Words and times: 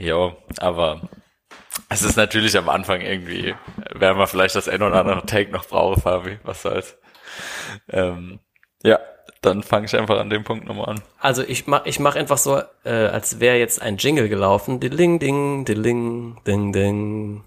Jo, 0.00 0.32
aber 0.58 1.02
es 1.90 2.00
ist 2.02 2.16
natürlich 2.16 2.56
am 2.56 2.70
Anfang 2.70 3.02
irgendwie, 3.02 3.54
werden 3.92 4.16
wir 4.16 4.26
vielleicht 4.26 4.56
das 4.56 4.66
ein 4.66 4.80
oder 4.80 4.96
andere 4.96 5.26
Take 5.26 5.52
noch 5.52 5.66
brauchen, 5.66 6.00
Fabi, 6.00 6.38
was 6.42 6.62
soll's. 6.62 6.96
Ähm, 7.90 8.40
ja, 8.82 8.98
dann 9.42 9.62
fange 9.62 9.84
ich 9.84 9.94
einfach 9.94 10.18
an 10.18 10.30
dem 10.30 10.42
Punkt 10.42 10.66
nochmal 10.66 10.88
an. 10.88 11.02
Also 11.18 11.42
ich 11.42 11.66
mach, 11.66 11.84
ich 11.84 12.00
mach 12.00 12.16
einfach 12.16 12.38
so, 12.38 12.62
äh, 12.84 12.90
als 12.90 13.40
wäre 13.40 13.58
jetzt 13.58 13.82
ein 13.82 13.98
Jingle 13.98 14.30
gelaufen. 14.30 14.80
Diling, 14.80 15.18
ding, 15.18 15.66
diling, 15.66 16.40
ding, 16.46 16.72
ding. 16.72 17.44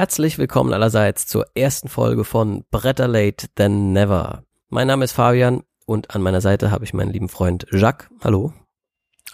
Herzlich 0.00 0.38
willkommen 0.38 0.72
allerseits 0.72 1.26
zur 1.26 1.44
ersten 1.54 1.88
Folge 1.88 2.24
von 2.24 2.64
Better 2.70 3.06
Late 3.06 3.48
Than 3.54 3.92
Never. 3.92 4.44
Mein 4.70 4.86
Name 4.86 5.04
ist 5.04 5.12
Fabian 5.12 5.62
und 5.84 6.14
an 6.14 6.22
meiner 6.22 6.40
Seite 6.40 6.70
habe 6.70 6.86
ich 6.86 6.94
meinen 6.94 7.12
lieben 7.12 7.28
Freund 7.28 7.66
Jacques. 7.70 8.08
Hallo. 8.24 8.54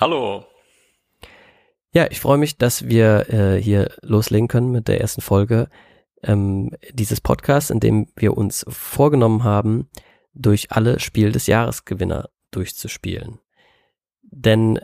Hallo. 0.01 0.45
Ja, 1.93 2.09
ich 2.11 2.19
freue 2.19 2.39
mich, 2.39 2.59
dass 2.59 2.89
wir 2.89 3.33
äh, 3.33 3.63
hier 3.63 3.93
loslegen 4.03 4.49
können 4.49 4.73
mit 4.73 4.89
der 4.89 5.01
ersten 5.01 5.21
Folge 5.21 5.69
ähm, 6.25 6.73
dieses 6.91 7.21
Podcasts, 7.21 7.71
in 7.71 7.79
dem 7.79 8.09
wir 8.17 8.37
uns 8.37 8.67
vorgenommen 8.69 9.45
haben, 9.45 9.89
durch 10.35 10.73
alle 10.73 10.99
Spiel 10.99 11.31
des 11.31 11.47
Jahresgewinner 11.47 12.29
durchzuspielen. 12.51 13.39
Denn 14.23 14.81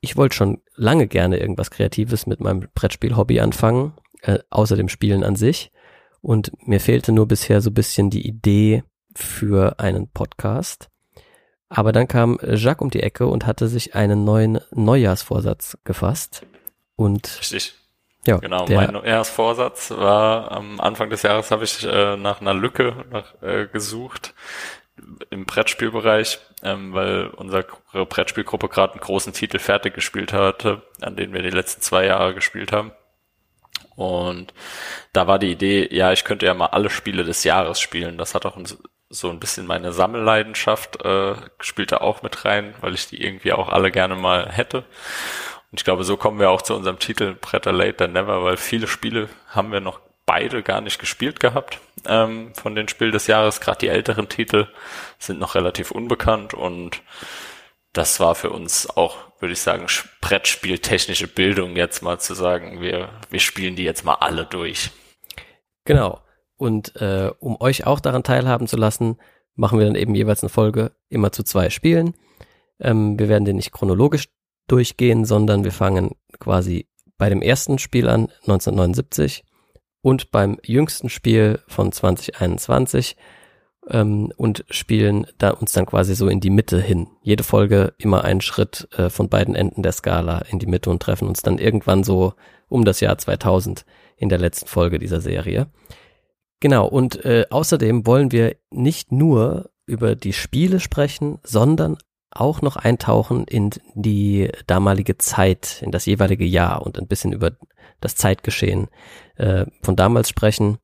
ich 0.00 0.16
wollte 0.16 0.36
schon 0.36 0.62
lange 0.74 1.06
gerne 1.06 1.36
irgendwas 1.36 1.70
Kreatives 1.70 2.26
mit 2.26 2.40
meinem 2.40 2.66
Brettspiel-Hobby 2.74 3.40
anfangen 3.40 3.92
äh, 4.26 4.40
außer 4.50 4.76
dem 4.76 4.88
Spielen 4.88 5.24
an 5.24 5.36
sich. 5.36 5.72
Und 6.20 6.52
mir 6.66 6.80
fehlte 6.80 7.12
nur 7.12 7.26
bisher 7.26 7.60
so 7.60 7.70
ein 7.70 7.74
bisschen 7.74 8.10
die 8.10 8.26
Idee 8.26 8.82
für 9.14 9.78
einen 9.78 10.10
Podcast. 10.10 10.88
Aber 11.68 11.92
dann 11.92 12.08
kam 12.08 12.38
Jacques 12.42 12.82
um 12.82 12.90
die 12.90 13.02
Ecke 13.02 13.26
und 13.26 13.46
hatte 13.46 13.68
sich 13.68 13.94
einen 13.94 14.24
neuen 14.24 14.60
Neujahrsvorsatz 14.72 15.78
gefasst. 15.84 16.42
Und 16.96 17.38
Richtig. 17.40 17.74
Ja, 18.26 18.38
genau. 18.38 18.66
mein 18.68 18.92
Neujahrsvorsatz 18.92 19.92
war 19.92 20.50
am 20.50 20.80
Anfang 20.80 21.10
des 21.10 21.22
Jahres 21.22 21.52
habe 21.52 21.62
ich 21.64 21.84
äh, 21.84 22.16
nach 22.16 22.40
einer 22.40 22.54
Lücke 22.54 23.04
nach, 23.12 23.40
äh, 23.40 23.68
gesucht 23.68 24.34
im 25.30 25.44
Brettspielbereich, 25.44 26.40
ähm, 26.62 26.92
weil 26.92 27.28
unsere 27.28 27.66
Brettspielgruppe 27.92 28.68
gerade 28.68 28.94
einen 28.94 29.02
großen 29.02 29.32
Titel 29.32 29.58
fertig 29.60 29.94
gespielt 29.94 30.32
hatte, 30.32 30.82
an 31.00 31.14
den 31.14 31.32
wir 31.32 31.42
die 31.42 31.50
letzten 31.50 31.82
zwei 31.82 32.06
Jahre 32.06 32.34
gespielt 32.34 32.72
haben. 32.72 32.90
Und 33.96 34.52
da 35.12 35.26
war 35.26 35.38
die 35.38 35.50
Idee, 35.50 35.88
ja, 35.90 36.12
ich 36.12 36.24
könnte 36.24 36.46
ja 36.46 36.54
mal 36.54 36.66
alle 36.66 36.90
Spiele 36.90 37.24
des 37.24 37.44
Jahres 37.44 37.80
spielen. 37.80 38.18
Das 38.18 38.34
hat 38.34 38.46
auch 38.46 38.56
so 39.08 39.30
ein 39.30 39.40
bisschen 39.40 39.66
meine 39.66 39.92
Sammelleidenschaft 39.92 41.04
äh, 41.04 41.34
spielt 41.60 41.92
da 41.92 41.98
auch 41.98 42.22
mit 42.22 42.44
rein, 42.44 42.74
weil 42.80 42.94
ich 42.94 43.08
die 43.08 43.22
irgendwie 43.22 43.52
auch 43.52 43.68
alle 43.68 43.90
gerne 43.90 44.16
mal 44.16 44.50
hätte. 44.50 44.78
Und 45.70 45.80
ich 45.80 45.84
glaube, 45.84 46.04
so 46.04 46.16
kommen 46.16 46.38
wir 46.38 46.50
auch 46.50 46.62
zu 46.62 46.74
unserem 46.74 46.98
Titel 46.98 47.34
Bretter 47.34 47.72
Late 47.72 47.96
Than 47.96 48.12
Never, 48.12 48.44
weil 48.44 48.56
viele 48.56 48.86
Spiele 48.86 49.28
haben 49.48 49.72
wir 49.72 49.80
noch 49.80 50.00
beide 50.26 50.62
gar 50.62 50.80
nicht 50.80 50.98
gespielt 50.98 51.40
gehabt 51.40 51.78
ähm, 52.06 52.52
von 52.54 52.74
den 52.74 52.88
Spielen 52.88 53.12
des 53.12 53.28
Jahres. 53.28 53.60
Gerade 53.60 53.78
die 53.78 53.88
älteren 53.88 54.28
Titel 54.28 54.66
sind 55.18 55.38
noch 55.38 55.54
relativ 55.54 55.92
unbekannt 55.92 56.52
und 56.52 57.00
das 57.96 58.20
war 58.20 58.34
für 58.34 58.50
uns 58.50 58.88
auch, 58.90 59.16
würde 59.40 59.52
ich 59.52 59.60
sagen, 59.60 59.86
Brettspieltechnische 60.20 61.28
Bildung 61.28 61.76
jetzt 61.76 62.02
mal 62.02 62.18
zu 62.18 62.34
sagen, 62.34 62.80
wir, 62.80 63.08
wir 63.30 63.40
spielen 63.40 63.76
die 63.76 63.84
jetzt 63.84 64.04
mal 64.04 64.14
alle 64.14 64.44
durch. 64.44 64.90
Genau. 65.84 66.20
Und 66.56 66.96
äh, 66.96 67.30
um 67.38 67.60
euch 67.60 67.86
auch 67.86 68.00
daran 68.00 68.22
teilhaben 68.22 68.66
zu 68.66 68.76
lassen, 68.76 69.18
machen 69.54 69.78
wir 69.78 69.86
dann 69.86 69.94
eben 69.94 70.14
jeweils 70.14 70.42
eine 70.42 70.50
Folge 70.50 70.92
immer 71.08 71.32
zu 71.32 71.42
zwei 71.42 71.70
Spielen. 71.70 72.14
Ähm, 72.80 73.18
wir 73.18 73.28
werden 73.28 73.44
den 73.44 73.56
nicht 73.56 73.72
chronologisch 73.72 74.28
durchgehen, 74.68 75.24
sondern 75.24 75.64
wir 75.64 75.72
fangen 75.72 76.16
quasi 76.38 76.88
bei 77.18 77.30
dem 77.30 77.40
ersten 77.40 77.78
Spiel 77.78 78.08
an, 78.08 78.28
1979, 78.42 79.44
und 80.02 80.30
beim 80.30 80.58
jüngsten 80.62 81.08
Spiel 81.08 81.60
von 81.66 81.92
2021 81.92 83.16
ähm, 83.88 84.32
und 84.36 84.64
spielen 84.70 85.26
da 85.38 85.50
uns 85.50 85.72
dann 85.72 85.86
quasi 85.86 86.14
so 86.14 86.28
in 86.28 86.40
die 86.40 86.50
Mitte 86.50 86.80
hin. 86.80 87.08
Jede 87.22 87.44
Folge 87.44 87.94
immer 87.98 88.24
einen 88.24 88.40
Schritt 88.40 88.88
äh, 88.96 89.10
von 89.10 89.28
beiden 89.28 89.54
Enden 89.54 89.82
der 89.82 89.92
Skala 89.92 90.40
in 90.50 90.58
die 90.58 90.66
Mitte 90.66 90.90
und 90.90 91.02
treffen 91.02 91.28
uns 91.28 91.42
dann 91.42 91.58
irgendwann 91.58 92.04
so 92.04 92.34
um 92.68 92.84
das 92.84 93.00
Jahr 93.00 93.16
2000 93.16 93.84
in 94.16 94.28
der 94.28 94.38
letzten 94.38 94.66
Folge 94.66 94.98
dieser 94.98 95.20
Serie. 95.20 95.68
Genau, 96.60 96.86
und 96.86 97.24
äh, 97.24 97.46
außerdem 97.50 98.06
wollen 98.06 98.32
wir 98.32 98.56
nicht 98.70 99.12
nur 99.12 99.70
über 99.84 100.16
die 100.16 100.32
Spiele 100.32 100.80
sprechen, 100.80 101.38
sondern 101.42 101.98
auch 102.30 102.60
noch 102.60 102.76
eintauchen 102.76 103.44
in 103.44 103.70
die 103.94 104.50
damalige 104.66 105.16
Zeit, 105.18 105.80
in 105.82 105.90
das 105.90 106.06
jeweilige 106.06 106.44
Jahr 106.44 106.84
und 106.84 106.98
ein 106.98 107.06
bisschen 107.06 107.32
über 107.32 107.52
das 108.00 108.16
Zeitgeschehen 108.16 108.88
äh, 109.36 109.66
von 109.82 109.96
damals 109.96 110.28
sprechen, 110.28 110.78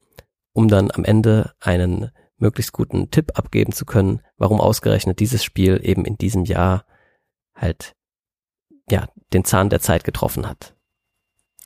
um 0.53 0.69
dann 0.69 0.91
am 0.91 1.05
Ende 1.05 1.53
einen 1.61 2.11
möglichst 2.43 2.73
guten 2.73 3.11
Tipp 3.11 3.39
abgeben 3.39 3.73
zu 3.73 3.87
können, 3.87 4.21
warum 4.37 4.61
ausgerechnet 4.61 5.21
dieses 5.21 5.43
Spiel 5.43 5.81
eben 5.83 6.05
in 6.05 6.19
diesem 6.19 6.45
Jahr 6.45 6.85
halt 7.55 7.95
ja 8.91 9.09
den 9.33 9.45
Zahn 9.45 9.71
der 9.71 9.81
Zeit 9.81 10.05
getroffen 10.05 10.47
hat. 10.47 10.75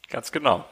Ganz 0.08 0.30
genau. 0.30 0.64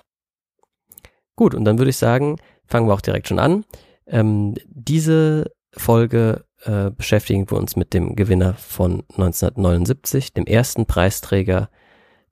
Gut, 1.34 1.54
und 1.54 1.64
dann 1.64 1.78
würde 1.78 1.90
ich 1.90 1.96
sagen, 1.96 2.36
fangen 2.66 2.86
wir 2.86 2.94
auch 2.94 3.00
direkt 3.00 3.26
schon 3.26 3.40
an. 3.40 3.64
Ähm, 4.06 4.54
diese 4.66 5.50
Folge 5.72 6.44
äh, 6.62 6.90
beschäftigen 6.90 7.50
wir 7.50 7.58
uns 7.58 7.74
mit 7.74 7.94
dem 7.94 8.14
Gewinner 8.14 8.54
von 8.54 9.00
1979, 9.10 10.32
dem 10.34 10.46
ersten 10.46 10.86
Preisträger, 10.86 11.70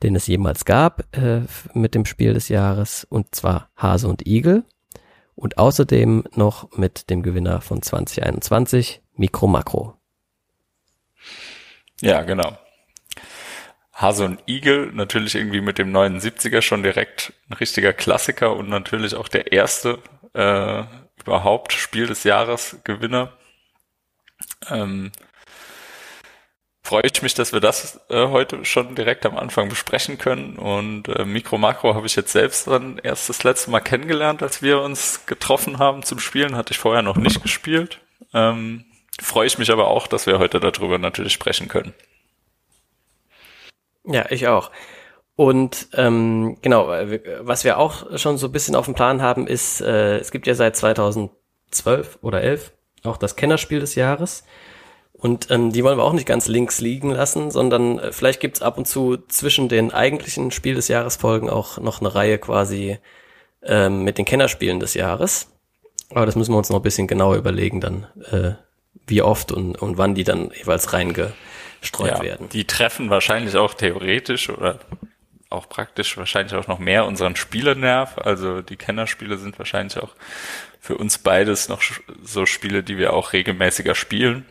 den 0.04 0.14
es 0.14 0.28
jemals 0.28 0.64
gab 0.64 1.16
äh, 1.16 1.40
mit 1.74 1.94
dem 1.94 2.04
Spiel 2.04 2.34
des 2.34 2.48
Jahres, 2.48 3.04
und 3.04 3.34
zwar 3.34 3.70
Hase 3.76 4.06
und 4.08 4.26
Igel 4.26 4.64
und 5.34 5.59
außerdem 5.59 6.25
noch 6.34 6.76
mit 6.76 7.10
dem 7.10 7.22
Gewinner 7.22 7.60
von 7.60 7.82
2021, 7.82 9.03
Mikro 9.15 9.47
Makro. 9.47 9.97
Ja, 12.00 12.22
genau. 12.22 12.59
Hase 13.93 14.25
und 14.25 14.43
Igel, 14.48 14.91
natürlich 14.93 15.34
irgendwie 15.34 15.60
mit 15.60 15.78
dem 15.78 15.93
79er 15.94 16.62
schon 16.62 16.82
direkt 16.82 17.32
ein 17.48 17.54
richtiger 17.54 17.93
Klassiker 17.93 18.56
und 18.56 18.69
natürlich 18.69 19.15
auch 19.15 19.28
der 19.28 19.53
erste 19.53 19.98
äh, 20.34 20.82
überhaupt 21.20 21.72
Spiel 21.72 22.06
des 22.06 22.25
Jahres 22.25 22.78
Gewinner. 22.84 23.32
Ähm, 24.69 25.12
freue 26.92 27.08
ich 27.10 27.22
mich, 27.22 27.32
dass 27.32 27.54
wir 27.54 27.60
das 27.60 28.00
äh, 28.10 28.26
heute 28.26 28.66
schon 28.66 28.94
direkt 28.94 29.25
am 29.25 29.38
Anfang 29.38 29.70
besprechen 29.70 30.19
können. 30.19 30.58
Und 30.58 31.08
äh, 31.08 31.25
Mikro 31.25 31.56
Makro 31.56 31.94
habe 31.94 32.06
ich 32.06 32.16
jetzt 32.16 32.32
selbst 32.32 32.66
dann 32.66 33.00
erst 33.03 33.30
das 33.30 33.44
letzte 33.44 33.70
Mal 33.70 33.80
kennengelernt, 33.80 34.42
als 34.42 34.60
wir 34.60 34.82
uns 34.82 35.25
getroffen 35.25 35.78
haben 35.78 36.02
zum 36.02 36.19
Spielen. 36.19 36.54
Hatte 36.54 36.72
ich 36.72 36.78
vorher 36.78 37.00
noch 37.00 37.16
nicht 37.16 37.42
gespielt. 37.42 37.98
Ähm, 38.34 38.84
freue 39.19 39.47
ich 39.47 39.56
mich 39.56 39.70
aber 39.70 39.88
auch, 39.88 40.06
dass 40.06 40.26
wir 40.26 40.38
heute 40.38 40.60
darüber 40.60 40.98
natürlich 40.98 41.32
sprechen 41.32 41.69
können. 41.69 41.94
Ja, 44.04 44.26
ich 44.28 44.48
auch. 44.48 44.70
Und 45.34 45.88
ähm, 45.94 46.58
genau, 46.60 46.88
was 47.41 47.64
wir 47.64 47.78
auch 47.78 48.19
schon 48.19 48.36
so 48.36 48.48
ein 48.48 48.52
bisschen 48.52 48.76
auf 48.76 48.84
dem 48.84 48.94
Plan 48.94 49.22
haben, 49.22 49.47
ist, 49.47 49.81
äh, 49.81 50.19
es 50.19 50.31
gibt 50.31 50.47
ja 50.47 50.54
seit 50.54 50.76
2012 50.76 52.19
oder 52.20 52.42
11 52.42 52.70
auch 53.02 53.16
das 53.16 53.34
Kennerspiel 53.34 53.81
des 53.81 53.94
Jahres. 53.94 54.44
Und 55.22 55.52
ähm, 55.52 55.70
die 55.70 55.84
wollen 55.84 55.98
wir 55.98 56.02
auch 56.02 56.14
nicht 56.14 56.26
ganz 56.26 56.48
links 56.48 56.80
liegen 56.80 57.10
lassen, 57.10 57.52
sondern 57.52 58.00
äh, 58.00 58.10
vielleicht 58.10 58.40
gibt's 58.40 58.60
ab 58.60 58.76
und 58.76 58.88
zu 58.88 59.19
zwischen 59.28 59.69
den 59.69 59.92
eigentlichen 59.92 60.50
Spiel 60.50 60.74
des 60.74 60.88
Jahres 60.88 61.14
Folgen 61.14 61.48
auch 61.48 61.78
noch 61.78 62.00
eine 62.00 62.12
Reihe 62.12 62.38
quasi 62.38 62.98
ähm, 63.62 64.02
mit 64.02 64.19
den 64.19 64.24
Kennerspielen 64.24 64.80
des 64.80 64.94
Jahres. 64.94 65.46
Aber 66.10 66.26
das 66.26 66.34
müssen 66.34 66.52
wir 66.52 66.58
uns 66.58 66.70
noch 66.70 66.80
ein 66.80 66.82
bisschen 66.82 67.06
genauer 67.06 67.36
überlegen 67.36 67.80
dann, 67.80 68.08
äh, 68.32 68.54
wie 69.06 69.22
oft 69.22 69.52
und, 69.52 69.80
und 69.80 69.96
wann 69.96 70.16
die 70.16 70.24
dann 70.24 70.50
jeweils 70.58 70.92
reingestreut 70.92 71.34
ja, 72.18 72.22
werden. 72.22 72.48
Die 72.48 72.66
treffen 72.66 73.08
wahrscheinlich 73.08 73.54
auch 73.54 73.75
theoretisch 73.75 74.50
oder 74.50 74.80
auch 75.50 75.68
praktisch 75.68 76.16
wahrscheinlich 76.16 76.54
auch 76.56 76.66
noch 76.66 76.80
mehr 76.80 77.06
unseren 77.06 77.36
Spielernerv. 77.36 78.18
Also 78.18 78.60
die 78.60 78.76
Kennerspiele 78.76 79.38
sind 79.38 79.56
wahrscheinlich 79.60 79.98
auch 79.98 80.16
für 80.80 80.96
uns 80.96 81.18
beides 81.18 81.68
noch 81.68 81.80
so 82.25 82.44
Spiele, 82.44 82.82
die 82.82 82.98
wir 82.98 83.12
auch 83.12 83.32
regelmäßiger 83.32 83.94
spielen. 83.94 84.46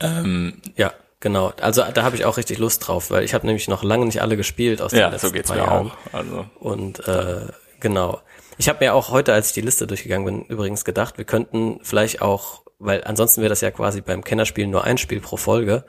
Ähm, 0.00 0.60
ja, 0.76 0.92
genau. 1.20 1.52
Also 1.60 1.82
da 1.94 2.02
habe 2.02 2.16
ich 2.16 2.24
auch 2.24 2.36
richtig 2.36 2.58
Lust 2.58 2.86
drauf, 2.86 3.10
weil 3.10 3.24
ich 3.24 3.34
habe 3.34 3.46
nämlich 3.46 3.68
noch 3.68 3.82
lange 3.82 4.06
nicht 4.06 4.22
alle 4.22 4.36
gespielt 4.36 4.80
aus 4.80 4.90
den 4.92 5.00
ja, 5.00 5.08
letzten 5.08 5.28
so 5.28 5.32
geht's 5.32 5.50
mir 5.50 5.58
Jahren. 5.58 5.90
Auch. 5.90 6.14
Also. 6.14 6.46
Und 6.60 7.06
äh, 7.08 7.46
genau. 7.80 8.20
Ich 8.58 8.68
habe 8.68 8.84
mir 8.84 8.94
auch 8.94 9.10
heute, 9.10 9.32
als 9.32 9.48
ich 9.48 9.52
die 9.54 9.60
Liste 9.60 9.86
durchgegangen 9.86 10.24
bin, 10.24 10.44
übrigens 10.44 10.84
gedacht, 10.84 11.18
wir 11.18 11.24
könnten 11.24 11.80
vielleicht 11.82 12.22
auch, 12.22 12.62
weil 12.78 13.02
ansonsten 13.04 13.40
wäre 13.40 13.48
das 13.48 13.60
ja 13.60 13.70
quasi 13.70 14.00
beim 14.02 14.22
Kennerspielen 14.22 14.70
nur 14.70 14.84
ein 14.84 14.98
Spiel 14.98 15.20
pro 15.20 15.36
Folge, 15.36 15.84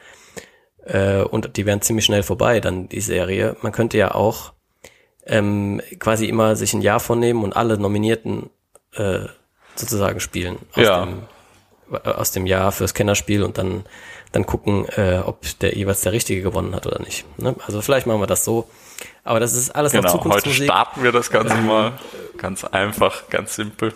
äh, 0.86 1.22
und 1.22 1.56
die 1.57 1.66
wären 1.66 1.81
ziemlich 1.81 2.06
schnell 2.06 2.24
vorbei, 2.24 2.60
dann 2.60 2.89
die 2.89 3.01
Serie. 3.01 3.56
Man 3.62 3.72
könnte 3.72 3.98
ja 3.98 4.16
auch 4.16 4.54
ähm, 5.25 5.81
quasi 6.00 6.25
immer 6.25 6.56
sich 6.56 6.74
ein 6.74 6.81
Jahr 6.81 7.00
vornehmen 7.00 7.44
und 7.44 7.56
alle 7.56 7.78
Nominierten 7.78 8.50
äh, 8.94 9.19
sozusagen 9.75 10.19
spielen 10.19 10.57
aus, 10.74 10.84
Ja. 10.84 11.06
dem, 11.06 11.24
aus 11.94 12.31
dem 12.31 12.45
Jahr 12.45 12.72
fürs 12.72 12.94
Kennerspiel 12.94 13.44
und 13.44 13.57
dann 13.57 13.86
dann 14.34 14.45
gucken, 14.48 14.88
äh, 14.98 15.19
ob 15.24 15.42
der 15.60 15.75
jeweils 15.78 16.01
der 16.01 16.12
Richtige 16.12 16.42
gewonnen 16.42 16.75
hat 16.75 16.88
oder 16.88 17.00
nicht. 17.00 17.24
Ne? 17.40 17.56
Also 17.66 17.81
vielleicht 17.81 18.07
machen 18.07 18.19
wir 18.19 18.28
das 18.28 18.44
so. 18.44 18.68
Aber 19.24 19.40
das 19.40 19.54
ist 19.54 19.69
alles 19.69 19.94
noch 19.94 20.01
Genau, 20.01 20.13
heute 20.13 20.24
Zukunftsmusik. 20.24 20.63
starten 20.63 21.04
wir 21.04 21.12
das 21.12 21.30
Ganze 21.30 21.56
mal. 21.57 21.94
Ganz 22.38 22.63
einfach, 22.63 23.30
ganz 23.30 23.56
simpel. 23.56 23.94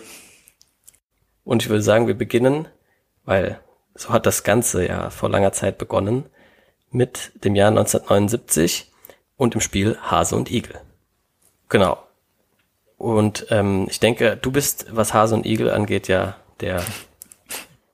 Und 1.44 1.62
ich 1.62 1.68
würde 1.68 1.82
sagen, 1.82 2.06
wir 2.06 2.14
beginnen, 2.14 2.68
weil 3.24 3.60
so 3.96 4.10
hat 4.10 4.26
das 4.26 4.44
Ganze 4.44 4.86
ja 4.86 5.10
vor 5.10 5.28
langer 5.28 5.52
Zeit 5.52 5.76
begonnen, 5.76 6.26
mit 6.90 7.32
dem 7.44 7.56
Jahr 7.56 7.70
1979 7.70 8.92
und 9.36 9.54
dem 9.54 9.60
Spiel 9.60 9.98
Hase 10.00 10.36
und 10.36 10.50
Igel. 10.50 10.80
Genau. 11.68 11.98
Und 12.96 13.46
ähm, 13.50 13.86
ich 13.90 13.98
denke, 13.98 14.36
du 14.36 14.52
bist, 14.52 14.86
was 14.90 15.14
Hase 15.14 15.34
und 15.34 15.46
Igel 15.46 15.70
angeht, 15.70 16.06
ja 16.06 16.36
der 16.60 16.82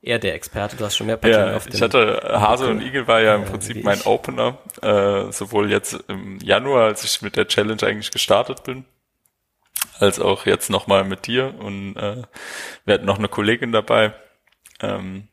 eher 0.04 0.18
der 0.18 0.34
Experte. 0.34 0.76
Du 0.76 0.84
hast 0.84 0.96
schon 0.96 1.06
mehr 1.06 1.16
Partien 1.16 1.48
Ja, 1.48 1.56
auf 1.56 1.64
dem 1.64 1.74
ich 1.74 1.82
hatte 1.82 2.20
Hase 2.24 2.68
und 2.68 2.80
Igel 2.80 3.08
war 3.08 3.20
ja 3.20 3.34
im 3.34 3.42
äh, 3.42 3.46
Prinzip 3.46 3.76
ich. 3.76 3.84
mein 3.84 4.02
Opener, 4.02 4.58
äh, 4.82 5.32
sowohl 5.32 5.70
jetzt 5.70 5.94
im 6.08 6.38
Januar, 6.40 6.84
als 6.84 7.04
ich 7.04 7.22
mit 7.22 7.36
der 7.36 7.48
Challenge 7.48 7.82
eigentlich 7.82 8.10
gestartet 8.10 8.64
bin, 8.64 8.84
als 9.98 10.20
auch 10.20 10.46
jetzt 10.46 10.70
nochmal 10.70 11.04
mit 11.04 11.26
dir 11.26 11.54
und 11.58 11.96
äh, 11.96 12.22
wir 12.84 12.94
hatten 12.94 13.06
noch 13.06 13.18
eine 13.18 13.28
Kollegin 13.28 13.72
dabei, 13.72 14.12
ähm, 14.80 15.28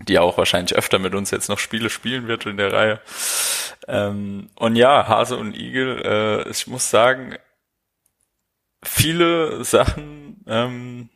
die 0.00 0.18
auch 0.18 0.38
wahrscheinlich 0.38 0.74
öfter 0.74 0.98
mit 0.98 1.14
uns 1.14 1.30
jetzt 1.30 1.48
noch 1.48 1.58
Spiele 1.58 1.90
spielen 1.90 2.28
wird 2.28 2.46
in 2.46 2.56
der 2.56 2.72
Reihe. 2.72 3.00
Ähm, 3.86 4.48
und 4.56 4.76
ja, 4.76 5.06
Hase 5.06 5.36
und 5.36 5.54
Igel, 5.54 6.02
äh, 6.04 6.50
ich 6.50 6.66
muss 6.66 6.90
sagen, 6.90 7.36
viele 8.82 9.62
Sachen, 9.64 10.44
ähm, 10.46 11.08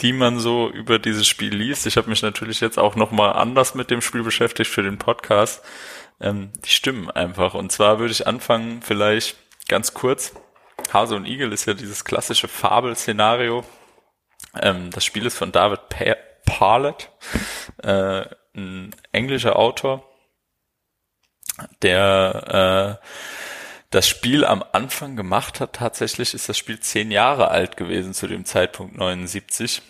die 0.00 0.12
man 0.12 0.38
so 0.38 0.68
über 0.70 0.98
dieses 0.98 1.28
Spiel 1.28 1.54
liest. 1.54 1.86
Ich 1.86 1.96
habe 1.96 2.10
mich 2.10 2.22
natürlich 2.22 2.60
jetzt 2.60 2.78
auch 2.78 2.96
noch 2.96 3.10
mal 3.10 3.32
anders 3.32 3.74
mit 3.74 3.90
dem 3.90 4.00
Spiel 4.00 4.22
beschäftigt 4.22 4.70
für 4.70 4.82
den 4.82 4.98
Podcast. 4.98 5.62
Ähm, 6.20 6.52
die 6.64 6.70
stimmen 6.70 7.10
einfach. 7.10 7.54
Und 7.54 7.70
zwar 7.70 7.98
würde 7.98 8.12
ich 8.12 8.26
anfangen, 8.26 8.82
vielleicht 8.82 9.36
ganz 9.68 9.94
kurz. 9.94 10.34
Hase 10.92 11.14
und 11.16 11.26
Igel 11.26 11.52
ist 11.52 11.66
ja 11.66 11.74
dieses 11.74 12.04
klassische 12.04 12.48
Fabelszenario. 12.48 13.64
Ähm, 14.60 14.90
das 14.90 15.04
Spiel 15.04 15.26
ist 15.26 15.36
von 15.36 15.52
David 15.52 15.88
pa 15.88 16.16
Parlett, 16.44 17.10
äh, 17.82 18.24
ein 18.54 18.94
englischer 19.12 19.56
Autor, 19.56 20.04
der 21.82 22.98
äh, 23.00 23.06
das 23.92 24.08
Spiel 24.08 24.44
am 24.44 24.64
Anfang 24.72 25.16
gemacht 25.16 25.60
hat. 25.60 25.74
Tatsächlich 25.74 26.34
ist 26.34 26.48
das 26.48 26.58
Spiel 26.58 26.80
zehn 26.80 27.10
Jahre 27.10 27.50
alt 27.50 27.76
gewesen 27.76 28.14
zu 28.14 28.26
dem 28.26 28.44
Zeitpunkt 28.44 28.96
79 28.96 29.82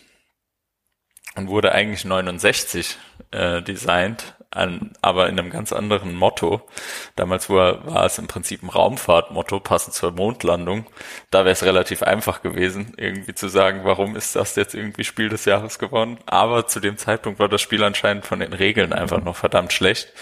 und 1.36 1.48
wurde 1.48 1.72
eigentlich 1.72 2.04
69 2.04 2.98
äh, 3.30 3.62
designt, 3.62 4.34
an, 4.50 4.92
aber 5.00 5.28
in 5.28 5.38
einem 5.38 5.50
ganz 5.50 5.72
anderen 5.72 6.14
Motto. 6.14 6.68
Damals 7.16 7.48
war, 7.48 7.86
war 7.86 8.04
es 8.04 8.18
im 8.18 8.26
Prinzip 8.26 8.62
ein 8.62 8.68
Raumfahrtmotto, 8.68 9.60
passend 9.60 9.94
zur 9.94 10.12
Mondlandung. 10.12 10.84
Da 11.30 11.44
wäre 11.44 11.52
es 11.52 11.64
relativ 11.64 12.02
einfach 12.02 12.42
gewesen, 12.42 12.92
irgendwie 12.98 13.34
zu 13.34 13.48
sagen, 13.48 13.80
warum 13.84 14.14
ist 14.14 14.36
das 14.36 14.56
jetzt 14.56 14.74
irgendwie 14.74 15.04
Spiel 15.04 15.30
des 15.30 15.46
Jahres 15.46 15.78
geworden. 15.78 16.18
Aber 16.26 16.66
zu 16.66 16.80
dem 16.80 16.98
Zeitpunkt 16.98 17.38
war 17.38 17.48
das 17.48 17.62
Spiel 17.62 17.82
anscheinend 17.82 18.26
von 18.26 18.40
den 18.40 18.52
Regeln 18.52 18.92
einfach 18.92 19.22
noch 19.22 19.36
verdammt 19.36 19.72
schlecht 19.72 20.12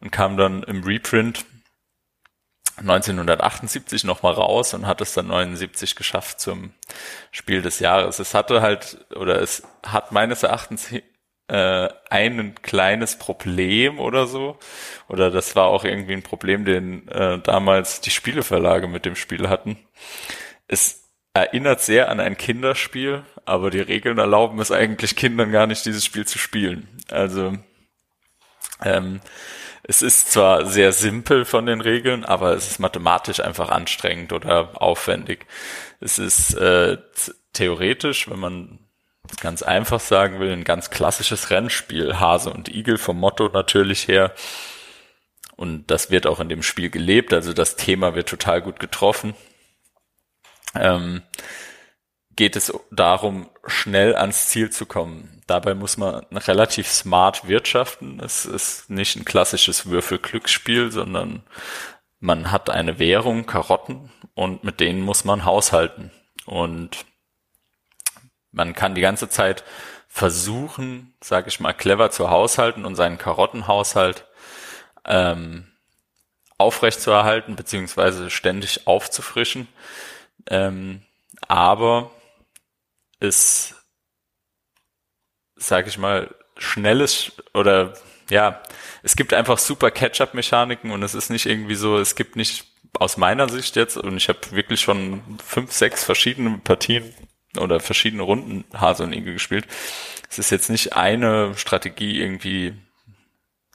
und 0.00 0.12
kam 0.12 0.36
dann 0.36 0.62
im 0.62 0.84
Reprint 0.84 1.44
1978 2.82 4.04
nochmal 4.04 4.34
raus 4.34 4.74
und 4.74 4.86
hat 4.86 5.00
es 5.00 5.14
dann 5.14 5.28
79 5.28 5.96
geschafft 5.96 6.40
zum 6.40 6.72
Spiel 7.30 7.62
des 7.62 7.78
Jahres. 7.80 8.18
Es 8.18 8.34
hatte 8.34 8.62
halt, 8.62 9.04
oder 9.16 9.40
es 9.40 9.62
hat 9.84 10.12
meines 10.12 10.42
Erachtens 10.42 10.92
äh, 11.48 11.88
ein 12.10 12.54
kleines 12.62 13.16
Problem 13.18 13.98
oder 13.98 14.26
so. 14.26 14.58
Oder 15.08 15.30
das 15.30 15.54
war 15.56 15.66
auch 15.66 15.84
irgendwie 15.84 16.14
ein 16.14 16.22
Problem, 16.22 16.64
den 16.64 17.08
äh, 17.08 17.38
damals 17.40 18.00
die 18.00 18.10
Spieleverlage 18.10 18.88
mit 18.88 19.04
dem 19.04 19.16
Spiel 19.16 19.48
hatten. 19.48 19.78
Es 20.68 21.10
erinnert 21.34 21.80
sehr 21.80 22.10
an 22.10 22.20
ein 22.20 22.36
Kinderspiel, 22.36 23.24
aber 23.44 23.70
die 23.70 23.80
Regeln 23.80 24.18
erlauben 24.18 24.60
es 24.60 24.70
eigentlich 24.70 25.16
Kindern 25.16 25.52
gar 25.52 25.66
nicht, 25.66 25.84
dieses 25.84 26.04
Spiel 26.04 26.26
zu 26.26 26.38
spielen. 26.38 26.88
Also 27.10 27.54
ähm, 28.84 29.20
es 29.82 30.02
ist 30.02 30.30
zwar 30.30 30.66
sehr 30.66 30.92
simpel 30.92 31.44
von 31.44 31.66
den 31.66 31.80
Regeln, 31.80 32.24
aber 32.24 32.54
es 32.54 32.70
ist 32.70 32.78
mathematisch 32.78 33.40
einfach 33.40 33.68
anstrengend 33.68 34.32
oder 34.32 34.80
aufwendig. 34.80 35.46
Es 36.00 36.18
ist 36.18 36.54
äh, 36.54 36.98
theoretisch, 37.52 38.30
wenn 38.30 38.38
man 38.38 38.78
ganz 39.40 39.62
einfach 39.62 40.00
sagen 40.00 40.40
will, 40.40 40.52
ein 40.52 40.64
ganz 40.64 40.90
klassisches 40.90 41.50
Rennspiel, 41.50 42.20
Hase 42.20 42.50
und 42.50 42.68
Igel 42.68 42.98
vom 42.98 43.18
Motto 43.18 43.48
natürlich 43.48 44.06
her. 44.06 44.32
Und 45.56 45.90
das 45.90 46.10
wird 46.10 46.26
auch 46.26 46.40
in 46.40 46.48
dem 46.48 46.62
Spiel 46.62 46.90
gelebt, 46.90 47.32
also 47.32 47.52
das 47.52 47.76
Thema 47.76 48.14
wird 48.14 48.28
total 48.28 48.62
gut 48.62 48.78
getroffen. 48.78 49.34
Ähm, 50.74 51.22
geht 52.36 52.56
es 52.56 52.72
darum, 52.90 53.48
schnell 53.66 54.14
ans 54.14 54.48
Ziel 54.48 54.70
zu 54.70 54.86
kommen. 54.86 55.42
Dabei 55.46 55.74
muss 55.74 55.96
man 55.96 56.24
relativ 56.32 56.88
smart 56.88 57.46
wirtschaften. 57.46 58.20
Es 58.20 58.46
ist 58.46 58.90
nicht 58.90 59.16
ein 59.16 59.24
klassisches 59.24 59.86
Würfel-Glücksspiel, 59.86 60.90
sondern 60.90 61.42
man 62.20 62.50
hat 62.50 62.70
eine 62.70 62.98
Währung, 62.98 63.46
Karotten, 63.46 64.10
und 64.34 64.64
mit 64.64 64.80
denen 64.80 65.00
muss 65.00 65.24
man 65.24 65.44
haushalten. 65.44 66.10
Und 66.46 67.04
man 68.50 68.74
kann 68.74 68.94
die 68.94 69.00
ganze 69.00 69.28
Zeit 69.28 69.64
versuchen, 70.08 71.14
sage 71.22 71.48
ich 71.48 71.60
mal, 71.60 71.72
clever 71.72 72.10
zu 72.10 72.30
haushalten 72.30 72.84
und 72.84 72.96
seinen 72.96 73.18
Karottenhaushalt 73.18 74.26
ähm, 75.04 75.66
aufrechtzuerhalten, 76.58 77.56
beziehungsweise 77.56 78.30
ständig 78.30 78.86
aufzufrischen. 78.86 79.68
Ähm, 80.46 81.02
aber 81.48 82.10
ist, 83.22 83.74
sag 85.56 85.86
ich 85.86 85.98
mal, 85.98 86.34
schnelles 86.56 87.32
oder 87.54 87.94
ja, 88.28 88.62
es 89.02 89.16
gibt 89.16 89.34
einfach 89.34 89.58
super 89.58 89.90
Catch-up-Mechaniken 89.90 90.90
und 90.90 91.02
es 91.02 91.14
ist 91.14 91.30
nicht 91.30 91.46
irgendwie 91.46 91.74
so, 91.74 91.98
es 91.98 92.14
gibt 92.14 92.36
nicht 92.36 92.66
aus 92.98 93.16
meiner 93.16 93.48
Sicht 93.48 93.76
jetzt, 93.76 93.96
und 93.96 94.16
ich 94.16 94.28
habe 94.28 94.38
wirklich 94.50 94.80
schon 94.80 95.22
fünf, 95.44 95.72
sechs 95.72 96.04
verschiedene 96.04 96.58
Partien 96.58 97.14
oder 97.58 97.80
verschiedene 97.80 98.22
Runden 98.22 98.64
Hase 98.72 99.04
und 99.04 99.12
Igel 99.12 99.34
gespielt. 99.34 99.66
Es 100.30 100.38
ist 100.38 100.50
jetzt 100.50 100.70
nicht 100.70 100.94
eine 100.94 101.56
Strategie 101.56 102.20
irgendwie 102.20 102.74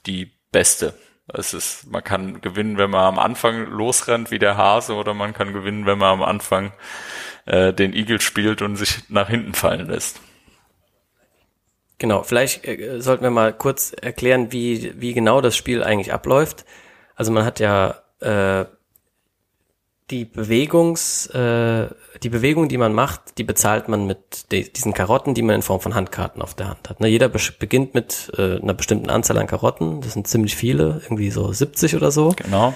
die 0.06 0.32
beste. 0.50 0.98
Es 1.32 1.52
ist, 1.52 1.90
man 1.90 2.02
kann 2.02 2.40
gewinnen, 2.40 2.78
wenn 2.78 2.90
man 2.90 3.04
am 3.04 3.18
Anfang 3.18 3.66
losrennt 3.66 4.30
wie 4.30 4.38
der 4.38 4.56
Hase, 4.56 4.94
oder 4.94 5.12
man 5.14 5.34
kann 5.34 5.52
gewinnen, 5.52 5.84
wenn 5.84 5.98
man 5.98 6.10
am 6.10 6.22
Anfang 6.22 6.72
äh, 7.44 7.72
den 7.72 7.92
Igel 7.92 8.20
spielt 8.20 8.62
und 8.62 8.76
sich 8.76 9.08
nach 9.10 9.28
hinten 9.28 9.54
fallen 9.54 9.88
lässt. 9.88 10.20
Genau, 11.98 12.22
vielleicht 12.22 12.66
äh, 12.66 13.00
sollten 13.00 13.24
wir 13.24 13.30
mal 13.30 13.52
kurz 13.52 13.92
erklären, 13.92 14.52
wie, 14.52 14.94
wie 15.00 15.12
genau 15.12 15.40
das 15.40 15.56
Spiel 15.56 15.82
eigentlich 15.82 16.12
abläuft. 16.12 16.64
Also 17.14 17.32
man 17.32 17.44
hat 17.44 17.60
ja 17.60 18.02
äh, 18.20 18.64
die 20.10 20.24
Bewegungs, 20.24 21.26
äh, 21.26 21.88
die 22.22 22.28
Bewegung, 22.28 22.68
die 22.68 22.78
man 22.78 22.94
macht, 22.94 23.38
die 23.38 23.44
bezahlt 23.44 23.88
man 23.88 24.06
mit 24.06 24.50
de 24.50 24.68
diesen 24.68 24.94
Karotten, 24.94 25.34
die 25.34 25.42
man 25.42 25.56
in 25.56 25.62
Form 25.62 25.80
von 25.80 25.94
Handkarten 25.94 26.40
auf 26.40 26.54
der 26.54 26.68
Hand 26.68 26.88
hat. 26.88 27.00
Ne, 27.00 27.08
jeder 27.08 27.28
be 27.28 27.38
beginnt 27.58 27.94
mit 27.94 28.32
äh, 28.36 28.60
einer 28.60 28.74
bestimmten 28.74 29.10
Anzahl 29.10 29.36
an 29.38 29.46
Karotten. 29.46 30.00
Das 30.00 30.14
sind 30.14 30.26
ziemlich 30.26 30.56
viele, 30.56 31.00
irgendwie 31.04 31.30
so 31.30 31.52
70 31.52 31.94
oder 31.94 32.10
so. 32.10 32.34
Genau. 32.36 32.74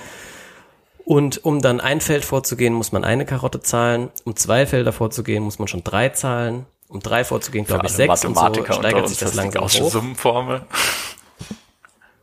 Und 1.04 1.44
um 1.44 1.60
dann 1.60 1.80
ein 1.80 2.00
Feld 2.00 2.24
vorzugehen, 2.24 2.74
muss 2.74 2.92
man 2.92 3.04
eine 3.04 3.24
Karotte 3.24 3.60
zahlen. 3.60 4.10
Um 4.24 4.36
zwei 4.36 4.66
Felder 4.66 4.92
vorzugehen, 4.92 5.42
muss 5.42 5.58
man 5.58 5.68
schon 5.68 5.82
drei 5.82 6.10
zahlen. 6.10 6.66
Um 6.88 7.00
drei 7.00 7.24
vorzugehen, 7.24 7.64
glaube 7.64 7.86
ich, 7.86 7.92
sechs 7.92 8.24
und 8.24 8.34
so 8.34 8.40
Mathematiker 8.40 8.74
steigert 8.74 9.08
sich 9.08 9.18
das 9.18 9.34
langsam 9.34 9.62
Gaußsche 9.62 9.82
hoch. 9.82 9.90
Summenformel. 9.90 10.62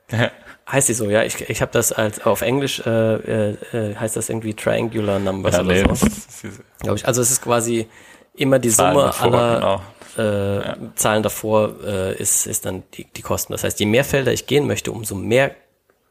Heißt 0.72 0.88
die 0.90 0.94
so, 0.94 1.10
ja? 1.10 1.24
Ich, 1.24 1.50
ich 1.50 1.62
habe 1.62 1.72
das 1.72 1.92
als 1.92 2.26
auf 2.26 2.42
Englisch 2.42 2.80
äh, 2.86 3.52
äh, 3.52 3.96
heißt 3.96 4.16
das 4.16 4.30
irgendwie 4.30 4.54
Triangular 4.54 5.20
Numbers 5.20 5.56
Ja, 5.56 5.64
nee, 5.64 5.80
oder 5.82 5.90
das 5.90 6.02
so. 6.02 6.48
Glaube 6.82 6.98
ich. 6.98 7.08
Also 7.08 7.22
es 7.22 7.32
ist 7.32 7.42
quasi 7.42 7.88
immer 8.36 8.60
die 8.60 8.70
Zahlen 8.70 8.96
Summe 8.96 9.06
davor, 9.08 9.34
aller 9.34 9.82
genau. 10.16 10.88
äh, 10.88 10.96
Zahlen 10.96 11.24
davor 11.24 11.76
äh, 11.84 12.16
ist, 12.18 12.46
ist 12.46 12.66
dann 12.66 12.84
die, 12.94 13.06
die 13.06 13.22
Kosten. 13.22 13.54
Das 13.54 13.64
heißt, 13.64 13.80
je 13.80 13.86
mehr 13.86 14.04
Felder 14.04 14.32
ich 14.32 14.48
gehen 14.48 14.68
möchte, 14.68 14.92
umso 14.92 15.16
mehr 15.16 15.56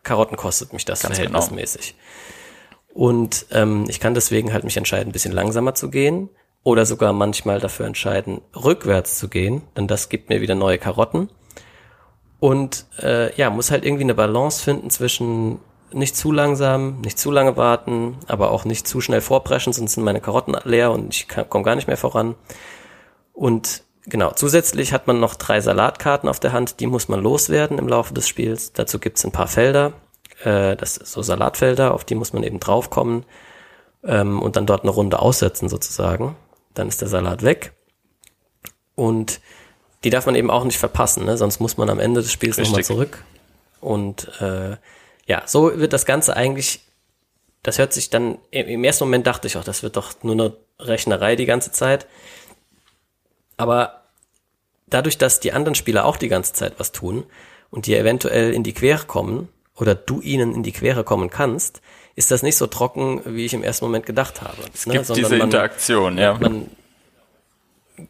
Karotten 0.02 0.36
kostet 0.36 0.72
mich 0.72 0.84
das 0.84 1.02
Ganz 1.02 1.16
verhältnismäßig. 1.16 1.94
Und 2.92 3.46
ähm, 3.52 3.84
ich 3.88 4.00
kann 4.00 4.14
deswegen 4.14 4.52
halt 4.52 4.64
mich 4.64 4.76
entscheiden, 4.76 5.10
ein 5.10 5.12
bisschen 5.12 5.32
langsamer 5.32 5.74
zu 5.74 5.90
gehen 5.90 6.30
oder 6.64 6.84
sogar 6.84 7.12
manchmal 7.12 7.60
dafür 7.60 7.86
entscheiden, 7.86 8.40
rückwärts 8.56 9.18
zu 9.18 9.28
gehen, 9.28 9.62
denn 9.76 9.86
das 9.86 10.08
gibt 10.08 10.28
mir 10.28 10.40
wieder 10.40 10.54
neue 10.54 10.78
Karotten. 10.78 11.30
Und 12.40 12.86
äh, 13.02 13.34
ja, 13.36 13.50
muss 13.50 13.70
halt 13.70 13.84
irgendwie 13.84 14.04
eine 14.04 14.14
Balance 14.14 14.62
finden 14.62 14.90
zwischen 14.90 15.58
nicht 15.92 16.16
zu 16.16 16.32
langsam, 16.32 17.00
nicht 17.00 17.18
zu 17.18 17.30
lange 17.30 17.56
warten, 17.56 18.18
aber 18.26 18.50
auch 18.50 18.64
nicht 18.64 18.86
zu 18.86 19.00
schnell 19.00 19.20
vorpreschen, 19.20 19.72
sonst 19.72 19.94
sind 19.94 20.04
meine 20.04 20.20
Karotten 20.20 20.56
leer 20.64 20.92
und 20.92 21.14
ich 21.14 21.28
komme 21.28 21.64
gar 21.64 21.74
nicht 21.74 21.88
mehr 21.88 21.96
voran. 21.96 22.34
Und 23.32 23.84
genau, 24.04 24.32
zusätzlich 24.32 24.92
hat 24.92 25.06
man 25.06 25.18
noch 25.18 25.34
drei 25.34 25.60
Salatkarten 25.60 26.28
auf 26.28 26.40
der 26.40 26.52
Hand, 26.52 26.80
die 26.80 26.86
muss 26.86 27.08
man 27.08 27.22
loswerden 27.22 27.78
im 27.78 27.88
Laufe 27.88 28.12
des 28.12 28.28
Spiels. 28.28 28.72
Dazu 28.72 28.98
gibt's 28.98 29.24
ein 29.24 29.32
paar 29.32 29.48
Felder, 29.48 29.94
äh, 30.44 30.76
das 30.76 30.94
so 30.96 31.22
Salatfelder, 31.22 31.94
auf 31.94 32.04
die 32.04 32.14
muss 32.14 32.32
man 32.32 32.42
eben 32.42 32.60
draufkommen 32.60 33.24
ähm, 34.04 34.42
und 34.42 34.56
dann 34.56 34.66
dort 34.66 34.82
eine 34.82 34.90
Runde 34.90 35.20
aussetzen 35.20 35.68
sozusagen. 35.68 36.36
Dann 36.74 36.88
ist 36.88 37.00
der 37.00 37.08
Salat 37.08 37.42
weg. 37.42 37.72
Und 38.94 39.40
die 40.04 40.10
darf 40.10 40.26
man 40.26 40.34
eben 40.34 40.50
auch 40.50 40.64
nicht 40.64 40.78
verpassen, 40.78 41.24
ne? 41.24 41.36
sonst 41.36 41.60
muss 41.60 41.76
man 41.76 41.90
am 41.90 41.98
Ende 41.98 42.22
des 42.22 42.32
Spiels 42.32 42.58
nochmal 42.58 42.84
zurück. 42.84 43.24
Und 43.80 44.30
äh, 44.40 44.76
ja, 45.26 45.42
so 45.46 45.78
wird 45.78 45.92
das 45.92 46.06
Ganze 46.06 46.36
eigentlich, 46.36 46.80
das 47.62 47.78
hört 47.78 47.92
sich 47.92 48.10
dann, 48.10 48.38
im 48.50 48.84
ersten 48.84 49.04
Moment 49.04 49.26
dachte 49.26 49.46
ich 49.46 49.56
auch, 49.56 49.64
das 49.64 49.82
wird 49.82 49.96
doch 49.96 50.12
nur 50.22 50.34
eine 50.34 50.56
Rechnerei 50.78 51.36
die 51.36 51.46
ganze 51.46 51.72
Zeit. 51.72 52.06
Aber 53.56 54.04
dadurch, 54.86 55.18
dass 55.18 55.40
die 55.40 55.52
anderen 55.52 55.74
Spieler 55.74 56.04
auch 56.04 56.16
die 56.16 56.28
ganze 56.28 56.52
Zeit 56.52 56.74
was 56.78 56.92
tun 56.92 57.24
und 57.70 57.86
die 57.86 57.96
eventuell 57.96 58.52
in 58.52 58.62
die 58.62 58.72
Quere 58.72 59.04
kommen 59.04 59.48
oder 59.74 59.94
du 59.94 60.20
ihnen 60.20 60.54
in 60.54 60.62
die 60.62 60.72
Quere 60.72 61.04
kommen 61.04 61.30
kannst, 61.30 61.82
ist 62.14 62.30
das 62.30 62.42
nicht 62.42 62.56
so 62.56 62.66
trocken, 62.66 63.20
wie 63.26 63.44
ich 63.44 63.54
im 63.54 63.62
ersten 63.62 63.84
Moment 63.84 64.06
gedacht 64.06 64.42
habe. 64.42 64.56
Es 64.74 64.86
ne? 64.86 64.94
gibt 64.94 65.06
Sondern 65.06 65.24
diese 65.24 65.36
man, 65.36 65.48
Interaktion, 65.48 66.18
ja. 66.18 66.34
Man, 66.34 66.68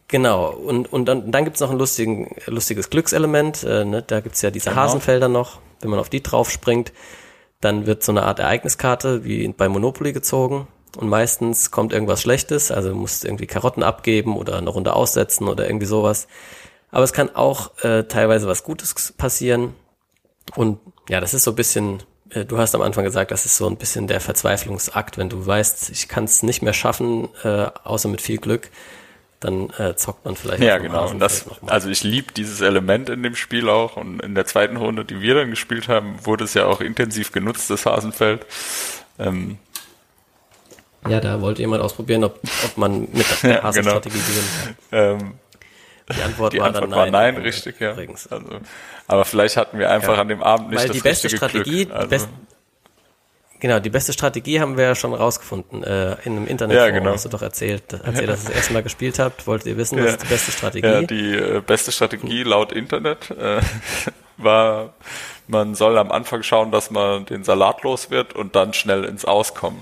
genau, 0.08 0.50
und, 0.50 0.92
und 0.92 1.06
dann, 1.06 1.30
dann 1.30 1.44
gibt's 1.44 1.60
noch 1.60 1.70
ein 1.70 1.78
lustigen, 1.78 2.34
lustiges 2.46 2.90
Glückselement. 2.90 3.64
Äh, 3.64 3.84
ne? 3.84 4.02
Da 4.02 4.20
gibt's 4.20 4.42
ja 4.42 4.50
diese 4.50 4.70
genau. 4.70 4.82
Hasenfelder 4.82 5.28
noch. 5.28 5.60
Wenn 5.80 5.90
man 5.90 6.00
auf 6.00 6.08
die 6.08 6.22
drauf 6.22 6.50
springt, 6.50 6.92
dann 7.60 7.86
wird 7.86 8.02
so 8.02 8.12
eine 8.12 8.22
Art 8.22 8.38
Ereigniskarte 8.38 9.24
wie 9.24 9.46
bei 9.48 9.68
Monopoly 9.68 10.12
gezogen. 10.12 10.68
Und 10.96 11.08
meistens 11.08 11.70
kommt 11.70 11.92
irgendwas 11.92 12.22
Schlechtes, 12.22 12.70
also 12.70 12.90
du 12.90 12.94
musst 12.94 13.24
irgendwie 13.24 13.46
Karotten 13.46 13.82
abgeben 13.82 14.36
oder 14.36 14.56
eine 14.56 14.70
Runde 14.70 14.94
aussetzen 14.94 15.46
oder 15.46 15.66
irgendwie 15.66 15.86
sowas. 15.86 16.26
Aber 16.90 17.04
es 17.04 17.12
kann 17.12 17.34
auch 17.34 17.84
äh, 17.84 18.04
teilweise 18.04 18.48
was 18.48 18.64
Gutes 18.64 19.12
passieren. 19.12 19.74
Und 20.56 20.80
ja, 21.08 21.20
das 21.20 21.34
ist 21.34 21.44
so 21.44 21.52
ein 21.52 21.56
bisschen, 21.56 22.02
äh, 22.30 22.44
du 22.44 22.58
hast 22.58 22.74
am 22.74 22.82
Anfang 22.82 23.04
gesagt, 23.04 23.30
das 23.30 23.44
ist 23.44 23.56
so 23.56 23.68
ein 23.68 23.76
bisschen 23.76 24.06
der 24.06 24.20
Verzweiflungsakt, 24.20 25.18
wenn 25.18 25.28
du 25.28 25.46
weißt, 25.46 25.90
ich 25.90 26.08
kann 26.08 26.24
es 26.24 26.42
nicht 26.42 26.62
mehr 26.62 26.72
schaffen, 26.72 27.28
äh, 27.44 27.66
außer 27.84 28.08
mit 28.08 28.22
viel 28.22 28.38
Glück 28.38 28.70
dann 29.40 29.70
äh, 29.78 29.94
zockt 29.94 30.24
man 30.24 30.34
vielleicht. 30.34 30.62
Ja, 30.62 30.78
genau. 30.78 31.08
Und 31.08 31.20
das, 31.20 31.46
also 31.66 31.88
ich 31.88 32.02
liebe 32.02 32.32
dieses 32.32 32.60
Element 32.60 33.08
in 33.08 33.22
dem 33.22 33.36
Spiel 33.36 33.68
auch. 33.68 33.96
Und 33.96 34.20
in 34.20 34.34
der 34.34 34.46
zweiten 34.46 34.76
Runde, 34.76 35.04
die 35.04 35.20
wir 35.20 35.34
dann 35.34 35.50
gespielt 35.50 35.88
haben, 35.88 36.16
wurde 36.24 36.44
es 36.44 36.54
ja 36.54 36.66
auch 36.66 36.80
intensiv 36.80 37.30
genutzt, 37.30 37.70
das 37.70 37.86
Hasenfeld. 37.86 38.46
Ähm, 39.18 39.58
ja, 41.08 41.20
da 41.20 41.40
wollte 41.40 41.62
jemand 41.62 41.82
ausprobieren, 41.82 42.24
ob, 42.24 42.40
ob 42.64 42.76
man 42.76 43.02
mit 43.12 43.26
der 43.42 43.56
ja, 43.56 43.62
Hasenstrategie 43.62 44.18
genau. 44.18 44.28
gewinnen 44.28 44.76
kann. 44.90 45.20
Ähm, 45.20 45.34
die 46.16 46.22
Antwort, 46.22 46.52
die 46.54 46.58
war, 46.58 46.66
Antwort 46.68 46.84
dann 46.84 46.90
war 46.92 47.10
nein, 47.10 47.36
richtig, 47.36 47.80
ja. 47.80 47.92
Also, 47.92 48.60
aber 49.06 49.24
vielleicht 49.24 49.56
hatten 49.56 49.78
wir 49.78 49.90
einfach 49.90 50.14
ja. 50.14 50.22
an 50.22 50.28
dem 50.28 50.42
Abend 50.42 50.70
nicht 50.70 50.80
Weil 50.80 50.88
das 50.88 50.96
die 50.96 51.02
beste 51.02 51.30
Strategie, 51.30 51.84
Glück. 51.84 51.96
Also, 51.96 52.08
best, 52.08 52.28
Genau, 53.60 53.80
die 53.80 53.90
beste 53.90 54.12
Strategie 54.12 54.60
haben 54.60 54.76
wir 54.76 54.84
ja 54.84 54.94
schon 54.94 55.12
rausgefunden 55.14 55.82
äh, 55.82 56.12
in 56.24 56.36
einem 56.36 56.46
Internet. 56.46 56.76
Ja, 56.76 56.90
genau. 56.90 57.12
Hast 57.12 57.24
du 57.24 57.28
doch 57.28 57.42
erzählt, 57.42 57.82
als 58.04 58.20
ihr 58.20 58.26
das, 58.26 58.48
erste 58.48 58.72
Mal 58.72 58.84
gespielt 58.84 59.18
habt, 59.18 59.46
wolltet 59.46 59.66
ihr 59.66 59.76
wissen, 59.76 59.98
was 59.98 60.04
ja. 60.04 60.10
ist 60.12 60.22
die 60.22 60.28
beste 60.28 60.52
Strategie? 60.52 60.86
Ja, 60.86 61.02
die 61.02 61.34
äh, 61.34 61.60
beste 61.60 61.90
Strategie 61.90 62.44
laut 62.44 62.70
Internet 62.70 63.30
äh, 63.30 63.60
war, 64.36 64.94
man 65.48 65.74
soll 65.74 65.98
am 65.98 66.12
Anfang 66.12 66.44
schauen, 66.44 66.70
dass 66.70 66.90
man 66.92 67.26
den 67.26 67.42
Salat 67.42 67.82
los 67.82 68.10
wird 68.10 68.34
und 68.34 68.54
dann 68.54 68.74
schnell 68.74 69.04
ins 69.04 69.24
Auskommen. 69.24 69.80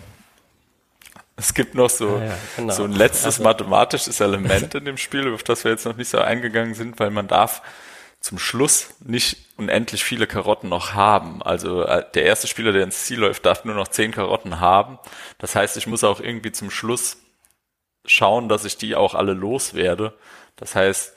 Es 1.37 1.53
gibt 1.53 1.75
noch 1.75 1.91
so, 1.91 2.17
ah, 2.17 2.25
ja, 2.25 2.35
genau. 2.57 2.73
so 2.73 2.85
ein 2.85 2.93
letztes 2.93 3.27
also, 3.27 3.43
mathematisches 3.43 4.21
Element 4.21 4.75
in 4.75 4.87
dem 4.87 4.97
Spiel, 4.97 5.33
auf 5.35 5.43
das 5.43 5.65
wir 5.65 5.71
jetzt 5.71 5.85
noch 5.85 5.97
nicht 5.97 6.09
so 6.09 6.19
eingegangen 6.19 6.75
sind, 6.75 6.99
weil 6.99 7.11
man 7.11 7.29
darf 7.29 7.61
zum 8.27 8.41
Schluss 8.41 8.89
nicht 9.05 9.37
unendlich 9.57 10.03
viele 10.03 10.27
Karotten 10.27 10.69
noch 10.69 10.95
haben. 10.95 11.45
Also 11.45 11.83
äh, 11.83 12.05
der 12.15 12.25
erste 12.25 12.49
Spieler, 12.49 12.73
der 12.73 12.83
ins 12.83 13.05
Ziel 13.05 13.21
läuft, 13.21 13.47
darf 13.47 13.65
nur 13.65 13.77
noch 13.77 13.87
zehn 13.87 14.11
Karotten 14.11 14.59
haben. 14.59 14.99
Das 15.39 15.55
heißt, 15.55 15.77
ich 15.77 15.87
muss 15.87 16.03
auch 16.03 16.19
irgendwie 16.19 16.51
zum 16.51 16.73
Schluss 16.73 17.19
schauen, 18.05 18.49
dass 18.49 18.65
ich 18.65 18.77
die 18.79 18.97
auch 18.97 19.15
alle 19.15 19.33
loswerde. 19.33 20.13
Das 20.57 20.75
heißt, 20.75 21.15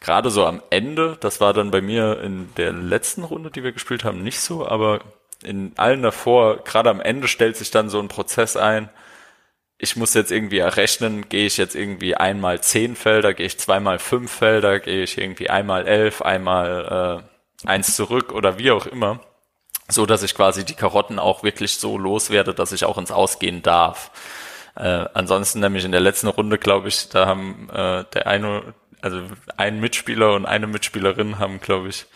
gerade 0.00 0.30
so 0.30 0.46
am 0.46 0.62
Ende, 0.70 1.16
das 1.18 1.40
war 1.40 1.52
dann 1.52 1.72
bei 1.72 1.80
mir 1.80 2.20
in 2.20 2.54
der 2.54 2.72
letzten 2.72 3.24
Runde, 3.24 3.50
die 3.50 3.64
wir 3.64 3.72
gespielt 3.72 4.04
haben, 4.04 4.22
nicht 4.22 4.38
so, 4.38 4.64
aber 4.64 5.00
in 5.42 5.72
allen 5.78 6.02
davor, 6.02 6.58
gerade 6.58 6.90
am 6.90 7.00
Ende 7.00 7.26
stellt 7.26 7.56
sich 7.56 7.72
dann 7.72 7.88
so 7.88 7.98
ein 7.98 8.06
Prozess 8.06 8.56
ein, 8.56 8.88
ich 9.82 9.96
muss 9.96 10.14
jetzt 10.14 10.30
irgendwie 10.30 10.58
errechnen, 10.58 11.28
gehe 11.28 11.44
ich 11.44 11.56
jetzt 11.56 11.74
irgendwie 11.74 12.14
einmal 12.14 12.60
zehn 12.60 12.94
Felder, 12.94 13.34
gehe 13.34 13.46
ich 13.46 13.58
zweimal 13.58 13.98
fünf 13.98 14.30
Felder, 14.30 14.78
gehe 14.78 15.02
ich 15.02 15.18
irgendwie 15.18 15.50
einmal 15.50 15.88
elf, 15.88 16.22
einmal 16.22 17.24
äh, 17.64 17.68
eins 17.68 17.96
zurück 17.96 18.30
oder 18.30 18.58
wie 18.58 18.70
auch 18.70 18.86
immer, 18.86 19.18
so 19.88 20.06
dass 20.06 20.22
ich 20.22 20.36
quasi 20.36 20.64
die 20.64 20.76
Karotten 20.76 21.18
auch 21.18 21.42
wirklich 21.42 21.78
so 21.78 21.98
loswerde, 21.98 22.54
dass 22.54 22.70
ich 22.70 22.84
auch 22.84 22.96
ins 22.96 23.10
Ausgehen 23.10 23.60
darf. 23.62 24.12
Äh, 24.76 25.06
ansonsten 25.14 25.58
nämlich 25.58 25.84
in 25.84 25.90
der 25.90 26.00
letzten 26.00 26.28
Runde, 26.28 26.58
glaube 26.58 26.86
ich, 26.86 27.08
da 27.08 27.26
haben 27.26 27.68
äh, 27.70 28.04
der 28.14 28.28
eine, 28.28 28.74
also 29.00 29.20
ein 29.56 29.80
Mitspieler 29.80 30.34
und 30.34 30.46
eine 30.46 30.68
Mitspielerin 30.68 31.40
haben, 31.40 31.60
glaube 31.60 31.88
ich, 31.88 32.06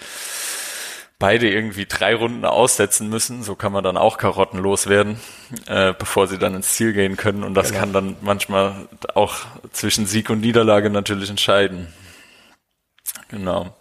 beide 1.19 1.51
irgendwie 1.51 1.87
drei 1.87 2.15
Runden 2.15 2.45
aussetzen 2.45 3.09
müssen. 3.09 3.43
So 3.43 3.55
kann 3.55 3.73
man 3.73 3.83
dann 3.83 3.97
auch 3.97 4.19
Karotten 4.19 4.59
loswerden, 4.59 5.19
äh, 5.67 5.95
bevor 5.99 6.27
sie 6.27 6.39
dann 6.39 6.55
ins 6.55 6.75
Ziel 6.75 6.93
gehen 6.93 7.17
können. 7.17 7.43
Und 7.43 7.55
das 7.55 7.69
genau. 7.69 7.81
kann 7.81 7.93
dann 7.93 8.17
manchmal 8.21 8.89
auch 9.15 9.37
zwischen 9.73 10.07
Sieg 10.07 10.31
und 10.31 10.41
Niederlage 10.41 10.91
natürlich 10.91 11.31
entscheiden. 11.31 11.89
Genau. 13.29 13.75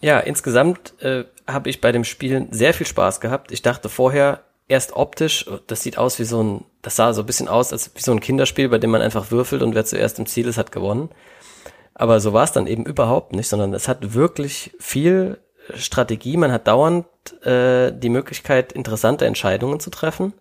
Ja, 0.00 0.20
insgesamt 0.20 1.00
äh, 1.02 1.24
habe 1.46 1.70
ich 1.70 1.80
bei 1.80 1.90
dem 1.90 2.04
Spielen 2.04 2.52
sehr 2.52 2.74
viel 2.74 2.86
Spaß 2.86 3.20
gehabt. 3.20 3.50
Ich 3.52 3.62
dachte 3.62 3.88
vorher 3.88 4.44
erst 4.68 4.92
optisch, 4.92 5.46
das 5.66 5.82
sieht 5.82 5.98
aus 5.98 6.18
wie 6.18 6.24
so 6.24 6.42
ein, 6.42 6.64
das 6.82 6.96
sah 6.96 7.12
so 7.12 7.22
ein 7.22 7.26
bisschen 7.26 7.48
aus 7.48 7.72
als 7.72 7.90
wie 7.94 8.00
so 8.00 8.12
ein 8.12 8.20
Kinderspiel, 8.20 8.68
bei 8.68 8.78
dem 8.78 8.90
man 8.90 9.02
einfach 9.02 9.30
würfelt 9.30 9.62
und 9.62 9.74
wer 9.74 9.84
zuerst 9.84 10.18
im 10.18 10.26
Ziel 10.26 10.46
ist, 10.46 10.58
hat 10.58 10.72
gewonnen. 10.72 11.10
Aber 11.94 12.20
so 12.20 12.32
war 12.32 12.44
es 12.44 12.52
dann 12.52 12.66
eben 12.66 12.84
überhaupt 12.84 13.34
nicht, 13.34 13.48
sondern 13.48 13.72
es 13.72 13.88
hat 13.88 14.14
wirklich 14.14 14.74
viel 14.80 15.38
Strategie. 15.74 16.36
Man 16.36 16.52
hat 16.52 16.66
dauernd 16.66 17.06
äh, 17.44 17.92
die 17.92 18.08
Möglichkeit, 18.08 18.72
interessante 18.72 19.26
Entscheidungen 19.26 19.80
zu 19.80 19.90
treffen. 19.90 20.34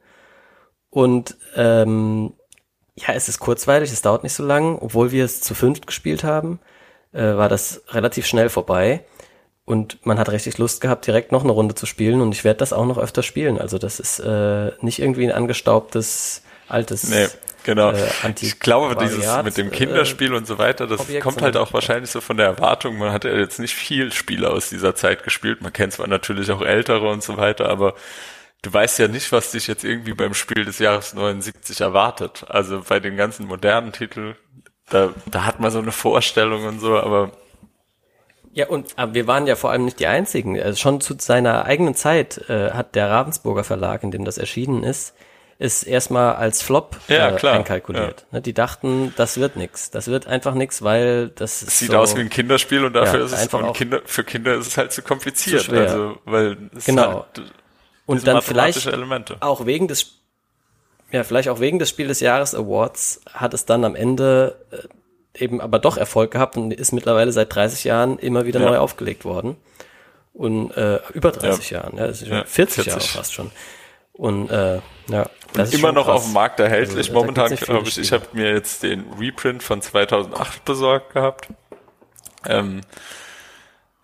Und 0.89 1.38
ähm, 1.55 2.33
ja, 2.95 3.13
es 3.13 3.29
ist 3.29 3.39
kurzweilig, 3.39 3.91
es 3.91 4.01
dauert 4.01 4.24
nicht 4.24 4.33
so 4.33 4.43
lang. 4.43 4.77
Obwohl 4.79 5.12
wir 5.12 5.25
es 5.25 5.41
zu 5.41 5.55
fünft 5.55 5.88
gespielt 5.88 6.24
haben, 6.24 6.60
äh, 7.12 7.22
war 7.22 7.50
das 7.50 7.83
relativ 7.89 8.25
schnell 8.25 8.50
vorbei. 8.50 9.05
Und 9.65 10.05
man 10.05 10.19
hat 10.19 10.29
richtig 10.29 10.57
Lust 10.57 10.81
gehabt, 10.81 11.07
direkt 11.07 11.31
noch 11.31 11.43
eine 11.43 11.53
Runde 11.53 11.75
zu 11.75 11.86
spielen. 11.86 12.19
Und 12.19 12.33
ich 12.33 12.43
werde 12.43 12.60
das 12.60 12.74
auch 12.74 12.86
noch 12.86 12.98
öfter 12.98 13.24
spielen. 13.24 13.60
Also 13.60 13.77
das 13.77 14.00
ist 14.00 14.19
äh, 14.19 14.72
nicht 14.81 15.00
irgendwie 15.00 15.25
ein 15.25 15.31
angestaubtes 15.31 16.41
altes 16.67 17.10
nee. 17.10 17.27
Genau. 17.63 17.91
Äh, 17.91 18.34
ich 18.41 18.60
glaube, 18.60 18.96
dieses 18.96 19.43
mit 19.43 19.58
dem 19.58 19.67
äh, 19.67 19.72
Kinderspiel 19.72 20.34
äh, 20.34 20.38
und 20.38 20.48
so 20.48 20.58
weiter, 20.58 20.88
das 20.88 21.00
Objekt 21.00 21.24
kommt 21.24 21.41
halt 21.41 21.58
auch 21.58 21.74
wahrscheinlich 21.74 22.12
so 22.12 22.22
von 22.22 22.38
der 22.38 22.48
Erwartung. 22.48 22.98
Man 22.98 23.12
hat 23.12 23.24
ja 23.24 23.32
jetzt 23.32 23.60
nicht 23.60 23.74
viel 23.74 24.12
Spiele 24.12 24.50
aus 24.50 24.70
dieser 24.70 24.96
Zeit 24.96 25.24
gespielt. 25.24 25.62
Man 25.62 25.74
kennt 25.74 25.93
zwar 25.93 26.08
natürlich 26.08 26.51
auch 26.51 26.62
ältere 26.62 27.10
und 27.10 27.24
so 27.24 27.38
weiter, 27.38 27.70
aber 27.70 27.96
du 28.62 28.74
weißt 28.74 29.00
ja 29.00 29.08
nicht, 29.08 29.32
was 29.32 29.51
dich 29.51 29.67
jetzt 29.67 29.84
irgendwie 29.84 30.13
beim 30.13 30.34
Spiel 30.34 30.65
des 30.65 30.79
Jahres 30.79 31.13
79 31.13 31.82
erwartet. 31.82 32.46
Also 32.50 32.84
bei 32.88 33.00
den 33.00 33.17
ganzen 33.17 33.48
modernen 33.48 33.91
Titeln, 33.91 34.36
da, 34.89 35.13
da 35.25 35.46
hat 35.46 35.60
man 35.60 35.72
so 35.72 35.79
eine 35.79 35.91
Vorstellung 35.91 36.65
und 36.65 36.79
so, 36.79 36.98
aber 36.98 37.32
ja, 38.55 38.67
und 38.67 38.93
aber 38.98 39.15
wir 39.15 39.25
waren 39.25 39.48
ja 39.48 39.55
vor 39.55 39.72
allem 39.72 39.86
nicht 39.86 40.00
die 40.00 40.05
Einzigen. 40.05 40.62
Also 40.62 40.77
schon 40.77 41.01
zu 41.01 41.15
seiner 41.17 41.65
eigenen 41.65 41.96
Zeit 41.96 42.50
äh, 42.50 42.70
hat 42.72 42.93
der 42.93 43.10
Ravensburger 43.10 43.63
Verlag, 43.63 44.03
in 44.03 44.12
dem 44.12 44.25
das 44.25 44.38
erschienen 44.38 44.84
ist, 44.84 45.15
ist 45.63 45.84
erstmal 45.84 46.36
als 46.36 46.62
Flop 46.62 46.98
ja, 47.08 47.38
äh, 47.38 47.48
einkalkuliert. 47.48 48.25
Ja. 48.32 48.38
Ne, 48.38 48.41
die 48.41 48.53
dachten, 48.53 49.13
das 49.15 49.39
wird 49.39 49.55
nix. 49.55 49.91
Das 49.91 50.08
wird 50.08 50.27
einfach 50.27 50.55
nix, 50.55 50.82
weil 50.82 51.29
das 51.29 51.62
es 51.62 51.79
sieht 51.79 51.91
so, 51.91 51.98
aus 51.98 52.17
wie 52.17 52.20
ein 52.20 52.29
Kinderspiel 52.29 52.84
und 52.84 52.91
dafür 52.91 53.20
ja, 53.20 53.25
ist 53.25 53.32
es 53.32 53.39
einfach 53.39 53.72
Kinder, 53.72 54.01
für 54.03 54.25
Kinder 54.25 54.55
ist 54.55 54.67
es 54.67 54.77
halt 54.77 54.91
zu 54.91 55.01
kompliziert. 55.01 55.62
Zu. 55.62 55.72
Also, 55.72 56.17
weil 56.25 56.58
es 56.75 56.84
genau. 56.84 57.25
Halt 57.34 57.53
und 58.05 58.27
dann 58.27 58.41
vielleicht 58.41 58.86
Elemente. 58.88 59.38
auch 59.39 59.65
wegen 59.65 59.88
des 59.88 60.20
ja, 61.13 61.24
vielleicht 61.24 61.48
auch 61.48 61.62
wegen 61.62 61.79
des 61.79 61.89
Spiel 61.89 62.10
des 62.10 62.20
Jahres 62.20 62.53
Awards 62.53 63.22
hat 63.32 63.53
es 63.53 63.65
dann 63.65 63.86
am 63.86 63.96
Ende 63.96 64.58
äh, 64.72 65.41
eben 65.46 65.62
aber 65.62 65.79
doch 65.79 65.96
Erfolg 65.96 66.32
gehabt 66.32 66.58
und 66.58 66.74
ist 66.74 66.91
mittlerweile 66.91 67.32
seit 67.32 67.55
30 67.55 67.86
Jahren 67.86 68.20
immer 68.20 68.46
wieder 68.46 68.60
ja. 68.60 68.70
neu 68.70 68.77
aufgelegt 68.79 69.24
worden. 69.24 69.55
Und 70.34 70.72
äh, 70.72 71.00
über 71.13 71.32
30 71.32 71.70
ja. 71.70 71.84
Jahren, 71.84 71.98
ja, 71.98 72.08
das 72.08 72.22
ist 72.22 72.27
schon 72.27 72.43
40, 72.46 72.84
40 72.84 72.86
Jahre 72.88 73.00
fast 73.01 73.34
schon. 73.34 73.51
Und 74.13 74.50
äh, 74.50 74.79
ja, 75.08 75.29
das 75.53 75.70
ist 75.70 75.79
immer 75.79 75.91
noch 75.91 76.05
krass. 76.05 76.17
auf 76.17 76.24
dem 76.25 76.34
Markt 76.34 76.60
erhältlich. 76.60 77.10
Also, 77.10 77.13
Momentan 77.13 77.55
glaube 77.55 77.88
ich, 77.88 77.98
ich 77.98 78.12
habe 78.12 78.25
mir 78.34 78.53
jetzt 78.53 78.84
den 78.84 79.05
Reprint 79.20 79.63
von 79.63 79.82
2008 79.82 80.63
besorgt 80.65 81.13
gehabt. 81.13 81.48
Ähm, 82.48 82.82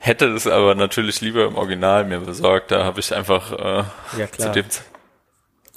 Hätte 0.01 0.27
es 0.27 0.47
aber 0.47 0.75
natürlich 0.75 1.19
lieber 1.19 1.45
im 1.45 1.57
Original 1.57 2.05
mir 2.05 2.21
besorgt. 2.21 2.71
Da 2.71 2.85
habe 2.85 3.01
ich 3.01 3.13
einfach 3.13 3.51
äh, 3.51 3.83
ja, 4.17 4.31
zu 4.31 4.49
dem 4.51 4.65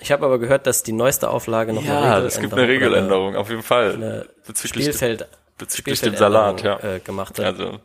ich 0.03 0.11
habe 0.11 0.27
aber 0.27 0.41
gehört, 0.41 0.67
dass 0.67 0.83
die 0.83 0.93
neueste 0.93 1.31
Auflage 1.31 1.73
noch 1.73 1.85
ja, 1.85 1.91
eine 1.91 2.03
Regeländerung, 2.03 2.27
es 2.27 2.41
gibt 2.41 2.53
eine 2.55 2.69
Regeländerung, 2.69 3.37
auf 3.37 3.51
jeden 3.51 3.63
Fall. 3.63 4.27
Bezüglich, 4.45 4.87
Spielfeld, 4.87 5.29
bezüglich 5.59 6.01
dem 6.01 6.17
Salat, 6.17 6.63
ja. 6.63 6.79
Äh, 6.81 6.99
gemacht 6.99 7.39
hat. 7.39 7.45
Also. 7.45 7.79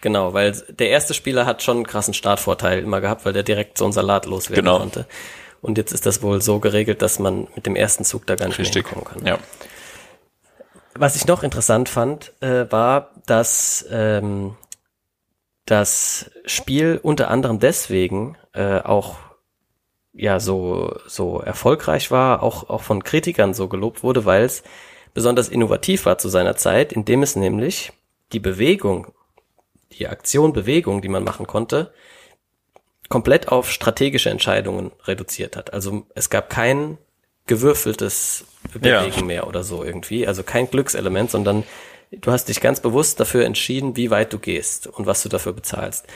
Genau, 0.00 0.34
weil 0.34 0.52
der 0.68 0.90
erste 0.90 1.14
Spieler 1.14 1.46
hat 1.46 1.64
schon 1.64 1.78
einen 1.78 1.86
krassen 1.86 2.14
Startvorteil 2.14 2.78
immer 2.78 3.00
gehabt, 3.00 3.24
weil 3.24 3.32
der 3.32 3.42
direkt 3.42 3.76
so 3.76 3.84
einen 3.86 3.92
Salat 3.92 4.26
loswerden 4.26 4.64
genau. 4.64 4.78
konnte. 4.78 5.06
Und 5.60 5.78
jetzt 5.78 5.92
ist 5.92 6.06
das 6.06 6.22
wohl 6.22 6.40
so 6.40 6.60
geregelt, 6.60 7.02
dass 7.02 7.18
man 7.18 7.48
mit 7.54 7.66
dem 7.66 7.76
ersten 7.76 8.04
Zug 8.04 8.26
da 8.26 8.36
gar 8.36 8.48
nicht 8.48 8.58
Richtig. 8.58 8.84
mehr 8.84 8.92
hinkommen 8.92 9.22
kann. 9.22 9.26
Ja. 9.26 9.38
Was 10.94 11.16
ich 11.16 11.26
noch 11.26 11.42
interessant 11.42 11.88
fand, 11.88 12.32
äh, 12.40 12.70
war, 12.70 13.10
dass 13.26 13.86
ähm, 13.90 14.56
das 15.66 16.30
Spiel 16.44 16.98
unter 17.02 17.30
anderem 17.30 17.58
deswegen 17.58 18.36
äh, 18.52 18.80
auch 18.80 19.16
ja 20.12 20.40
so 20.40 20.96
so 21.06 21.40
erfolgreich 21.40 22.10
war, 22.10 22.42
auch 22.42 22.68
auch 22.68 22.82
von 22.82 23.04
Kritikern 23.04 23.54
so 23.54 23.68
gelobt 23.68 24.02
wurde, 24.02 24.24
weil 24.24 24.42
es 24.42 24.62
besonders 25.14 25.48
innovativ 25.48 26.06
war 26.06 26.18
zu 26.18 26.28
seiner 26.28 26.56
Zeit, 26.56 26.92
indem 26.92 27.22
es 27.22 27.36
nämlich 27.36 27.92
die 28.32 28.40
Bewegung, 28.40 29.08
die 29.92 30.08
Aktion 30.08 30.52
Bewegung, 30.52 31.02
die 31.02 31.08
man 31.08 31.24
machen 31.24 31.46
konnte, 31.46 31.92
komplett 33.08 33.48
auf 33.48 33.70
strategische 33.70 34.30
Entscheidungen 34.30 34.92
reduziert 35.04 35.56
hat. 35.56 35.72
Also 35.72 36.06
es 36.14 36.30
gab 36.30 36.50
kein 36.50 36.98
gewürfeltes 37.46 38.44
Bewegen 38.72 39.18
ja. 39.18 39.24
mehr 39.24 39.46
oder 39.46 39.64
so 39.64 39.82
irgendwie, 39.82 40.26
also 40.26 40.42
kein 40.42 40.70
Glückselement, 40.70 41.30
sondern 41.30 41.64
du 42.10 42.30
hast 42.30 42.48
dich 42.48 42.60
ganz 42.60 42.80
bewusst 42.80 43.18
dafür 43.20 43.44
entschieden, 43.44 43.96
wie 43.96 44.10
weit 44.10 44.32
du 44.32 44.38
gehst 44.38 44.86
und 44.86 45.06
was 45.06 45.22
du 45.22 45.28
dafür 45.28 45.52
bezahlst. 45.52 46.06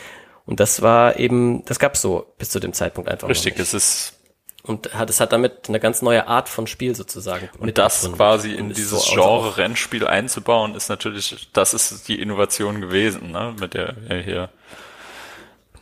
Und 0.44 0.60
das 0.60 0.82
war 0.82 1.18
eben, 1.18 1.64
das 1.64 1.78
gab's 1.78 2.02
so 2.02 2.26
bis 2.36 2.50
zu 2.50 2.60
dem 2.60 2.72
Zeitpunkt 2.72 3.08
einfach. 3.08 3.28
Richtig, 3.28 3.58
es 3.58 3.74
ist 3.74 4.18
und 4.64 4.94
hat, 4.94 5.10
es 5.10 5.20
hat 5.20 5.32
damit 5.32 5.68
eine 5.68 5.80
ganz 5.80 6.02
neue 6.02 6.28
Art 6.28 6.48
von 6.48 6.68
Spiel 6.68 6.94
sozusagen. 6.94 7.48
Und 7.58 7.76
das 7.78 8.08
quasi 8.12 8.52
in 8.52 8.68
dieses 8.68 9.06
so 9.06 9.14
Genre 9.14 9.56
Rennspiel 9.56 10.06
einzubauen, 10.06 10.76
ist 10.76 10.88
natürlich, 10.88 11.48
das 11.52 11.74
ist 11.74 12.06
die 12.06 12.20
Innovation 12.20 12.80
gewesen, 12.80 13.32
ne, 13.32 13.54
mit 13.58 13.74
der 13.74 13.96
wir 14.06 14.18
hier. 14.18 14.50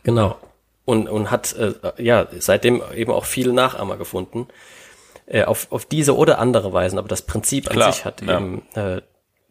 Genau. 0.03 0.37
Und, 0.83 1.07
und 1.07 1.29
hat, 1.29 1.53
äh, 1.53 1.73
ja, 1.97 2.27
seitdem 2.39 2.81
eben 2.95 3.11
auch 3.11 3.25
viele 3.25 3.53
Nachahmer 3.53 3.97
gefunden. 3.97 4.47
Äh, 5.27 5.43
auf, 5.43 5.71
auf 5.71 5.85
diese 5.85 6.17
oder 6.17 6.39
andere 6.39 6.73
Weisen, 6.73 6.97
aber 6.97 7.07
das 7.07 7.21
Prinzip 7.21 7.67
an 7.69 7.73
Klar, 7.73 7.93
sich 7.93 8.03
hat 8.03 8.21
ja. 8.21 8.37
eben, 8.37 8.63
äh, 8.73 9.01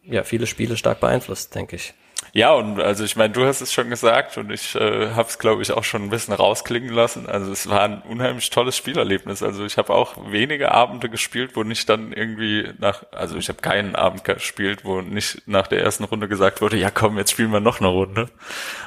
ja, 0.03 0.23
viele 0.23 0.45
Spiele 0.45 0.77
stark 0.77 0.99
beeinflusst, 0.99 1.55
denke 1.55 1.77
ich. 1.77 1.93
Ja, 2.33 2.53
und 2.53 2.79
also 2.79 3.03
ich 3.03 3.17
meine, 3.17 3.33
du 3.33 3.45
hast 3.45 3.59
es 3.59 3.73
schon 3.73 3.89
gesagt 3.89 4.37
und 4.37 4.51
ich 4.51 4.75
äh, 4.75 5.11
habe 5.11 5.27
es, 5.27 5.37
glaube 5.37 5.61
ich, 5.61 5.71
auch 5.73 5.83
schon 5.83 6.03
ein 6.03 6.09
bisschen 6.09 6.33
rausklingen 6.33 6.93
lassen. 6.93 7.27
Also 7.27 7.51
es 7.51 7.67
war 7.69 7.81
ein 7.81 8.01
unheimlich 8.03 8.49
tolles 8.49 8.77
Spielerlebnis. 8.77 9.43
Also 9.43 9.65
ich 9.65 9.77
habe 9.77 9.93
auch 9.93 10.15
wenige 10.31 10.71
Abende 10.71 11.09
gespielt, 11.09 11.55
wo 11.55 11.63
nicht 11.63 11.89
dann 11.89 12.13
irgendwie 12.13 12.69
nach, 12.77 13.03
also 13.11 13.35
ich 13.35 13.49
habe 13.49 13.59
keinen 13.59 13.95
Abend 13.95 14.23
gespielt, 14.23 14.85
wo 14.85 15.01
nicht 15.01 15.45
nach 15.45 15.67
der 15.67 15.81
ersten 15.83 16.05
Runde 16.05 16.29
gesagt 16.29 16.61
wurde, 16.61 16.77
ja 16.77 16.89
komm, 16.89 17.17
jetzt 17.17 17.31
spielen 17.31 17.51
wir 17.51 17.59
noch 17.59 17.79
eine 17.79 17.89
Runde. 17.89 18.29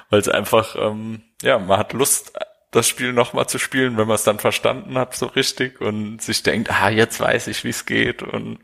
Weil 0.08 0.20
es 0.20 0.28
einfach, 0.28 0.76
ähm, 0.76 1.22
ja, 1.42 1.58
man 1.58 1.78
hat 1.78 1.92
Lust, 1.92 2.32
das 2.74 2.88
Spiel 2.88 3.12
nochmal 3.12 3.46
zu 3.46 3.58
spielen, 3.58 3.96
wenn 3.96 4.08
man 4.08 4.16
es 4.16 4.24
dann 4.24 4.38
verstanden 4.38 4.98
hat, 4.98 5.14
so 5.14 5.26
richtig 5.26 5.80
und 5.80 6.20
sich 6.20 6.42
denkt, 6.42 6.70
ah, 6.72 6.88
jetzt 6.88 7.20
weiß 7.20 7.46
ich, 7.46 7.62
wie 7.62 7.68
es 7.68 7.86
geht. 7.86 8.22
Und 8.22 8.58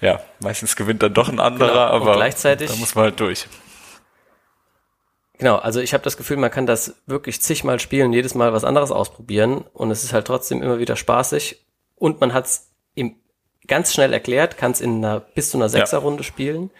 ja, 0.00 0.20
meistens 0.40 0.74
gewinnt 0.76 1.02
dann 1.02 1.14
doch 1.14 1.28
ein 1.28 1.38
anderer, 1.38 1.90
genau. 1.90 2.04
aber 2.04 2.16
gleichzeitig 2.16 2.70
da 2.70 2.76
muss 2.76 2.94
man 2.94 3.04
halt 3.04 3.20
durch. 3.20 3.46
Genau, 5.38 5.56
also 5.56 5.80
ich 5.80 5.94
habe 5.94 6.04
das 6.04 6.16
Gefühl, 6.16 6.36
man 6.36 6.50
kann 6.50 6.66
das 6.66 6.96
wirklich 7.06 7.40
zigmal 7.40 7.78
spielen, 7.78 8.12
jedes 8.12 8.34
Mal 8.34 8.52
was 8.52 8.64
anderes 8.64 8.90
ausprobieren 8.90 9.64
und 9.72 9.90
es 9.90 10.02
ist 10.02 10.12
halt 10.12 10.26
trotzdem 10.26 10.62
immer 10.62 10.78
wieder 10.78 10.96
spaßig 10.96 11.64
und 11.94 12.20
man 12.20 12.34
hat 12.34 12.46
es 12.46 12.68
ganz 13.68 13.92
schnell 13.92 14.12
erklärt, 14.12 14.56
kann 14.56 14.72
es 14.72 14.80
in 14.80 15.04
einer 15.04 15.20
bis 15.20 15.50
zu 15.50 15.58
einer 15.58 15.68
Sechserrunde 15.68 16.22
ja. 16.22 16.26
spielen, 16.26 16.70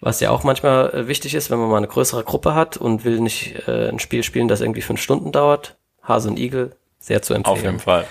was 0.00 0.18
ja 0.20 0.30
auch 0.30 0.42
manchmal 0.42 0.92
äh, 0.92 1.06
wichtig 1.06 1.34
ist, 1.34 1.50
wenn 1.50 1.58
man 1.58 1.68
mal 1.68 1.76
eine 1.76 1.86
größere 1.86 2.24
Gruppe 2.24 2.54
hat 2.54 2.76
und 2.76 3.04
will 3.04 3.20
nicht 3.20 3.68
äh, 3.68 3.88
ein 3.88 4.00
Spiel 4.00 4.22
spielen, 4.24 4.48
das 4.48 4.60
irgendwie 4.60 4.82
fünf 4.82 5.00
Stunden 5.00 5.30
dauert. 5.30 5.76
Hase 6.02 6.28
und 6.28 6.38
Igel, 6.38 6.76
sehr 6.98 7.22
zu 7.22 7.34
empfehlen. 7.34 7.56
Auf 7.56 7.62
jeden 7.62 7.78
Fall. 7.78 8.06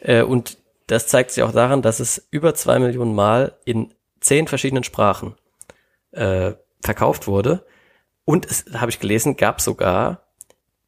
Äh, 0.00 0.22
und 0.22 0.58
das 0.86 1.06
zeigt 1.06 1.30
sich 1.30 1.44
auch 1.44 1.52
daran, 1.52 1.82
dass 1.82 2.00
es 2.00 2.26
über 2.30 2.54
zwei 2.54 2.78
Millionen 2.78 3.14
Mal 3.14 3.52
in 3.64 3.94
zehn 4.20 4.48
verschiedenen 4.48 4.84
Sprachen 4.84 5.34
äh, 6.12 6.52
verkauft 6.82 7.26
wurde 7.26 7.64
und 8.28 8.44
es, 8.44 8.66
habe 8.74 8.90
ich 8.90 9.00
gelesen, 9.00 9.38
gab 9.38 9.62
sogar 9.62 10.20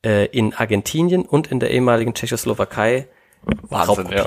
äh, 0.05 0.27
in 0.27 0.53
Argentinien 0.53 1.23
und 1.23 1.47
in 1.47 1.59
der 1.59 1.71
ehemaligen 1.71 2.13
Tschechoslowakei 2.13 3.09
Wahnsinn, 3.63 4.11
ja. 4.13 4.27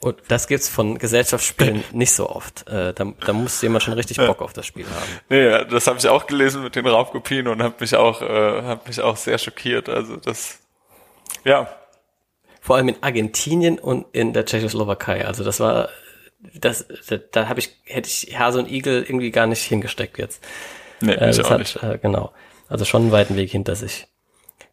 Und 0.00 0.18
das 0.28 0.48
gibt's 0.48 0.68
von 0.68 0.98
Gesellschaftsspielen 0.98 1.82
nicht 1.92 2.12
so 2.12 2.28
oft. 2.28 2.68
Äh, 2.68 2.92
da, 2.92 3.06
da 3.24 3.32
muss 3.32 3.62
jemand 3.62 3.84
schon 3.84 3.94
richtig 3.94 4.18
Bock 4.18 4.42
auf 4.42 4.52
das 4.52 4.66
Spiel 4.66 4.84
haben. 4.84 5.20
Nee, 5.30 5.64
das 5.64 5.86
habe 5.86 5.98
ich 5.98 6.06
auch 6.08 6.26
gelesen 6.26 6.62
mit 6.62 6.76
den 6.76 6.86
Raubkopien 6.86 7.48
und 7.48 7.62
habe 7.62 7.76
mich 7.80 7.96
auch 7.96 8.20
äh, 8.20 8.62
hab 8.64 8.86
mich 8.86 9.00
auch 9.00 9.16
sehr 9.16 9.38
schockiert. 9.38 9.88
Also 9.88 10.16
das, 10.16 10.58
ja. 11.44 11.74
Vor 12.60 12.76
allem 12.76 12.90
in 12.90 13.02
Argentinien 13.02 13.78
und 13.78 14.04
in 14.12 14.34
der 14.34 14.44
Tschechoslowakei. 14.44 15.24
Also 15.24 15.42
das 15.42 15.58
war, 15.58 15.88
das, 16.52 16.86
da, 17.08 17.16
da 17.16 17.48
habe 17.48 17.60
ich 17.60 17.80
hätte 17.84 18.10
ich 18.10 18.38
Hase 18.38 18.58
und 18.58 18.70
Igel 18.70 19.04
irgendwie 19.04 19.30
gar 19.30 19.46
nicht 19.46 19.62
hingesteckt 19.62 20.18
jetzt. 20.18 20.42
Nee, 21.00 21.12
äh, 21.12 21.26
das 21.26 21.50
hat, 21.50 21.58
nicht. 21.58 21.82
Äh, 21.82 21.98
genau. 21.98 22.32
Also 22.68 22.84
schon 22.84 23.02
einen 23.02 23.12
weiten 23.12 23.36
Weg 23.36 23.50
hinter 23.50 23.76
sich. 23.76 24.06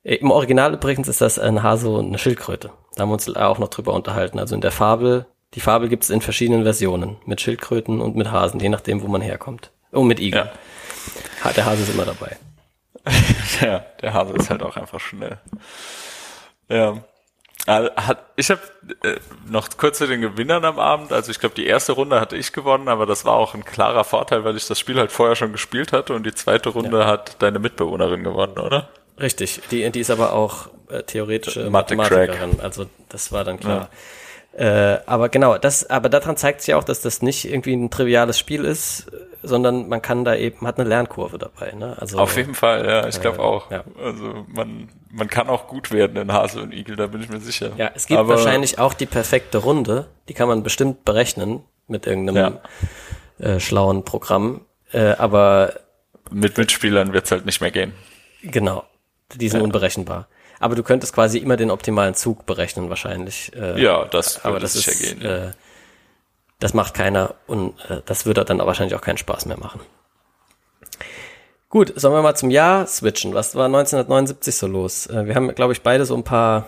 Äh, 0.04 0.16
Im 0.16 0.32
Original 0.32 0.74
übrigens 0.74 1.08
ist 1.08 1.22
das 1.22 1.40
ein 1.40 1.64
Hase 1.64 1.90
und 1.90 2.08
eine 2.08 2.18
Schildkröte. 2.18 2.72
Da 2.96 3.02
haben 3.02 3.10
wir 3.10 3.14
uns 3.14 3.34
auch 3.36 3.58
noch 3.58 3.70
drüber 3.70 3.94
unterhalten. 3.94 4.40
Also 4.40 4.56
in 4.56 4.62
der 4.62 4.72
Fabel, 4.72 5.26
die 5.54 5.60
Fabel 5.60 5.90
gibt 5.90 6.04
es 6.04 6.10
in 6.10 6.22
verschiedenen 6.22 6.64
Versionen. 6.64 7.18
Mit 7.26 7.42
Schildkröten 7.42 8.02
und 8.02 8.16
mit 8.16 8.32
Hasen, 8.32 8.60
je 8.60 8.70
nachdem, 8.70 9.02
wo 9.02 9.08
man 9.08 9.22
herkommt. 9.22 9.72
Und 9.92 10.00
oh, 10.00 10.04
mit 10.04 10.20
Igel. 10.20 10.50
Ja. 11.44 11.52
Der 11.52 11.66
Hase 11.66 11.84
ist 11.84 11.94
immer 11.94 12.06
dabei. 12.06 12.38
ja, 13.62 13.86
der 14.02 14.14
Hase 14.14 14.34
ist 14.34 14.50
halt 14.50 14.64
auch 14.64 14.76
einfach 14.76 15.00
schnell. 15.00 15.40
Ja. 16.70 17.04
Äh, 17.68 17.90
ich 18.36 18.50
habe 18.52 18.62
äh, 19.04 19.16
noch 19.50 19.70
kurz 19.78 19.98
zu 19.98 20.08
den 20.08 20.22
Gewinnern 20.22 20.66
am 20.66 20.80
Abend. 20.80 21.12
Also 21.12 21.32
ich 21.32 21.40
glaube, 21.40 21.56
die 21.56 21.66
erste 21.66 21.94
Runde 21.94 22.20
hatte 22.20 22.36
ich 22.36 22.54
gewonnen, 22.54 22.88
aber 22.88 23.06
das 23.06 23.26
war 23.26 23.34
auch 23.34 23.56
ein 23.56 23.66
klarer 23.66 24.04
Vorteil, 24.04 24.44
weil 24.44 24.56
ich 24.56 24.68
das 24.68 24.80
Spiel 24.80 24.98
halt 24.98 25.12
vorher 25.12 25.36
schon 25.36 25.52
gespielt 25.52 25.94
hatte 25.94 26.14
und 26.14 26.26
die 26.26 26.34
zweite 26.34 26.70
Runde 26.70 27.00
ja. 27.00 27.08
hat 27.08 27.42
deine 27.42 27.60
Mitbewohnerin 27.60 28.24
gewonnen, 28.24 28.60
oder? 28.60 28.90
Richtig, 29.20 29.62
die, 29.72 29.90
die 29.92 30.00
ist 30.00 30.12
aber 30.12 30.34
auch 30.34 30.68
äh, 30.90 31.04
theoretische 31.04 31.70
Mathe 31.70 31.96
Mathematikerin, 31.96 32.60
also 32.60 32.86
das 33.10 33.32
war 33.32 33.44
dann 33.44 33.60
klar. 33.60 33.90
Ja. 34.58 34.96
Äh, 34.96 35.02
aber 35.06 35.30
genau, 35.30 35.58
das, 35.58 35.90
aber 35.90 36.10
daran 36.10 36.38
zeigt 36.38 36.62
sich 36.62 36.74
auch, 36.74 36.84
dass 36.84 37.02
das 37.02 37.22
nicht 37.22 37.46
irgendwie 37.46 37.74
ein 37.74 37.90
triviales 37.90 38.38
Spiel 38.38 38.64
ist, 38.64 39.08
sondern 39.48 39.88
man 39.90 40.02
kann 40.02 40.26
da 40.26 40.36
eben, 40.36 40.66
hat 40.68 40.80
eine 40.80 40.88
Lernkurve 40.88 41.38
dabei. 41.38 41.72
Ne? 41.72 41.96
Also, 42.00 42.18
Auf 42.18 42.38
jeden 42.38 42.54
Fall, 42.54 42.86
ja, 42.86 43.08
ich 43.08 43.20
glaube 43.22 43.38
äh, 43.38 43.42
auch. 43.42 43.72
Ja. 43.72 43.84
Also 44.02 44.46
man, 44.48 44.90
man 45.12 45.28
kann 45.28 45.50
auch 45.50 45.68
gut 45.68 45.92
werden 45.92 46.18
in 46.18 46.32
Hase 46.32 46.62
und 46.62 46.74
Igel, 46.74 46.96
da 46.96 47.08
bin 47.08 47.22
ich 47.22 47.30
mir 47.30 47.40
sicher. 47.40 47.72
Ja, 47.78 47.92
es 47.94 48.08
gibt 48.08 48.20
Aber, 48.20 48.30
wahrscheinlich 48.30 48.80
auch 48.80 48.94
die 48.94 49.06
perfekte 49.06 49.60
Runde, 49.60 50.08
die 50.28 50.34
kann 50.34 50.48
man 50.48 50.64
bestimmt 50.64 51.06
berechnen 51.06 51.64
mit 51.88 52.08
irgendeinem 52.08 52.60
ja. 53.40 53.46
äh, 53.46 53.60
schlauen 53.60 54.04
Programm. 54.04 54.62
Äh, 54.92 55.14
aber 55.18 55.74
mit 56.32 56.58
Mitspielern 56.58 57.14
wird's 57.14 57.32
halt 57.32 57.46
nicht 57.46 57.62
mehr 57.62 57.72
gehen. 57.72 57.94
Genau, 58.42 58.84
die 59.34 59.50
sind 59.50 59.60
ja. 59.60 59.64
unberechenbar. 59.64 60.28
Aber 60.60 60.76
du 60.76 60.84
könntest 60.84 61.14
quasi 61.14 61.38
immer 61.38 61.58
den 61.58 61.70
optimalen 61.70 62.16
Zug 62.16 62.46
berechnen 62.46 62.90
wahrscheinlich. 62.90 63.52
Äh, 63.56 63.82
ja, 63.82 64.06
das 64.06 64.46
aber 64.46 64.60
das 64.60 64.76
ist, 64.76 65.00
gehen, 65.00 65.22
ja. 65.22 65.48
äh, 65.48 65.52
das 66.60 66.74
macht 66.74 66.94
keiner 66.94 67.36
und 67.48 67.74
äh, 67.90 68.02
das 68.06 68.26
würde 68.26 68.46
dann 68.46 68.60
wahrscheinlich 68.60 68.96
auch 68.96 69.02
keinen 69.02 69.18
Spaß 69.18 69.46
mehr 69.46 69.60
machen. 69.60 69.82
Gut, 71.70 71.92
sollen 71.96 72.14
wir 72.14 72.22
mal 72.22 72.36
zum 72.36 72.52
Jahr 72.52 72.88
switchen. 72.88 73.34
Was 73.34 73.56
war 73.56 73.66
1979 73.66 74.56
so 74.56 74.68
los? 74.68 75.08
Äh, 75.08 75.26
wir 75.26 75.36
haben, 75.36 75.54
glaube 75.56 75.74
ich, 75.74 75.82
beide 75.82 76.06
so 76.06 76.16
ein 76.16 76.24
paar 76.24 76.68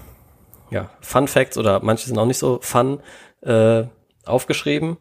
ja, 0.70 0.90
Fun 1.00 1.30
Facts 1.30 1.58
oder 1.58 1.80
manche 1.82 2.08
sind 2.08 2.18
auch 2.18 2.26
nicht 2.26 2.40
so 2.40 2.60
fun 2.62 3.00
äh, 3.42 3.84
aufgeschrieben. 4.26 4.98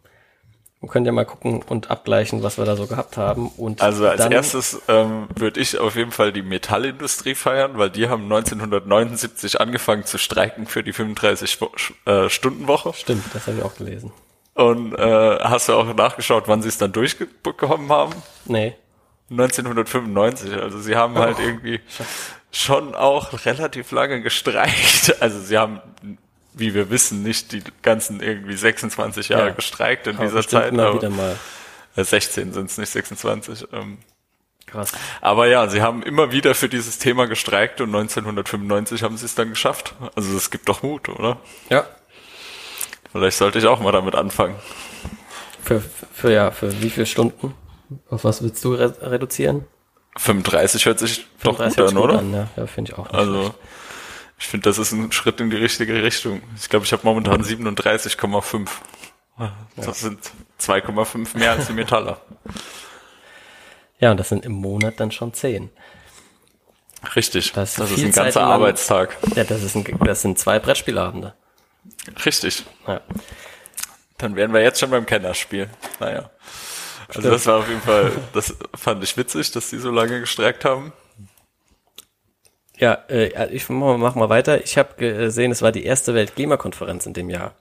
Wir 0.80 0.88
können 0.90 1.06
ja 1.06 1.12
mal 1.12 1.24
gucken 1.24 1.62
und 1.62 1.90
abgleichen, 1.90 2.44
was 2.44 2.58
wir 2.58 2.64
da 2.64 2.76
so 2.76 2.86
gehabt 2.86 3.16
haben. 3.16 3.48
Und 3.48 3.82
also 3.82 4.06
als 4.06 4.24
erstes 4.26 4.80
ähm, 4.86 5.26
würde 5.34 5.58
ich 5.58 5.78
auf 5.78 5.96
jeden 5.96 6.12
Fall 6.12 6.32
die 6.32 6.42
Metallindustrie 6.42 7.34
feiern, 7.34 7.76
weil 7.78 7.90
die 7.90 8.08
haben 8.08 8.22
1979 8.24 9.60
angefangen 9.60 10.04
zu 10.04 10.18
streiken 10.18 10.66
für 10.66 10.84
die 10.84 10.92
35-Stunden-Woche. 10.92 12.90
Äh, 12.90 12.92
Stimmt, 12.92 13.24
das 13.32 13.48
habe 13.48 13.56
ich 13.56 13.64
auch 13.64 13.74
gelesen. 13.74 14.12
Und 14.56 14.94
äh, 14.94 15.38
hast 15.40 15.68
du 15.68 15.74
auch 15.74 15.94
nachgeschaut, 15.94 16.44
wann 16.46 16.62
sie 16.62 16.68
es 16.68 16.78
dann 16.78 16.90
durchbekommen 16.90 17.90
haben? 17.90 18.14
Nee. 18.46 18.74
1995. 19.30 20.54
Also 20.54 20.80
sie 20.80 20.96
haben 20.96 21.18
halt 21.18 21.36
oh, 21.38 21.42
irgendwie 21.42 21.80
schon 22.50 22.94
auch 22.94 23.44
relativ 23.44 23.90
lange 23.90 24.22
gestreikt. 24.22 25.14
Also 25.20 25.40
sie 25.40 25.58
haben, 25.58 25.80
wie 26.54 26.72
wir 26.72 26.88
wissen, 26.88 27.22
nicht 27.22 27.52
die 27.52 27.62
ganzen 27.82 28.20
irgendwie 28.20 28.56
26 28.56 29.28
Jahre 29.28 29.48
ja. 29.48 29.52
gestreikt 29.52 30.06
in 30.06 30.16
aber 30.16 30.24
dieser 30.24 30.48
Zeit. 30.48 30.72
Mal 30.72 30.94
wieder 30.94 31.10
mal. 31.10 31.36
16 31.94 32.54
sind 32.54 32.70
es, 32.70 32.78
nicht 32.78 32.90
26. 32.90 33.68
Ähm, 33.74 33.98
Krass. 34.64 34.92
Aber 35.20 35.46
ja, 35.48 35.68
sie 35.68 35.82
haben 35.82 36.02
immer 36.02 36.32
wieder 36.32 36.54
für 36.54 36.70
dieses 36.70 36.98
Thema 36.98 37.26
gestreikt 37.26 37.82
und 37.82 37.94
1995 37.94 39.02
haben 39.02 39.18
sie 39.18 39.26
es 39.26 39.34
dann 39.34 39.50
geschafft. 39.50 39.94
Also 40.14 40.34
es 40.34 40.50
gibt 40.50 40.68
doch 40.68 40.82
Mut, 40.82 41.10
oder? 41.10 41.38
Ja. 41.68 41.86
Vielleicht 43.12 43.36
sollte 43.36 43.58
ich 43.58 43.66
auch 43.66 43.80
mal 43.80 43.92
damit 43.92 44.14
anfangen. 44.14 44.56
Für, 45.62 45.80
für 45.80 46.32
ja, 46.32 46.50
für 46.50 46.80
wie 46.82 46.90
viele 46.90 47.06
Stunden? 47.06 47.54
Auf 48.10 48.24
was 48.24 48.42
willst 48.42 48.64
du 48.64 48.74
re 48.74 48.94
reduzieren? 49.00 49.64
35 50.16 50.86
hört 50.86 50.98
sich 50.98 51.26
35 51.38 51.76
doch 51.76 51.86
gut 51.86 51.96
an, 51.96 51.98
oder? 51.98 52.18
An, 52.18 52.32
ja, 52.32 52.48
ja 52.56 52.66
finde 52.66 52.92
ich 52.92 52.98
auch. 52.98 53.10
Also 53.10 53.42
schlecht. 53.42 53.54
ich 54.38 54.46
finde, 54.46 54.68
das 54.68 54.78
ist 54.78 54.92
ein 54.92 55.12
Schritt 55.12 55.40
in 55.40 55.50
die 55.50 55.56
richtige 55.56 56.02
Richtung. 56.02 56.42
Ich 56.56 56.68
glaube, 56.68 56.84
ich 56.84 56.92
habe 56.92 57.02
momentan 57.04 57.42
37,5. 57.42 58.68
Das 59.76 59.86
ja. 59.86 59.92
sind 59.92 60.20
2,5 60.60 61.36
mehr 61.36 61.52
als 61.52 61.66
die 61.66 61.74
Metaller. 61.74 62.20
Ja, 63.98 64.10
und 64.10 64.16
das 64.18 64.28
sind 64.28 64.44
im 64.44 64.52
Monat 64.52 64.98
dann 64.98 65.10
schon 65.10 65.32
10. 65.32 65.70
Richtig. 67.14 67.52
Das, 67.52 67.74
das 67.74 67.90
ist 67.90 68.04
ein 68.04 68.12
ganzer 68.12 68.42
Arbeitstag. 68.42 69.16
Ja, 69.34 69.44
das, 69.44 69.62
ist 69.62 69.76
ein, 69.76 69.84
das 70.04 70.22
sind 70.22 70.38
zwei 70.38 70.58
Brettspielabende. 70.58 71.34
Richtig. 72.24 72.64
Ja. 72.86 73.00
Dann 74.18 74.36
wären 74.36 74.52
wir 74.52 74.62
jetzt 74.62 74.80
schon 74.80 74.90
beim 74.90 75.06
Kennerspiel. 75.06 75.68
Naja. 76.00 76.30
Also 77.08 77.20
Stimmt. 77.20 77.34
das 77.34 77.46
war 77.46 77.58
auf 77.58 77.68
jeden 77.68 77.80
Fall, 77.82 78.12
das 78.32 78.54
fand 78.74 79.02
ich 79.04 79.16
witzig, 79.16 79.50
dass 79.52 79.70
die 79.70 79.78
so 79.78 79.90
lange 79.90 80.20
gestreckt 80.20 80.64
haben. 80.64 80.92
Ja, 82.78 83.04
äh, 83.08 83.54
ich 83.54 83.68
mach 83.68 84.14
mal 84.14 84.28
weiter. 84.28 84.62
Ich 84.62 84.76
habe 84.76 84.94
gesehen, 84.96 85.50
es 85.50 85.62
war 85.62 85.72
die 85.72 85.84
erste 85.84 86.14
Weltklimakonferenz 86.14 87.06
in 87.06 87.14
dem 87.14 87.30
Jahr. 87.30 87.54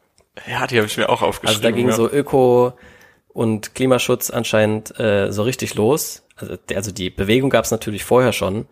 Ja, 0.47 0.67
die 0.67 0.77
habe 0.77 0.87
ich 0.87 0.97
mir 0.97 1.09
auch 1.09 1.21
aufgeschrieben. 1.21 1.47
Also 1.47 1.61
da 1.61 1.71
ging 1.71 1.87
ja. 1.87 1.93
so 1.93 2.09
Öko 2.09 2.73
und 3.29 3.75
Klimaschutz 3.75 4.29
anscheinend 4.29 4.99
äh, 4.99 5.31
so 5.31 5.43
richtig 5.43 5.75
los. 5.75 6.23
Also, 6.35 6.57
also 6.73 6.91
die 6.91 7.09
Bewegung 7.09 7.49
gab 7.49 7.63
es 7.63 7.71
natürlich 7.71 8.03
vorher 8.03 8.33
schon, 8.33 8.67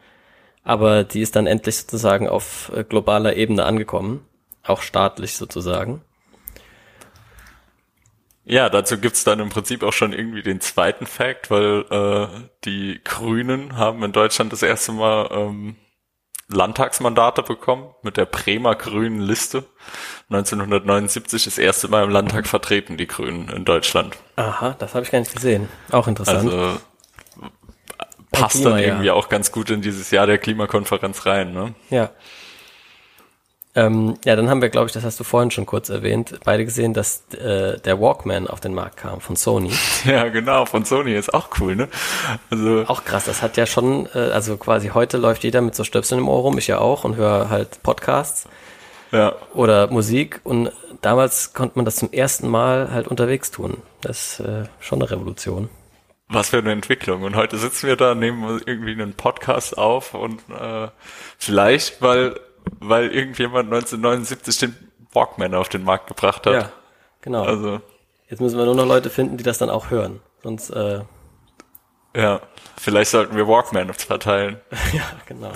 aber 0.63 1.03
die 1.05 1.21
ist 1.21 1.35
dann 1.35 1.47
endlich 1.47 1.77
sozusagen 1.77 2.27
auf 2.27 2.71
äh, 2.75 2.83
globaler 2.83 3.37
Ebene 3.37 3.63
angekommen, 3.63 4.25
auch 4.63 4.81
staatlich 4.81 5.35
sozusagen. 5.35 6.01
Ja, 8.45 8.69
dazu 8.69 8.97
gibt's 8.97 9.23
dann 9.23 9.39
im 9.39 9.49
Prinzip 9.49 9.83
auch 9.83 9.93
schon 9.93 10.11
irgendwie 10.11 10.41
den 10.41 10.59
zweiten 10.59 11.05
Fact, 11.05 11.49
weil 11.49 11.85
äh, 11.89 12.27
die 12.65 12.99
Grünen 13.03 13.77
haben 13.77 14.03
in 14.03 14.11
Deutschland 14.11 14.51
das 14.51 14.63
erste 14.63 14.91
Mal 14.91 15.29
ähm, 15.31 15.77
Landtagsmandate 16.49 17.41
bekommen 17.43 17.93
mit 18.01 18.17
der 18.17 18.25
Bremer 18.25 18.75
Grünen 18.75 19.21
Liste. 19.21 19.63
1979 20.29 21.45
das 21.45 21.57
erste 21.57 21.87
Mal 21.87 22.03
im 22.03 22.09
Landtag 22.09 22.47
vertreten, 22.47 22.97
die 22.97 23.07
Grünen 23.07 23.47
in 23.49 23.63
Deutschland. 23.63 24.17
Aha, 24.35 24.75
das 24.77 24.93
habe 24.93 25.05
ich 25.05 25.11
gar 25.11 25.19
nicht 25.19 25.33
gesehen. 25.33 25.69
Auch 25.91 26.07
interessant. 26.07 26.51
Also 26.51 26.79
passt 28.31 28.55
Klima, 28.55 28.71
dann 28.71 28.79
irgendwie 28.79 29.05
ja. 29.07 29.13
auch 29.13 29.29
ganz 29.29 29.51
gut 29.53 29.69
in 29.69 29.81
dieses 29.81 30.11
Jahr 30.11 30.27
der 30.27 30.37
Klimakonferenz 30.37 31.25
rein, 31.25 31.53
ne? 31.53 31.75
Ja. 31.89 32.09
Ähm, 33.75 34.19
ja, 34.23 34.35
dann 34.35 34.49
haben 34.49 34.61
wir, 34.61 34.69
glaube 34.69 34.87
ich, 34.87 34.93
das 34.93 35.03
hast 35.03 35.19
du 35.19 35.23
vorhin 35.23 35.49
schon 35.49 35.65
kurz 35.65 35.89
erwähnt, 35.89 36.39
beide 36.43 36.63
gesehen, 36.63 36.93
dass 36.93 37.23
äh, 37.33 37.79
der 37.79 37.99
Walkman 37.99 38.47
auf 38.47 38.59
den 38.59 38.75
Markt 38.75 38.97
kam 38.97 39.19
von 39.19 39.35
Sony. 39.35 39.71
Ja, 40.05 40.27
genau, 40.27 40.65
von 40.65 40.85
Sony 40.85 41.15
ist 41.15 41.33
auch 41.33 41.49
cool, 41.59 41.75
ne? 41.75 41.87
Also 42.51 42.83
auch 42.87 43.03
krass, 43.03 43.25
das 43.25 43.41
hat 43.41 43.57
ja 43.57 43.65
schon, 43.65 44.07
äh, 44.13 44.19
also 44.19 44.57
quasi 44.57 44.89
heute 44.89 45.17
läuft 45.17 45.43
jeder 45.43 45.61
mit 45.61 45.73
so 45.75 45.83
Stöpseln 45.83 46.19
im 46.19 46.27
Ohr 46.27 46.41
rum, 46.41 46.57
ich 46.57 46.67
ja 46.67 46.77
auch 46.77 47.03
und 47.03 47.15
höre 47.15 47.49
halt 47.49 47.81
Podcasts 47.81 48.47
ja. 49.11 49.33
oder 49.53 49.87
Musik 49.87 50.41
und 50.43 50.71
damals 51.01 51.53
konnte 51.53 51.77
man 51.77 51.85
das 51.85 51.95
zum 51.95 52.11
ersten 52.11 52.49
Mal 52.49 52.91
halt 52.91 53.07
unterwegs 53.07 53.49
tun. 53.49 53.77
Das 54.01 54.39
ist 54.39 54.45
äh, 54.45 54.65
schon 54.79 55.01
eine 55.01 55.09
Revolution. 55.09 55.69
Was 56.27 56.49
für 56.49 56.57
eine 56.57 56.71
Entwicklung. 56.71 57.23
Und 57.23 57.35
heute 57.35 57.57
sitzen 57.57 57.87
wir 57.87 57.95
da, 57.95 58.15
nehmen 58.15 58.61
irgendwie 58.65 58.91
einen 58.91 59.13
Podcast 59.13 59.77
auf 59.77 60.13
und 60.13 60.41
äh, 60.49 60.87
vielleicht, 61.37 62.01
weil 62.01 62.39
weil 62.79 63.11
irgendjemand 63.11 63.71
1979 63.71 64.57
den 64.59 64.75
Walkman 65.13 65.53
auf 65.53 65.69
den 65.69 65.83
Markt 65.83 66.07
gebracht 66.07 66.45
hat. 66.45 66.53
Ja, 66.53 66.71
genau. 67.21 67.43
Also 67.43 67.81
jetzt 68.29 68.41
müssen 68.41 68.57
wir 68.57 68.65
nur 68.65 68.75
noch 68.75 68.87
Leute 68.87 69.09
finden, 69.09 69.37
die 69.37 69.43
das 69.43 69.57
dann 69.57 69.69
auch 69.69 69.89
hören. 69.89 70.21
Sonst 70.41 70.69
äh 70.71 71.01
ja, 72.15 72.41
vielleicht 72.77 73.11
sollten 73.11 73.35
wir 73.35 73.47
Walkman 73.47 73.91
verteilen. 73.93 74.59
ja, 74.93 75.03
genau. 75.25 75.51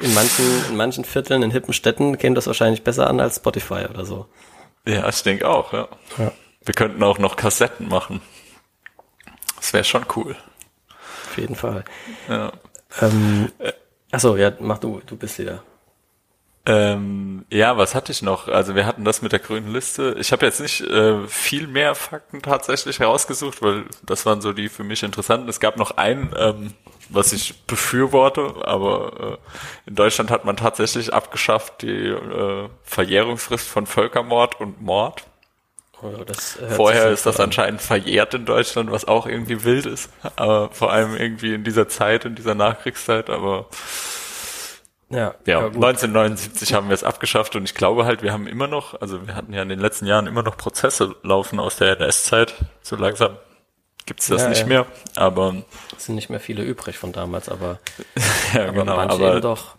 In 0.00 0.12
manchen, 0.14 0.44
in 0.70 0.76
manchen 0.76 1.04
Vierteln, 1.04 1.42
in 1.42 1.52
hippen 1.52 1.72
Städten 1.72 2.18
käme 2.18 2.34
das 2.34 2.48
wahrscheinlich 2.48 2.82
besser 2.82 3.08
an 3.08 3.20
als 3.20 3.36
Spotify 3.36 3.86
oder 3.88 4.04
so. 4.04 4.26
Ja, 4.84 5.08
ich 5.08 5.22
denke 5.22 5.48
auch, 5.48 5.72
ja. 5.72 5.88
ja. 6.18 6.32
Wir 6.64 6.74
könnten 6.74 7.02
auch 7.02 7.18
noch 7.18 7.36
Kassetten 7.36 7.88
machen. 7.88 8.20
Das 9.56 9.72
wäre 9.72 9.84
schon 9.84 10.04
cool. 10.16 10.36
Auf 11.28 11.38
jeden 11.38 11.54
Fall. 11.54 11.84
Ja. 12.28 12.52
Ähm, 13.00 13.52
äh, 13.58 13.72
Achso, 14.14 14.36
ja, 14.36 14.52
mach 14.60 14.78
du, 14.78 15.00
du 15.04 15.16
bist 15.16 15.40
wieder. 15.40 15.64
Ähm, 16.66 17.44
ja, 17.50 17.76
was 17.76 17.96
hatte 17.96 18.12
ich 18.12 18.22
noch? 18.22 18.46
Also 18.46 18.76
wir 18.76 18.86
hatten 18.86 19.04
das 19.04 19.22
mit 19.22 19.32
der 19.32 19.40
grünen 19.40 19.72
Liste. 19.72 20.14
Ich 20.20 20.30
habe 20.30 20.46
jetzt 20.46 20.60
nicht 20.60 20.82
äh, 20.82 21.26
viel 21.26 21.66
mehr 21.66 21.96
Fakten 21.96 22.40
tatsächlich 22.40 23.00
herausgesucht, 23.00 23.60
weil 23.60 23.86
das 24.06 24.24
waren 24.24 24.40
so 24.40 24.52
die 24.52 24.68
für 24.68 24.84
mich 24.84 25.02
interessanten. 25.02 25.48
Es 25.48 25.58
gab 25.58 25.76
noch 25.76 25.96
ein, 25.96 26.32
ähm, 26.38 26.74
was 27.08 27.32
ich 27.32 27.64
befürworte, 27.66 28.54
aber 28.64 29.38
äh, 29.84 29.88
in 29.90 29.96
Deutschland 29.96 30.30
hat 30.30 30.44
man 30.44 30.56
tatsächlich 30.56 31.12
abgeschafft 31.12 31.82
die 31.82 32.06
äh, 32.06 32.68
Verjährungsfrist 32.84 33.66
von 33.66 33.84
Völkermord 33.84 34.60
und 34.60 34.80
Mord. 34.80 35.24
Oh, 36.02 36.12
Vorher 36.70 37.10
ist 37.10 37.24
das 37.26 37.38
an. 37.40 37.46
anscheinend 37.46 37.80
verjährt 37.80 38.34
in 38.34 38.44
Deutschland, 38.44 38.90
was 38.90 39.06
auch 39.06 39.26
irgendwie 39.26 39.64
wild 39.64 39.86
ist, 39.86 40.10
aber 40.36 40.70
vor 40.70 40.92
allem 40.92 41.16
irgendwie 41.16 41.54
in 41.54 41.64
dieser 41.64 41.88
Zeit, 41.88 42.24
in 42.24 42.34
dieser 42.34 42.54
Nachkriegszeit, 42.54 43.30
aber 43.30 43.66
ja, 45.10 45.34
ja, 45.46 45.60
ja 45.60 45.66
1979 45.66 46.74
haben 46.74 46.88
wir 46.88 46.94
es 46.94 47.04
abgeschafft 47.04 47.56
und 47.56 47.64
ich 47.64 47.74
glaube 47.74 48.04
halt, 48.04 48.22
wir 48.22 48.32
haben 48.32 48.46
immer 48.46 48.66
noch, 48.66 49.00
also 49.00 49.26
wir 49.26 49.34
hatten 49.34 49.52
ja 49.52 49.62
in 49.62 49.68
den 49.68 49.78
letzten 49.78 50.06
Jahren 50.06 50.26
immer 50.26 50.42
noch 50.42 50.56
Prozesse 50.56 51.14
laufen 51.22 51.60
aus 51.60 51.76
der 51.76 52.00
NS-Zeit. 52.00 52.54
So 52.82 52.96
langsam 52.96 53.36
gibt's 54.06 54.26
das 54.28 54.42
ja, 54.42 54.48
nicht 54.48 54.62
ja. 54.62 54.66
mehr, 54.66 54.86
aber 55.14 55.62
es 55.96 56.06
sind 56.06 56.14
nicht 56.16 56.30
mehr 56.30 56.40
viele 56.40 56.62
übrig 56.62 56.98
von 56.98 57.12
damals, 57.12 57.48
aber 57.48 57.78
ja, 58.54 58.64
aber 58.64 58.72
genau, 58.72 58.96
manche 58.96 59.14
aber 59.14 59.40
doch. 59.40 59.76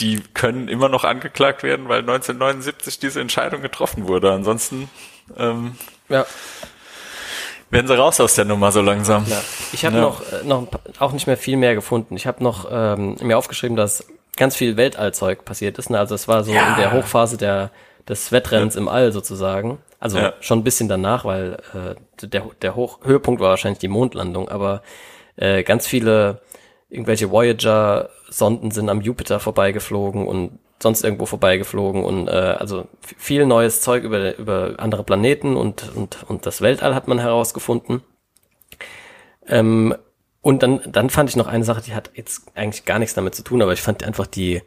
Die 0.00 0.22
können 0.34 0.68
immer 0.68 0.88
noch 0.88 1.04
angeklagt 1.04 1.62
werden, 1.62 1.88
weil 1.88 2.00
1979 2.00 2.98
diese 2.98 3.20
Entscheidung 3.20 3.62
getroffen 3.62 4.08
wurde. 4.08 4.32
Ansonsten 4.32 4.88
ähm, 5.36 5.76
ja 6.08 6.26
werden 7.72 7.86
sie 7.86 7.96
raus 7.96 8.20
aus 8.20 8.34
der 8.34 8.44
Nummer 8.44 8.70
so 8.70 8.82
langsam. 8.82 9.24
Ja. 9.26 9.40
Ich 9.72 9.86
habe 9.86 9.96
ja. 9.96 10.02
noch, 10.02 10.20
äh, 10.30 10.44
noch 10.44 10.68
auch 10.98 11.12
nicht 11.12 11.26
mehr 11.26 11.38
viel 11.38 11.56
mehr 11.56 11.74
gefunden. 11.74 12.16
Ich 12.16 12.26
habe 12.26 12.44
noch 12.44 12.68
ähm, 12.70 13.16
mir 13.22 13.38
aufgeschrieben, 13.38 13.78
dass 13.78 14.06
ganz 14.36 14.54
viel 14.54 14.76
Weltallzeug 14.76 15.46
passiert 15.46 15.78
ist. 15.78 15.88
Ne? 15.88 15.98
Also 15.98 16.14
es 16.14 16.28
war 16.28 16.44
so 16.44 16.52
in 16.52 16.76
der 16.76 16.92
Hochphase 16.92 17.38
der 17.38 17.70
des 18.08 18.32
Wettrennens 18.32 18.76
im 18.76 18.88
All 18.88 19.12
sozusagen. 19.12 19.78
Also 20.00 20.18
schon 20.40 20.58
ein 20.58 20.64
bisschen 20.64 20.88
danach, 20.88 21.24
weil 21.24 21.58
äh, 21.74 22.26
der, 22.26 22.42
der 22.60 22.74
Hoch 22.74 22.98
Höhepunkt 23.04 23.40
war 23.40 23.50
wahrscheinlich 23.50 23.78
die 23.78 23.88
Mondlandung, 23.88 24.48
aber 24.48 24.82
äh, 25.36 25.62
ganz 25.62 25.86
viele 25.86 26.40
irgendwelche 26.92 27.30
Voyager-Sonden 27.30 28.70
sind 28.70 28.90
am 28.90 29.00
Jupiter 29.00 29.40
vorbeigeflogen 29.40 30.26
und 30.26 30.58
sonst 30.80 31.02
irgendwo 31.02 31.26
vorbeigeflogen 31.26 32.04
und 32.04 32.28
äh, 32.28 32.30
also 32.30 32.86
viel 33.00 33.46
neues 33.46 33.80
Zeug 33.80 34.04
über, 34.04 34.36
über 34.36 34.74
andere 34.78 35.02
Planeten 35.02 35.56
und, 35.56 35.90
und, 35.94 36.22
und 36.28 36.44
das 36.44 36.60
Weltall 36.60 36.94
hat 36.94 37.08
man 37.08 37.18
herausgefunden. 37.18 38.02
Ähm, 39.46 39.94
und 40.42 40.62
dann, 40.62 40.80
dann 40.86 41.08
fand 41.08 41.30
ich 41.30 41.36
noch 41.36 41.46
eine 41.46 41.64
Sache, 41.64 41.82
die 41.82 41.94
hat 41.94 42.10
jetzt 42.14 42.42
eigentlich 42.54 42.84
gar 42.84 42.98
nichts 42.98 43.14
damit 43.14 43.34
zu 43.34 43.42
tun, 43.42 43.62
aber 43.62 43.72
ich 43.72 43.80
fand 43.80 44.02
einfach 44.04 44.26
die, 44.26 44.60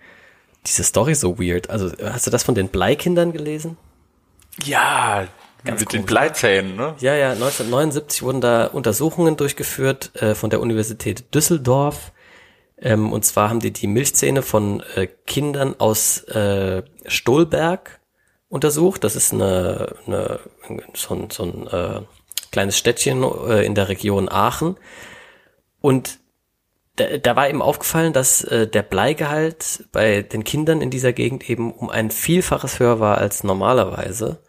diese 0.66 0.84
Story 0.84 1.14
so 1.16 1.38
weird. 1.38 1.70
Also 1.70 1.92
hast 2.02 2.26
du 2.26 2.32
das 2.32 2.44
von 2.44 2.56
den 2.56 2.70
Bleikindern 2.70 3.34
gelesen? 3.34 3.78
Ja, 4.64 5.28
Ganz 5.66 5.82
mit 5.82 5.94
den 5.94 6.06
Bleizähnen, 6.06 6.76
ne? 6.76 6.96
Ja, 7.00 7.16
ja, 7.16 7.32
1979 7.32 8.24
wurden 8.24 8.40
da 8.40 8.68
Untersuchungen 8.68 9.36
durchgeführt 9.36 10.12
äh, 10.22 10.34
von 10.34 10.50
der 10.50 10.62
Universität 10.62 11.34
Düsseldorf 11.34 12.14
ähm, 12.78 13.14
und 13.14 13.26
zwar 13.26 13.50
haben 13.50 13.60
die 13.60 13.72
die 13.72 13.88
Milchzähne 13.88 14.42
von 14.42 14.84
äh, 14.96 15.08
Kindern 15.26 15.76
aus 15.80 16.24
äh, 16.24 16.84
Stolberg 17.06 18.02
untersucht. 18.50 19.04
Das 19.04 19.16
ist 19.16 19.34
eine, 19.34 19.96
eine 20.06 20.40
so 20.94 21.16
ein, 21.16 21.30
so 21.30 21.44
ein 21.44 21.68
äh, 21.68 22.02
kleines 22.52 22.78
Städtchen 22.78 23.24
äh, 23.24 23.66
in 23.66 23.76
der 23.76 23.90
Region 23.90 24.30
Aachen. 24.30 24.78
Und 25.82 26.20
da, 26.98 27.18
da 27.18 27.36
war 27.36 27.50
eben 27.50 27.62
aufgefallen, 27.62 28.14
dass 28.14 28.44
äh, 28.44 28.68
der 28.68 28.84
Bleigehalt 28.84 29.86
bei 29.92 30.22
den 30.22 30.44
Kindern 30.44 30.82
in 30.82 30.90
dieser 30.90 31.14
Gegend 31.14 31.50
eben 31.50 31.72
um 31.74 31.90
ein 31.90 32.12
Vielfaches 32.12 32.80
höher 32.80 33.00
war 33.00 33.18
als 33.18 33.44
normalerweise. 33.44 34.40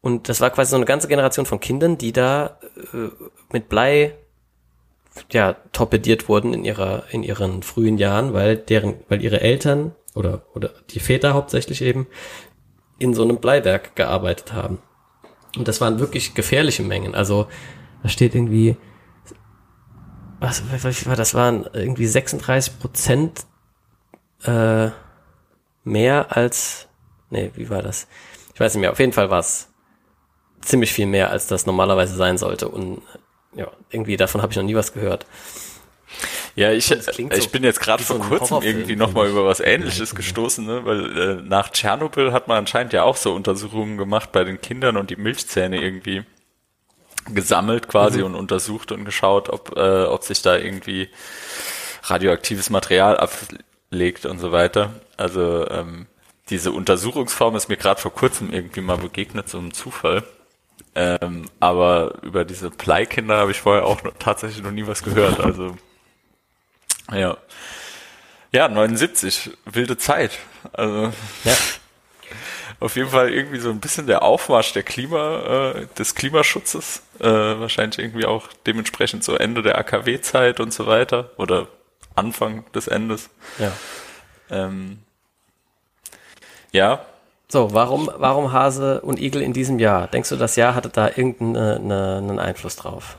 Und 0.00 0.28
das 0.28 0.40
war 0.40 0.50
quasi 0.50 0.70
so 0.70 0.76
eine 0.76 0.84
ganze 0.84 1.08
Generation 1.08 1.46
von 1.46 1.60
Kindern, 1.60 1.96
die 1.96 2.12
da 2.12 2.58
äh, 2.92 3.08
mit 3.52 3.68
Blei 3.68 4.14
ja, 5.30 5.54
torpediert 5.72 6.28
wurden 6.28 6.52
in 6.52 6.64
ihrer, 6.64 7.04
in 7.10 7.22
ihren 7.22 7.62
frühen 7.62 7.98
Jahren, 7.98 8.32
weil 8.32 8.56
deren, 8.56 8.94
weil 9.08 9.22
ihre 9.22 9.40
Eltern 9.40 9.92
oder, 10.14 10.42
oder 10.54 10.70
die 10.90 11.00
Väter 11.00 11.34
hauptsächlich 11.34 11.82
eben 11.82 12.06
in 12.98 13.14
so 13.14 13.22
einem 13.22 13.38
Bleiwerk 13.38 13.96
gearbeitet 13.96 14.52
haben. 14.52 14.78
Und 15.56 15.68
das 15.68 15.80
waren 15.80 16.00
wirklich 16.00 16.34
gefährliche 16.34 16.82
Mengen. 16.82 17.14
Also, 17.14 17.46
da 18.02 18.08
steht 18.08 18.34
irgendwie 18.34 18.76
was, 20.44 20.62
was 20.70 21.06
war, 21.06 21.16
das 21.16 21.34
waren 21.34 21.66
irgendwie 21.72 22.06
36 22.06 22.78
Prozent 22.78 23.46
äh, 24.44 24.90
mehr 25.84 26.36
als, 26.36 26.88
nee, 27.30 27.50
wie 27.54 27.70
war 27.70 27.82
das? 27.82 28.08
Ich 28.52 28.60
weiß 28.60 28.74
nicht 28.74 28.82
mehr, 28.82 28.92
auf 28.92 28.98
jeden 28.98 29.12
Fall 29.12 29.30
war 29.30 29.38
es 29.38 29.72
ziemlich 30.60 30.92
viel 30.92 31.06
mehr, 31.06 31.30
als 31.30 31.46
das 31.46 31.66
normalerweise 31.66 32.14
sein 32.14 32.38
sollte 32.38 32.68
und 32.68 33.02
ja, 33.56 33.70
irgendwie 33.90 34.16
davon 34.16 34.42
habe 34.42 34.52
ich 34.52 34.56
noch 34.56 34.64
nie 34.64 34.74
was 34.74 34.92
gehört. 34.92 35.26
Ja, 36.56 36.70
ich, 36.70 36.86
so 36.86 36.94
ich 36.94 37.50
bin 37.50 37.64
jetzt 37.64 37.80
gerade 37.80 38.02
vor 38.02 38.16
so 38.16 38.22
kurzem 38.22 38.62
irgendwie 38.62 38.94
nochmal 38.94 39.28
über 39.28 39.44
was 39.44 39.58
ähnliches 39.58 40.14
gestoßen, 40.14 40.64
ne? 40.64 40.84
weil 40.84 41.18
äh, 41.18 41.42
nach 41.42 41.70
Tschernobyl 41.70 42.32
hat 42.32 42.46
man 42.46 42.58
anscheinend 42.58 42.92
ja 42.92 43.02
auch 43.02 43.16
so 43.16 43.34
Untersuchungen 43.34 43.98
gemacht 43.98 44.30
bei 44.30 44.44
den 44.44 44.60
Kindern 44.60 44.96
und 44.96 45.10
die 45.10 45.16
Milchzähne 45.16 45.82
irgendwie 45.82 46.22
gesammelt 47.32 47.88
quasi 47.88 48.18
mhm. 48.18 48.26
und 48.26 48.34
untersucht 48.36 48.92
und 48.92 49.04
geschaut, 49.04 49.48
ob, 49.48 49.76
äh, 49.76 50.04
ob 50.04 50.22
sich 50.22 50.42
da 50.42 50.56
irgendwie 50.56 51.08
radioaktives 52.04 52.70
Material 52.70 53.16
ablegt 53.16 54.26
und 54.26 54.38
so 54.38 54.52
weiter. 54.52 54.92
Also 55.16 55.68
ähm, 55.70 56.06
diese 56.50 56.70
Untersuchungsform 56.72 57.56
ist 57.56 57.68
mir 57.68 57.76
gerade 57.76 58.00
vor 58.00 58.12
kurzem 58.12 58.52
irgendwie 58.52 58.82
mal 58.82 58.98
begegnet, 58.98 59.48
so 59.48 59.58
ein 59.58 59.72
Zufall. 59.72 60.22
Ähm, 60.94 61.50
aber 61.58 62.22
über 62.22 62.44
diese 62.44 62.70
Pleikinder 62.70 63.36
habe 63.36 63.50
ich 63.50 63.60
vorher 63.60 63.84
auch 63.84 64.02
noch, 64.04 64.12
tatsächlich 64.18 64.62
noch 64.62 64.70
nie 64.70 64.86
was 64.86 65.02
gehört. 65.02 65.40
Also 65.40 65.76
ja. 67.12 67.36
Ja, 68.52 68.68
79, 68.68 69.50
wilde 69.64 69.96
Zeit. 69.98 70.38
Also 70.72 71.12
ja. 71.42 71.56
auf 72.78 72.94
jeden 72.94 73.10
Fall 73.10 73.32
irgendwie 73.32 73.58
so 73.58 73.70
ein 73.70 73.80
bisschen 73.80 74.06
der 74.06 74.22
Aufmarsch 74.22 74.72
der 74.72 74.84
Klima, 74.84 75.72
äh, 75.72 75.86
des 75.98 76.14
Klimaschutzes. 76.14 77.02
Äh, 77.18 77.24
wahrscheinlich 77.24 77.98
irgendwie 77.98 78.26
auch 78.26 78.48
dementsprechend 78.66 79.24
so 79.24 79.34
Ende 79.34 79.62
der 79.62 79.76
AKW-Zeit 79.78 80.60
und 80.60 80.72
so 80.72 80.86
weiter. 80.86 81.30
Oder 81.36 81.66
Anfang 82.14 82.64
des 82.72 82.86
Endes. 82.86 83.28
Ja. 83.58 83.72
Ähm, 84.50 84.98
ja. 86.70 87.04
So, 87.54 87.72
warum, 87.72 88.10
warum 88.16 88.50
Hase 88.50 89.00
und 89.02 89.20
Igel 89.20 89.40
in 89.40 89.52
diesem 89.52 89.78
Jahr? 89.78 90.08
Denkst 90.08 90.30
du, 90.30 90.34
das 90.34 90.56
Jahr 90.56 90.74
hatte 90.74 90.88
da 90.88 91.06
irgendeinen 91.06 92.40
Einfluss 92.40 92.74
drauf? 92.74 93.16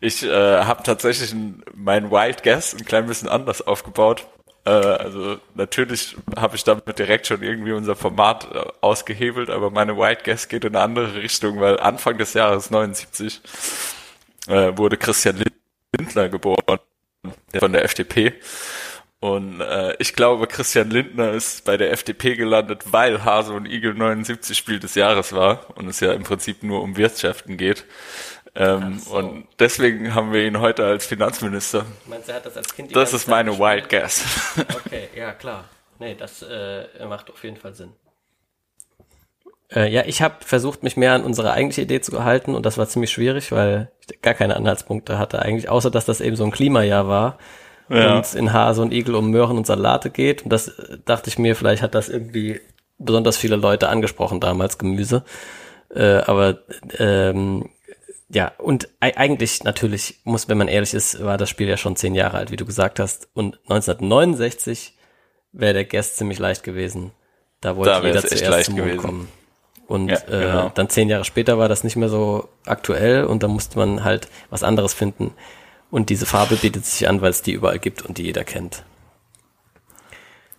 Ich 0.00 0.24
äh, 0.24 0.64
habe 0.64 0.82
tatsächlich 0.82 1.36
mein 1.72 2.10
Wild 2.10 2.42
Guess 2.42 2.74
ein 2.74 2.84
klein 2.84 3.06
bisschen 3.06 3.28
anders 3.28 3.64
aufgebaut. 3.64 4.26
Äh, 4.64 4.70
also 4.70 5.36
natürlich 5.54 6.16
habe 6.36 6.56
ich 6.56 6.64
damit 6.64 6.98
direkt 6.98 7.28
schon 7.28 7.40
irgendwie 7.44 7.70
unser 7.70 7.94
Format 7.94 8.48
äh, 8.52 8.64
ausgehebelt, 8.80 9.50
aber 9.50 9.70
meine 9.70 9.96
Wild 9.96 10.24
Guess 10.24 10.48
geht 10.48 10.64
in 10.64 10.74
eine 10.74 10.82
andere 10.82 11.14
Richtung, 11.14 11.60
weil 11.60 11.78
Anfang 11.78 12.18
des 12.18 12.34
Jahres 12.34 12.72
79 12.72 13.40
äh, 14.48 14.76
wurde 14.76 14.96
Christian 14.96 15.44
Lindner 15.96 16.28
geboren, 16.28 16.80
von 17.56 17.72
der 17.72 17.84
FDP. 17.84 18.34
Und 19.20 19.60
äh, 19.60 19.96
ich 19.98 20.14
glaube, 20.14 20.46
Christian 20.46 20.90
Lindner 20.90 21.32
ist 21.32 21.64
bei 21.64 21.76
der 21.76 21.90
FDP 21.90 22.36
gelandet, 22.36 22.92
weil 22.92 23.24
Hase 23.24 23.52
und 23.52 23.66
Igel 23.66 23.94
79 23.94 24.56
Spiel 24.56 24.78
des 24.78 24.94
Jahres 24.94 25.32
war 25.32 25.76
und 25.76 25.88
es 25.88 25.98
ja 25.98 26.12
im 26.12 26.22
Prinzip 26.22 26.62
nur 26.62 26.82
um 26.82 26.96
Wirtschaften 26.96 27.56
geht. 27.56 27.84
Ähm, 28.54 29.00
so. 29.00 29.16
Und 29.16 29.48
deswegen 29.58 30.14
haben 30.14 30.32
wir 30.32 30.44
ihn 30.44 30.60
heute 30.60 30.84
als 30.84 31.06
Finanzminister. 31.06 31.84
Meinst 32.06 32.28
du, 32.28 32.32
er 32.32 32.36
hat 32.36 32.46
das 32.46 32.56
als 32.56 32.74
Kind 32.74 32.94
Das 32.94 33.12
ist 33.12 33.26
meine 33.26 33.58
Wild 33.58 33.88
Guess. 33.88 34.24
Okay, 34.86 35.08
ja 35.16 35.32
klar. 35.32 35.64
Nee, 35.98 36.14
das 36.14 36.42
äh, 36.42 36.86
macht 37.08 37.28
auf 37.30 37.42
jeden 37.42 37.56
Fall 37.56 37.74
Sinn. 37.74 37.92
Äh, 39.74 39.90
ja, 39.90 40.04
ich 40.06 40.22
habe 40.22 40.36
versucht, 40.44 40.84
mich 40.84 40.96
mehr 40.96 41.14
an 41.14 41.24
unsere 41.24 41.52
eigentliche 41.52 41.82
Idee 41.82 42.00
zu 42.00 42.24
halten 42.24 42.54
und 42.54 42.64
das 42.64 42.78
war 42.78 42.88
ziemlich 42.88 43.10
schwierig, 43.10 43.50
weil 43.50 43.90
ich 44.08 44.22
gar 44.22 44.34
keine 44.34 44.56
Anhaltspunkte 44.56 45.18
hatte 45.18 45.42
eigentlich, 45.42 45.68
außer 45.68 45.90
dass 45.90 46.04
das 46.04 46.20
eben 46.20 46.36
so 46.36 46.44
ein 46.44 46.52
Klimajahr 46.52 47.08
war 47.08 47.38
ja. 47.88 48.16
und 48.16 48.34
in 48.34 48.52
Hase 48.52 48.82
und 48.82 48.92
Igel 48.92 49.14
um 49.14 49.30
Möhren 49.30 49.56
und 49.56 49.66
Salate 49.66 50.10
geht. 50.10 50.42
Und 50.42 50.52
das 50.52 50.68
äh, 50.68 50.98
dachte 51.04 51.28
ich 51.28 51.38
mir, 51.38 51.56
vielleicht 51.56 51.82
hat 51.82 51.94
das 51.94 52.08
irgendwie 52.08 52.60
besonders 52.98 53.36
viele 53.36 53.56
Leute 53.56 53.88
angesprochen 53.88 54.40
damals, 54.40 54.78
Gemüse. 54.78 55.24
Äh, 55.94 56.18
aber 56.26 56.58
ähm, 56.98 57.70
ja, 58.30 58.52
und 58.58 58.88
eigentlich 59.00 59.64
natürlich 59.64 60.20
muss, 60.24 60.48
wenn 60.48 60.58
man 60.58 60.68
ehrlich 60.68 60.92
ist, 60.92 61.24
war 61.24 61.38
das 61.38 61.48
Spiel 61.48 61.68
ja 61.68 61.78
schon 61.78 61.96
zehn 61.96 62.14
Jahre 62.14 62.36
alt, 62.36 62.50
wie 62.50 62.56
du 62.56 62.66
gesagt 62.66 63.00
hast. 63.00 63.28
Und 63.32 63.58
1969 63.68 64.98
wäre 65.52 65.72
der 65.72 65.84
Guest 65.84 66.16
ziemlich 66.16 66.38
leicht 66.38 66.62
gewesen. 66.62 67.12
Da 67.60 67.76
wollte 67.76 67.90
da 67.90 68.02
jeder 68.02 68.22
zuerst 68.22 68.66
zum 68.66 68.74
Mond 68.74 68.86
gewesen. 68.86 69.02
kommen. 69.02 69.28
Und 69.86 70.10
ja, 70.10 70.18
genau. 70.28 70.66
äh, 70.66 70.70
dann 70.74 70.90
zehn 70.90 71.08
Jahre 71.08 71.24
später 71.24 71.56
war 71.56 71.68
das 71.68 71.82
nicht 71.82 71.96
mehr 71.96 72.10
so 72.10 72.50
aktuell 72.66 73.24
und 73.24 73.42
da 73.42 73.48
musste 73.48 73.78
man 73.78 74.04
halt 74.04 74.28
was 74.50 74.62
anderes 74.62 74.92
finden. 74.92 75.32
Und 75.90 76.10
diese 76.10 76.26
Farbe 76.26 76.56
bietet 76.56 76.84
sich 76.84 77.08
an, 77.08 77.20
weil 77.20 77.30
es 77.30 77.42
die 77.42 77.52
überall 77.52 77.78
gibt 77.78 78.02
und 78.02 78.18
die 78.18 78.24
jeder 78.24 78.44
kennt. 78.44 78.84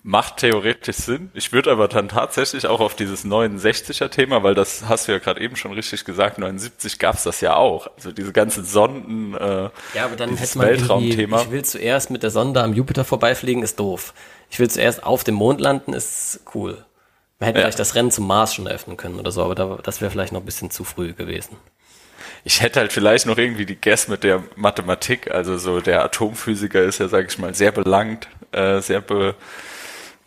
Macht 0.02 0.38
theoretisch 0.38 0.96
Sinn. 0.96 1.30
Ich 1.34 1.52
würde 1.52 1.72
aber 1.72 1.90
dann 1.90 2.08
tatsächlich 2.08 2.66
auch 2.66 2.80
auf 2.80 2.96
dieses 2.96 3.26
69er 3.26 4.08
Thema, 4.10 4.44
weil 4.44 4.56
das 4.56 4.86
hast 4.88 5.08
du 5.08 5.12
ja 5.12 5.20
gerade 5.20 5.42
eben 5.42 5.58
schon 5.58 5.74
richtig 5.74 6.06
gesagt, 6.06 6.38
79 6.38 7.00
gab's 7.00 7.24
das 7.24 7.42
ja 7.42 7.58
auch. 7.58 7.88
Also 7.98 8.14
diese 8.14 8.32
ganzen 8.32 8.64
Sonden, 8.64 9.36
äh, 9.36 9.70
ja, 9.94 10.06
aber 10.06 10.16
dann 10.16 10.38
hätte 10.38 10.58
man 10.58 10.68
Weltraumthema. 10.68 11.42
Ich 11.42 11.52
will 11.52 11.66
zuerst 11.66 12.12
mit 12.12 12.24
der 12.24 12.32
Sonde 12.32 12.64
am 12.64 12.74
Jupiter 12.74 13.04
vorbeifliegen, 13.04 13.62
ist 13.62 13.78
doof. 13.78 14.14
Ich 14.50 14.58
will 14.58 14.70
zuerst 14.70 15.04
auf 15.04 15.26
dem 15.26 15.36
Mond 15.36 15.60
landen, 15.60 15.92
ist 15.92 16.42
cool. 16.56 16.86
Man 17.40 17.48
hätte 17.48 17.60
ja. 17.60 17.66
vielleicht 17.66 17.80
das 17.80 17.94
Rennen 17.94 18.12
zum 18.12 18.26
Mars 18.26 18.54
schon 18.54 18.68
eröffnen 18.68 18.96
können 18.96 19.20
oder 19.20 19.32
so, 19.32 19.44
aber 19.44 19.56
da, 19.56 19.80
das 19.84 20.00
wäre 20.00 20.12
vielleicht 20.12 20.32
noch 20.32 20.42
ein 20.42 20.46
bisschen 20.46 20.72
zu 20.72 20.86
früh 20.86 21.14
gewesen. 21.14 21.58
Ich 22.50 22.62
hätte 22.62 22.80
halt 22.80 22.92
vielleicht 22.92 23.28
noch 23.28 23.38
irgendwie 23.38 23.68
die 23.68 23.80
Guess 23.80 24.08
mit 24.08 24.24
der 24.24 24.44
Mathematik, 24.56 25.30
also 25.30 25.60
so 25.60 25.82
der 25.82 26.04
Atomphysiker 26.04 26.82
ist 26.82 26.98
ja, 26.98 27.08
sage 27.08 27.28
ich 27.30 27.38
mal, 27.38 27.54
sehr 27.54 27.72
belangt, 27.72 28.28
äh, 28.52 28.82
sehr 28.82 29.02
be 29.02 29.36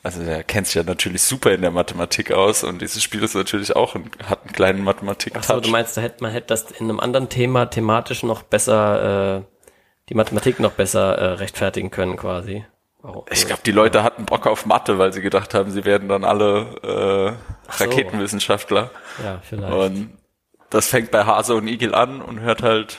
also 0.04 0.24
der 0.24 0.44
kennt 0.44 0.68
sich 0.68 0.76
ja 0.76 0.84
natürlich 0.84 1.20
super 1.22 1.50
in 1.50 1.62
der 1.62 1.72
Mathematik 1.72 2.30
aus 2.30 2.62
und 2.62 2.80
dieses 2.80 3.02
Spiel 3.02 3.24
ist 3.24 3.34
natürlich 3.34 3.74
auch 3.74 3.96
ein, 3.96 4.08
hat 4.24 4.42
einen 4.44 4.52
kleinen 4.52 4.84
mathematik 4.84 5.32
Ach 5.36 5.42
so, 5.42 5.58
du 5.58 5.68
meinst, 5.70 5.96
da 5.96 6.00
hätte, 6.00 6.22
man 6.22 6.30
hätte 6.30 6.46
das 6.46 6.70
in 6.70 6.88
einem 6.88 7.00
anderen 7.00 7.28
Thema 7.28 7.66
thematisch 7.66 8.22
noch 8.22 8.44
besser, 8.44 9.38
äh, 9.38 9.42
die 10.08 10.14
Mathematik 10.14 10.60
noch 10.60 10.72
besser 10.72 11.18
äh, 11.18 11.24
rechtfertigen 11.34 11.90
können 11.90 12.16
quasi. 12.16 12.64
Warum? 13.00 13.24
Ich 13.32 13.46
glaube, 13.48 13.62
die 13.66 13.72
Leute 13.72 14.04
hatten 14.04 14.26
Bock 14.26 14.46
auf 14.46 14.64
Mathe, 14.64 14.96
weil 14.96 15.12
sie 15.12 15.22
gedacht 15.22 15.54
haben, 15.54 15.72
sie 15.72 15.84
werden 15.84 16.08
dann 16.08 16.22
alle 16.22 17.36
äh, 17.68 17.72
so. 17.72 17.84
Raketenwissenschaftler. 17.84 18.92
Ja, 19.24 19.40
vielleicht. 19.42 19.72
Und 19.72 20.21
das 20.72 20.88
fängt 20.88 21.10
bei 21.10 21.24
Hase 21.24 21.54
und 21.54 21.68
Igel 21.68 21.94
an 21.94 22.22
und 22.22 22.40
hört 22.40 22.62
halt 22.62 22.98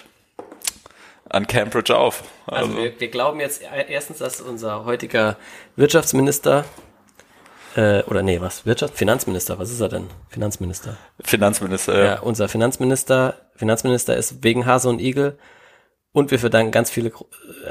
an 1.28 1.48
Cambridge 1.48 1.96
auf. 1.98 2.24
Also, 2.46 2.66
also 2.68 2.78
wir, 2.78 3.00
wir 3.00 3.08
glauben 3.10 3.40
jetzt 3.40 3.64
erstens, 3.90 4.20
dass 4.20 4.40
unser 4.42 4.86
heutiger 4.86 5.38
Wirtschaftsminister 5.76 6.66
äh, 7.76 8.04
oder 8.04 8.22
nee, 8.22 8.40
was? 8.40 8.68
Wirtschaft? 8.68 8.96
Finanzminister, 8.96 9.58
was 9.58 9.72
ist 9.72 9.82
er 9.82 9.90
denn? 9.90 10.08
Finanzminister. 10.30 10.98
Finanzminister, 11.24 11.98
ja. 11.98 12.06
ja. 12.06 12.20
unser 12.20 12.48
Finanzminister, 12.48 13.38
Finanzminister 13.56 14.16
ist 14.16 14.44
wegen 14.44 14.68
Hase 14.68 14.90
und 14.90 15.00
Igel 15.00 15.40
und 16.12 16.30
wir 16.30 16.38
verdanken 16.38 16.72
ganz 16.72 16.92
viele, 16.92 17.12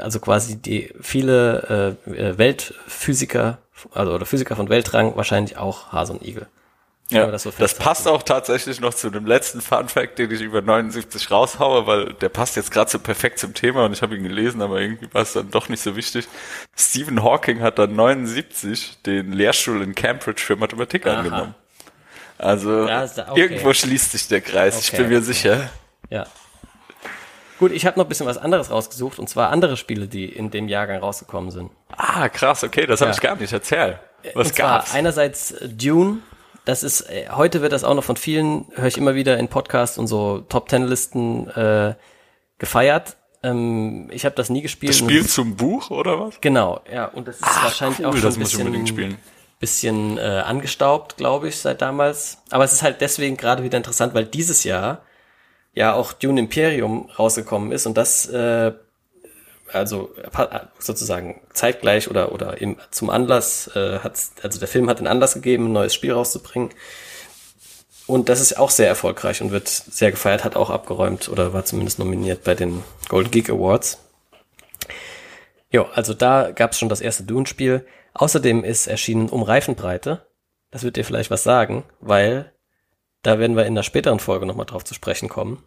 also 0.01 0.19
quasi 0.19 0.61
die 0.61 0.93
viele 0.99 1.95
äh, 2.05 2.37
Weltphysiker, 2.37 3.59
also 3.93 4.13
oder 4.13 4.25
Physiker 4.25 4.57
von 4.57 4.67
Weltrang, 4.67 5.15
wahrscheinlich 5.15 5.55
auch 5.57 5.93
Hase 5.93 6.11
und 6.11 6.27
Igel. 6.27 6.47
Ja, 7.09 7.27
das, 7.27 7.43
so 7.43 7.51
das 7.57 7.75
passt 7.75 8.07
auch 8.07 8.23
tatsächlich 8.23 8.79
noch 8.79 8.93
zu 8.93 9.09
dem 9.09 9.25
letzten 9.25 9.61
Fun 9.61 9.89
Fact, 9.89 10.17
den 10.19 10.31
ich 10.31 10.41
über 10.41 10.61
79 10.61 11.29
raushaue, 11.29 11.85
weil 11.85 12.13
der 12.13 12.29
passt 12.29 12.55
jetzt 12.55 12.71
gerade 12.71 12.89
so 12.89 12.97
perfekt 12.97 13.39
zum 13.39 13.53
Thema 13.53 13.85
und 13.85 13.93
ich 13.93 14.01
habe 14.01 14.15
ihn 14.15 14.23
gelesen, 14.23 14.61
aber 14.61 14.79
irgendwie 14.79 15.13
war 15.13 15.21
es 15.21 15.33
dann 15.33 15.51
doch 15.51 15.69
nicht 15.69 15.83
so 15.83 15.95
wichtig. 15.95 16.27
Stephen 16.75 17.21
Hawking 17.21 17.61
hat 17.61 17.77
dann 17.77 17.95
79 17.95 19.01
den 19.05 19.33
Lehrstuhl 19.33 19.81
in 19.81 19.95
Cambridge 19.95 20.41
für 20.41 20.55
Mathematik 20.55 21.05
Aha. 21.05 21.17
angenommen. 21.17 21.55
Also 22.37 22.87
ja, 22.87 23.03
okay. 23.03 23.39
irgendwo 23.39 23.73
schließt 23.73 24.11
sich 24.13 24.27
der 24.27 24.41
Kreis, 24.41 24.77
okay, 24.77 24.87
ich 24.91 24.97
bin 24.97 25.09
mir 25.09 25.17
okay. 25.17 25.25
sicher. 25.25 25.69
Ja. 26.09 26.25
Gut, 27.59 27.71
ich 27.71 27.85
habe 27.85 27.99
noch 27.99 28.05
ein 28.05 28.09
bisschen 28.09 28.25
was 28.25 28.37
anderes 28.37 28.71
rausgesucht 28.71 29.19
und 29.19 29.29
zwar 29.29 29.49
andere 29.49 29.77
Spiele, 29.77 30.07
die 30.07 30.25
in 30.25 30.51
dem 30.51 30.67
Jahrgang 30.67 30.99
rausgekommen 30.99 31.51
sind. 31.51 31.71
Ah, 31.95 32.27
krass, 32.29 32.63
okay, 32.63 32.85
das 32.85 33.01
habe 33.01 33.11
ja. 33.11 33.15
ich 33.15 33.21
gar 33.21 33.35
nicht 33.35 33.53
erzählt. 33.53 33.99
Was 34.33 34.47
und 34.47 34.55
gab's? 34.55 34.93
einerseits 34.93 35.53
Dune, 35.61 36.19
das 36.65 36.83
ist, 36.83 37.01
äh, 37.09 37.27
heute 37.29 37.61
wird 37.61 37.73
das 37.73 37.83
auch 37.83 37.93
noch 37.93 38.03
von 38.03 38.15
vielen, 38.15 38.65
höre 38.75 38.87
ich 38.87 38.97
immer 38.97 39.15
wieder 39.15 39.37
in 39.37 39.47
Podcasts 39.47 39.97
und 39.97 40.07
so 40.07 40.39
Top 40.49 40.69
Ten 40.69 40.87
Listen 40.87 41.49
äh, 41.49 41.95
gefeiert. 42.57 43.17
Ähm, 43.43 44.09
ich 44.11 44.25
habe 44.25 44.35
das 44.35 44.49
nie 44.49 44.61
gespielt. 44.61 44.91
Das 44.91 44.97
Spiel 44.97 45.25
zum 45.27 45.55
Buch 45.55 45.91
oder 45.91 46.19
was? 46.19 46.39
Genau, 46.39 46.81
ja. 46.91 47.05
Und 47.05 47.27
das 47.27 47.37
ist 47.37 47.43
Ach, 47.45 47.65
wahrscheinlich 47.65 47.99
cool, 47.99 48.05
auch 48.07 48.15
schon 48.17 48.33
ein 48.33 48.39
bisschen, 48.39 49.17
bisschen 49.59 50.17
äh, 50.17 50.21
angestaubt, 50.21 51.17
glaube 51.17 51.49
ich, 51.49 51.57
seit 51.57 51.81
damals. 51.81 52.37
Aber 52.49 52.63
es 52.63 52.73
ist 52.73 52.83
halt 52.83 53.01
deswegen 53.01 53.35
gerade 53.35 53.63
wieder 53.63 53.77
interessant, 53.77 54.13
weil 54.13 54.25
dieses 54.25 54.63
Jahr 54.63 55.01
ja 55.73 55.93
auch 55.93 56.13
Dune 56.13 56.39
Imperium 56.39 57.09
rausgekommen 57.19 57.71
ist 57.71 57.85
und 57.85 57.97
das 57.97 58.27
äh, 58.27 58.71
also 59.73 60.13
sozusagen 60.79 61.41
zeitgleich 61.53 62.09
oder 62.09 62.31
oder 62.31 62.61
im, 62.61 62.77
zum 62.91 63.09
Anlass 63.09 63.67
äh, 63.75 63.99
hat 63.99 64.17
also 64.41 64.59
der 64.59 64.67
Film 64.67 64.89
hat 64.89 64.99
den 64.99 65.07
Anlass 65.07 65.33
gegeben, 65.33 65.67
ein 65.67 65.73
neues 65.73 65.93
Spiel 65.93 66.13
rauszubringen. 66.13 66.69
Und 68.05 68.27
das 68.29 68.41
ist 68.41 68.57
auch 68.57 68.69
sehr 68.69 68.87
erfolgreich 68.87 69.41
und 69.41 69.51
wird 69.51 69.67
sehr 69.69 70.11
gefeiert, 70.11 70.43
hat 70.43 70.55
auch 70.55 70.69
abgeräumt 70.69 71.29
oder 71.29 71.53
war 71.53 71.63
zumindest 71.65 71.99
nominiert 71.99 72.43
bei 72.43 72.53
den 72.53 72.83
Golden 73.07 73.31
Geek 73.31 73.49
Awards. 73.49 73.97
Jo, 75.71 75.87
also 75.93 76.13
da 76.13 76.51
gab 76.51 76.71
es 76.71 76.79
schon 76.79 76.89
das 76.89 77.01
erste 77.01 77.23
Dune-Spiel. 77.23 77.85
Außerdem 78.13 78.63
ist 78.63 78.87
erschienen 78.87 79.29
Um 79.29 79.41
Reifenbreite. 79.41 80.27
Das 80.69 80.83
wird 80.83 80.97
dir 80.97 81.05
vielleicht 81.05 81.31
was 81.31 81.43
sagen, 81.43 81.83
weil 81.99 82.51
da 83.23 83.39
werden 83.39 83.55
wir 83.55 83.65
in 83.65 83.75
der 83.75 83.83
späteren 83.83 84.19
Folge 84.19 84.45
nochmal 84.45 84.65
drauf 84.65 84.83
zu 84.83 84.93
sprechen 84.93 85.29
kommen. 85.29 85.63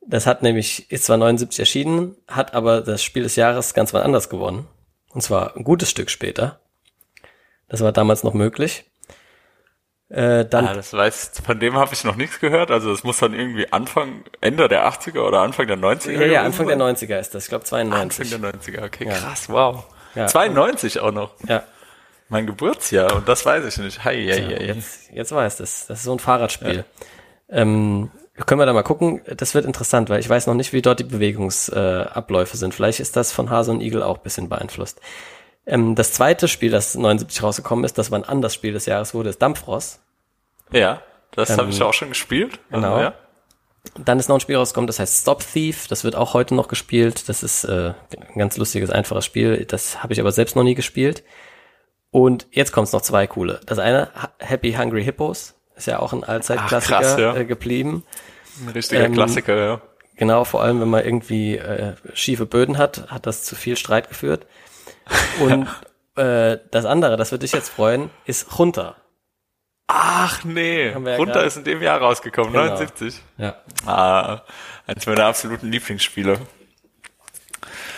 Das 0.00 0.26
hat 0.26 0.42
nämlich, 0.42 0.90
ist 0.90 1.04
zwar 1.04 1.16
79 1.16 1.60
erschienen, 1.60 2.16
hat 2.26 2.54
aber 2.54 2.80
das 2.80 3.02
Spiel 3.02 3.24
des 3.24 3.36
Jahres 3.36 3.74
ganz 3.74 3.92
wann 3.92 4.02
anders 4.02 4.28
gewonnen. 4.28 4.66
Und 5.10 5.22
zwar 5.22 5.56
ein 5.56 5.64
gutes 5.64 5.90
Stück 5.90 6.10
später. 6.10 6.60
Das 7.68 7.80
war 7.82 7.92
damals 7.92 8.24
noch 8.24 8.34
möglich. 8.34 8.84
Äh, 10.10 10.46
dann 10.46 10.66
ah, 10.66 10.74
das 10.74 10.94
weiß, 10.94 11.32
von 11.44 11.60
dem 11.60 11.76
habe 11.76 11.92
ich 11.92 12.02
noch 12.04 12.16
nichts 12.16 12.40
gehört. 12.40 12.70
Also 12.70 12.90
es 12.92 13.04
muss 13.04 13.18
dann 13.18 13.34
irgendwie 13.34 13.70
Anfang, 13.70 14.24
Ende 14.40 14.66
der 14.68 14.88
80er 14.88 15.20
oder 15.20 15.40
Anfang 15.40 15.66
der 15.66 15.76
90er 15.76 16.12
Ja, 16.12 16.26
ja, 16.26 16.42
Anfang 16.42 16.66
sein. 16.66 16.78
der 16.78 16.88
90er 16.88 17.18
ist 17.18 17.34
das. 17.34 17.44
Ich 17.44 17.48
glaube 17.50 17.64
92. 17.64 18.34
Anfang 18.34 18.52
der 18.52 18.60
90er, 18.60 18.86
okay, 18.86 19.06
ja. 19.06 19.14
krass, 19.14 19.50
wow. 19.50 19.84
Ja. 20.14 20.26
92 20.26 21.00
auch 21.00 21.12
noch. 21.12 21.32
Ja. 21.46 21.62
Mein 22.30 22.46
Geburtsjahr 22.46 23.16
und 23.16 23.28
das 23.28 23.44
weiß 23.44 23.64
ich 23.64 23.76
nicht. 23.82 24.04
Hi, 24.04 24.26
hi, 24.30 24.56
hi. 24.56 24.64
Jetzt, 24.66 25.10
jetzt 25.12 25.32
weiß 25.32 25.56
das. 25.58 25.86
Das 25.86 25.98
ist 25.98 26.04
so 26.04 26.12
ein 26.12 26.18
Fahrradspiel. 26.18 26.84
Ja. 27.48 27.56
Ähm, 27.56 28.10
können 28.44 28.60
wir 28.60 28.66
da 28.66 28.72
mal 28.72 28.82
gucken. 28.82 29.20
Das 29.36 29.54
wird 29.54 29.64
interessant, 29.64 30.10
weil 30.10 30.20
ich 30.20 30.28
weiß 30.28 30.46
noch 30.46 30.54
nicht, 30.54 30.72
wie 30.72 30.82
dort 30.82 31.00
die 31.00 31.04
Bewegungsabläufe 31.04 32.54
äh, 32.54 32.56
sind. 32.56 32.74
Vielleicht 32.74 33.00
ist 33.00 33.16
das 33.16 33.32
von 33.32 33.50
Hase 33.50 33.70
und 33.70 33.80
Igel 33.80 34.02
auch 34.02 34.18
bisschen 34.18 34.48
beeinflusst. 34.48 35.00
Ähm, 35.66 35.94
das 35.94 36.12
zweite 36.12 36.48
Spiel, 36.48 36.70
das 36.70 36.94
79 36.94 37.42
rausgekommen 37.42 37.84
ist, 37.84 37.98
das 37.98 38.10
war 38.10 38.18
ein 38.18 38.24
anderes 38.24 38.54
Spiel 38.54 38.72
des 38.72 38.86
Jahres 38.86 39.12
wurde, 39.14 39.30
ist 39.30 39.42
Dampfross. 39.42 40.00
Ja, 40.72 41.02
das 41.32 41.50
ähm, 41.50 41.58
habe 41.58 41.70
ich 41.70 41.82
auch 41.82 41.92
schon 41.92 42.08
gespielt. 42.08 42.58
Genau. 42.70 42.94
Also, 42.94 43.02
ja. 43.04 43.14
Dann 43.96 44.18
ist 44.18 44.28
noch 44.28 44.36
ein 44.36 44.40
Spiel 44.40 44.56
rausgekommen, 44.56 44.86
das 44.86 44.98
heißt 44.98 45.22
Stop 45.22 45.40
Thief. 45.40 45.86
Das 45.88 46.04
wird 46.04 46.16
auch 46.16 46.34
heute 46.34 46.54
noch 46.54 46.68
gespielt. 46.68 47.28
Das 47.28 47.42
ist 47.42 47.64
äh, 47.64 47.92
ein 48.10 48.38
ganz 48.38 48.56
lustiges, 48.56 48.90
einfaches 48.90 49.24
Spiel. 49.24 49.64
Das 49.64 50.02
habe 50.02 50.12
ich 50.12 50.20
aber 50.20 50.32
selbst 50.32 50.56
noch 50.56 50.62
nie 50.64 50.74
gespielt. 50.74 51.22
Und 52.10 52.46
jetzt 52.50 52.72
kommt 52.72 52.86
es 52.86 52.92
noch 52.92 53.02
zwei 53.02 53.26
coole. 53.26 53.60
Das 53.66 53.78
eine, 53.78 54.10
Happy 54.38 54.72
Hungry 54.72 55.04
Hippos, 55.04 55.54
ist 55.78 55.86
ja 55.86 56.00
auch 56.00 56.12
ein 56.12 56.24
Allzeitklassiker 56.24 57.18
ja. 57.18 57.36
äh, 57.36 57.44
geblieben. 57.44 58.04
Ein 58.60 58.70
richtiger 58.70 59.04
ähm, 59.04 59.14
Klassiker, 59.14 59.56
ja. 59.56 59.80
Genau, 60.16 60.44
vor 60.44 60.62
allem 60.62 60.80
wenn 60.80 60.90
man 60.90 61.04
irgendwie 61.04 61.56
äh, 61.56 61.94
schiefe 62.12 62.44
Böden 62.44 62.76
hat, 62.76 63.08
hat 63.08 63.26
das 63.26 63.44
zu 63.44 63.54
viel 63.54 63.76
Streit 63.76 64.08
geführt. 64.08 64.46
Und 65.40 65.68
äh, 66.16 66.58
das 66.70 66.84
andere, 66.84 67.16
das 67.16 67.30
würde 67.30 67.42
dich 67.42 67.52
jetzt 67.52 67.68
freuen, 67.68 68.10
ist 68.26 68.48
Junta. 68.58 68.96
Ach 69.86 70.44
nee, 70.44 70.90
ja 70.90 71.16
Runter 71.16 71.44
ist 71.44 71.56
in 71.56 71.64
dem 71.64 71.80
Jahr 71.80 71.98
rausgekommen, 72.00 72.52
genau. 72.52 72.64
79. 72.64 73.22
Ja. 73.38 73.56
Ah, 73.86 74.42
eins 74.86 75.06
meiner 75.06 75.24
absoluten 75.24 75.70
Lieblingsspiele. 75.70 76.38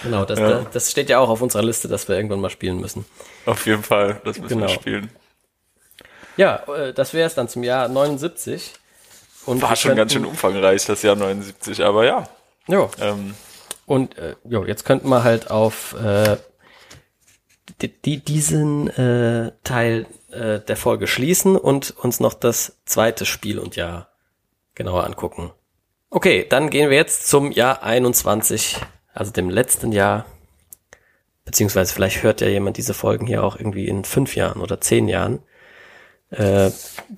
Genau, 0.05 0.25
das, 0.25 0.39
ja. 0.39 0.67
das 0.73 0.91
steht 0.91 1.09
ja 1.09 1.19
auch 1.19 1.29
auf 1.29 1.43
unserer 1.43 1.63
Liste, 1.63 1.89
dass 1.89 2.09
wir 2.09 2.17
irgendwann 2.17 2.41
mal 2.41 2.51
spielen 2.51 2.81
müssen. 2.81 3.05
Auf 3.45 3.67
jeden 3.67 3.83
Fall, 3.83 4.21
das 4.25 4.39
müssen 4.39 4.55
genau. 4.55 4.69
wir 4.69 4.75
spielen. 4.75 5.11
Ja, 6.41 6.63
äh, 6.75 6.95
das 6.95 7.13
wäre 7.13 7.27
es 7.27 7.35
dann 7.35 7.49
zum 7.49 7.63
Jahr 7.63 7.87
79. 7.89 8.73
Und 9.45 9.61
War 9.61 9.77
schon 9.77 9.91
könnten, 9.91 9.99
ganz 9.99 10.13
schön 10.15 10.25
umfangreich, 10.25 10.87
das 10.87 11.03
Jahr 11.03 11.15
79, 11.15 11.85
aber 11.85 12.07
ja. 12.07 12.27
Jo. 12.67 12.91
Ähm. 12.99 13.35
Und 13.85 14.17
äh, 14.17 14.37
jo, 14.45 14.65
jetzt 14.65 14.87
könnten 14.87 15.11
wir 15.11 15.23
halt 15.23 15.51
auf 15.51 15.95
äh, 16.03 16.39
die, 17.83 17.89
die, 17.89 18.25
diesen 18.25 18.89
äh, 18.89 19.53
Teil 19.65 20.07
äh, 20.31 20.61
der 20.61 20.77
Folge 20.79 21.07
schließen 21.07 21.57
und 21.57 21.91
uns 21.91 22.21
noch 22.21 22.33
das 22.33 22.81
zweite 22.87 23.27
Spiel 23.27 23.59
und 23.59 23.77
Jahr 23.77 24.09
genauer 24.75 25.05
angucken. 25.05 25.53
Okay, 26.09 26.47
dann 26.49 26.71
gehen 26.71 26.89
wir 26.89 26.97
jetzt 26.97 27.29
zum 27.29 27.53
Jahr 27.53 27.83
21, 27.83 28.79
also 29.13 29.31
dem 29.31 29.51
letzten 29.51 29.93
Jahr. 29.93 30.25
Beziehungsweise 31.45 31.93
vielleicht 31.93 32.23
hört 32.23 32.41
ja 32.41 32.49
jemand 32.49 32.79
diese 32.79 32.95
Folgen 32.95 33.27
hier 33.27 33.45
auch 33.45 33.57
irgendwie 33.57 33.89
in 33.89 34.05
fünf 34.05 34.37
Jahren 34.37 34.63
oder 34.63 34.81
zehn 34.81 35.07
Jahren. 35.07 35.41
Äh, 36.31 36.71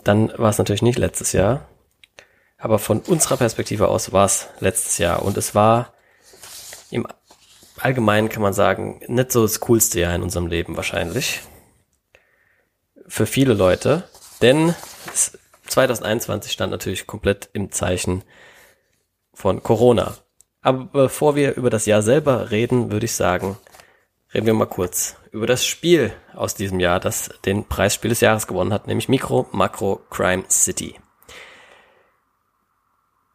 dann 0.05 0.33
war 0.37 0.51
es 0.51 0.59
natürlich 0.59 0.83
nicht 0.83 0.99
letztes 0.99 1.33
Jahr. 1.33 1.69
Aber 2.59 2.79
von 2.79 3.01
unserer 3.01 3.37
Perspektive 3.37 3.89
aus 3.89 4.13
war 4.13 4.25
es 4.25 4.49
letztes 4.61 4.99
Jahr. 4.99 5.23
Und 5.23 5.37
es 5.37 5.55
war 5.55 5.93
im 6.91 7.07
Allgemeinen 7.79 8.29
kann 8.29 8.43
man 8.43 8.53
sagen, 8.53 9.01
nicht 9.09 9.33
so 9.33 9.43
das 9.43 9.61
coolste 9.61 10.01
Jahr 10.01 10.15
in 10.15 10.23
unserem 10.23 10.47
Leben 10.47 10.77
wahrscheinlich 10.77 11.41
für 13.09 13.27
viele 13.27 13.55
Leute, 13.55 14.05
denn 14.41 14.75
2021 15.67 16.53
stand 16.53 16.71
natürlich 16.71 17.07
komplett 17.07 17.51
im 17.53 17.71
Zeichen 17.73 18.23
von 19.35 19.63
Corona. 19.63 20.17
Aber 20.61 20.85
bevor 20.85 21.35
wir 21.35 21.57
über 21.57 21.71
das 21.71 21.87
Jahr 21.87 22.03
selber 22.03 22.51
reden, 22.51 22.93
würde 22.93 23.07
ich 23.07 23.15
sagen, 23.15 23.59
reden 24.35 24.47
wir 24.47 24.55
mal 24.55 24.67
kurz 24.67 25.17
über 25.31 25.47
das 25.47 25.67
Spiel 25.67 26.13
aus 26.35 26.55
diesem 26.55 26.81
Jahr, 26.81 27.01
das 27.01 27.31
den 27.45 27.65
Preisspiel 27.65 28.11
des 28.11 28.21
Jahres 28.21 28.47
gewonnen 28.47 28.73
hat, 28.73 28.87
nämlich 28.87 29.09
Micro 29.09 29.49
Macro 29.53 30.01
Crime 30.11 30.45
City. 30.49 30.97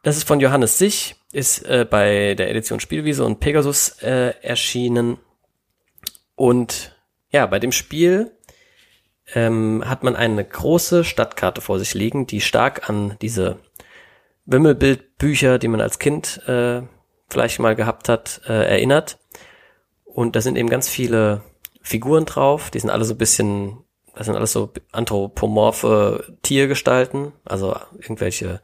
Das 0.02 0.16
ist 0.16 0.26
von 0.26 0.40
Johannes 0.40 0.78
Sich, 0.78 1.16
ist 1.32 1.62
äh, 1.66 1.86
bei 1.88 2.34
der 2.34 2.50
Edition 2.50 2.80
Spielwiese 2.80 3.24
und 3.24 3.40
Pegasus 3.40 4.00
äh, 4.02 4.34
erschienen. 4.40 5.18
Und 6.34 6.96
ja, 7.30 7.46
bei 7.46 7.58
dem 7.58 7.72
Spiel 7.72 8.32
ähm, 9.34 9.82
hat 9.84 10.04
man 10.04 10.16
eine 10.16 10.44
große 10.44 11.04
Stadtkarte 11.04 11.60
vor 11.60 11.78
sich 11.78 11.94
liegen, 11.94 12.26
die 12.26 12.40
stark 12.40 12.88
an 12.88 13.16
diese 13.20 13.58
Wimmelbildbücher, 14.46 15.58
die 15.58 15.68
man 15.68 15.80
als 15.80 15.98
Kind 15.98 16.40
äh, 16.46 16.82
vielleicht 17.28 17.58
mal 17.58 17.76
gehabt 17.76 18.08
hat, 18.08 18.40
äh, 18.46 18.52
erinnert. 18.52 19.18
Und 20.18 20.34
da 20.34 20.40
sind 20.40 20.58
eben 20.58 20.68
ganz 20.68 20.88
viele 20.88 21.42
Figuren 21.80 22.24
drauf, 22.24 22.72
die 22.72 22.80
sind 22.80 22.90
alle 22.90 23.04
so 23.04 23.14
ein 23.14 23.18
bisschen, 23.18 23.84
das 24.16 24.26
sind 24.26 24.34
alles 24.34 24.50
so 24.50 24.72
anthropomorphe 24.90 26.36
Tiergestalten, 26.42 27.30
also 27.44 27.76
irgendwelche 27.92 28.60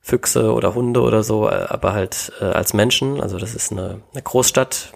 Füchse 0.00 0.52
oder 0.52 0.74
Hunde 0.74 1.02
oder 1.02 1.22
so, 1.22 1.48
äh, 1.48 1.66
aber 1.68 1.92
halt 1.92 2.32
äh, 2.40 2.46
als 2.46 2.74
Menschen. 2.74 3.20
Also 3.20 3.38
das 3.38 3.54
ist 3.54 3.70
eine, 3.70 4.02
eine 4.12 4.22
Großstadt. 4.22 4.94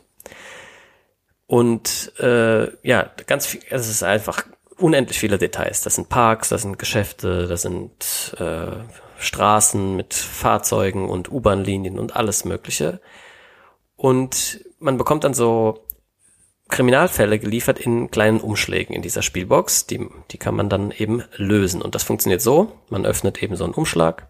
Und 1.47 2.13
äh, 2.19 2.77
ja, 2.85 3.09
ganz 3.29 3.47
viel, 3.47 3.61
es 3.71 3.89
ist 3.89 4.03
einfach 4.03 4.45
unendlich 4.79 5.21
viele 5.21 5.39
Details. 5.39 5.83
Das 5.83 5.95
sind 5.95 6.09
Parks, 6.09 6.49
das 6.49 6.63
sind 6.63 6.81
Geschäfte, 6.81 7.47
das 7.47 7.63
sind 7.63 8.35
äh, 8.41 8.73
Straßen 9.19 9.95
mit 9.95 10.15
Fahrzeugen 10.15 11.09
und 11.09 11.31
U-Bahn-Linien 11.31 12.01
und 12.01 12.17
alles 12.17 12.45
Mögliche. 12.45 13.01
Und 13.95 14.65
man 14.81 14.99
bekommt 14.99 15.23
dann 15.23 15.33
so 15.33 15.85
Kriminalfälle 16.69 17.39
geliefert 17.39 17.79
in 17.79 18.11
kleinen 18.11 18.41
Umschlägen 18.41 18.95
in 18.95 19.03
dieser 19.03 19.23
Spielbox. 19.23 19.87
Die, 19.87 20.09
die 20.31 20.39
kann 20.39 20.55
man 20.55 20.69
dann 20.69 20.91
eben 20.91 21.23
lösen. 21.37 21.83
Und 21.83 21.95
das 21.95 22.03
funktioniert 22.03 22.41
so. 22.41 22.73
Man 22.89 23.05
öffnet 23.05 23.43
eben 23.43 23.57
so 23.57 23.65
einen 23.65 23.75
Umschlag. 23.75 24.29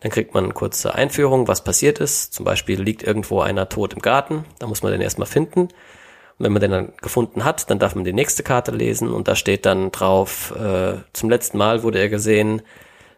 Dann 0.00 0.10
kriegt 0.10 0.34
man 0.34 0.44
eine 0.44 0.52
kurze 0.52 0.94
Einführung, 0.94 1.48
was 1.48 1.64
passiert 1.64 2.00
ist. 2.00 2.34
Zum 2.34 2.44
Beispiel 2.44 2.80
liegt 2.80 3.02
irgendwo 3.02 3.40
einer 3.40 3.68
tot 3.68 3.94
im 3.94 4.00
Garten. 4.00 4.44
Da 4.58 4.66
muss 4.66 4.82
man 4.82 4.92
den 4.92 5.00
erstmal 5.00 5.26
finden. 5.26 5.68
Und 6.38 6.44
wenn 6.44 6.52
man 6.52 6.60
den 6.60 6.70
dann 6.70 6.92
gefunden 7.00 7.44
hat, 7.44 7.70
dann 7.70 7.78
darf 7.78 7.94
man 7.94 8.04
die 8.04 8.12
nächste 8.12 8.42
Karte 8.42 8.70
lesen 8.70 9.10
und 9.10 9.26
da 9.26 9.34
steht 9.36 9.64
dann 9.64 9.90
drauf, 9.90 10.54
äh, 10.54 10.98
zum 11.14 11.30
letzten 11.30 11.56
Mal 11.56 11.82
wurde 11.82 11.98
er 11.98 12.10
gesehen, 12.10 12.60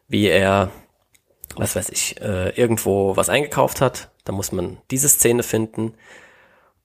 wie 0.07 0.27
er, 0.27 0.71
was 1.57 1.75
weiß 1.75 1.89
ich, 1.89 2.21
äh, 2.21 2.51
irgendwo 2.51 3.17
was 3.17 3.29
eingekauft 3.29 3.81
hat. 3.81 4.13
Da 4.25 4.33
muss 4.33 4.53
man 4.53 4.79
diese 4.93 5.09
Szene 5.09 5.43
finden. 5.43 5.95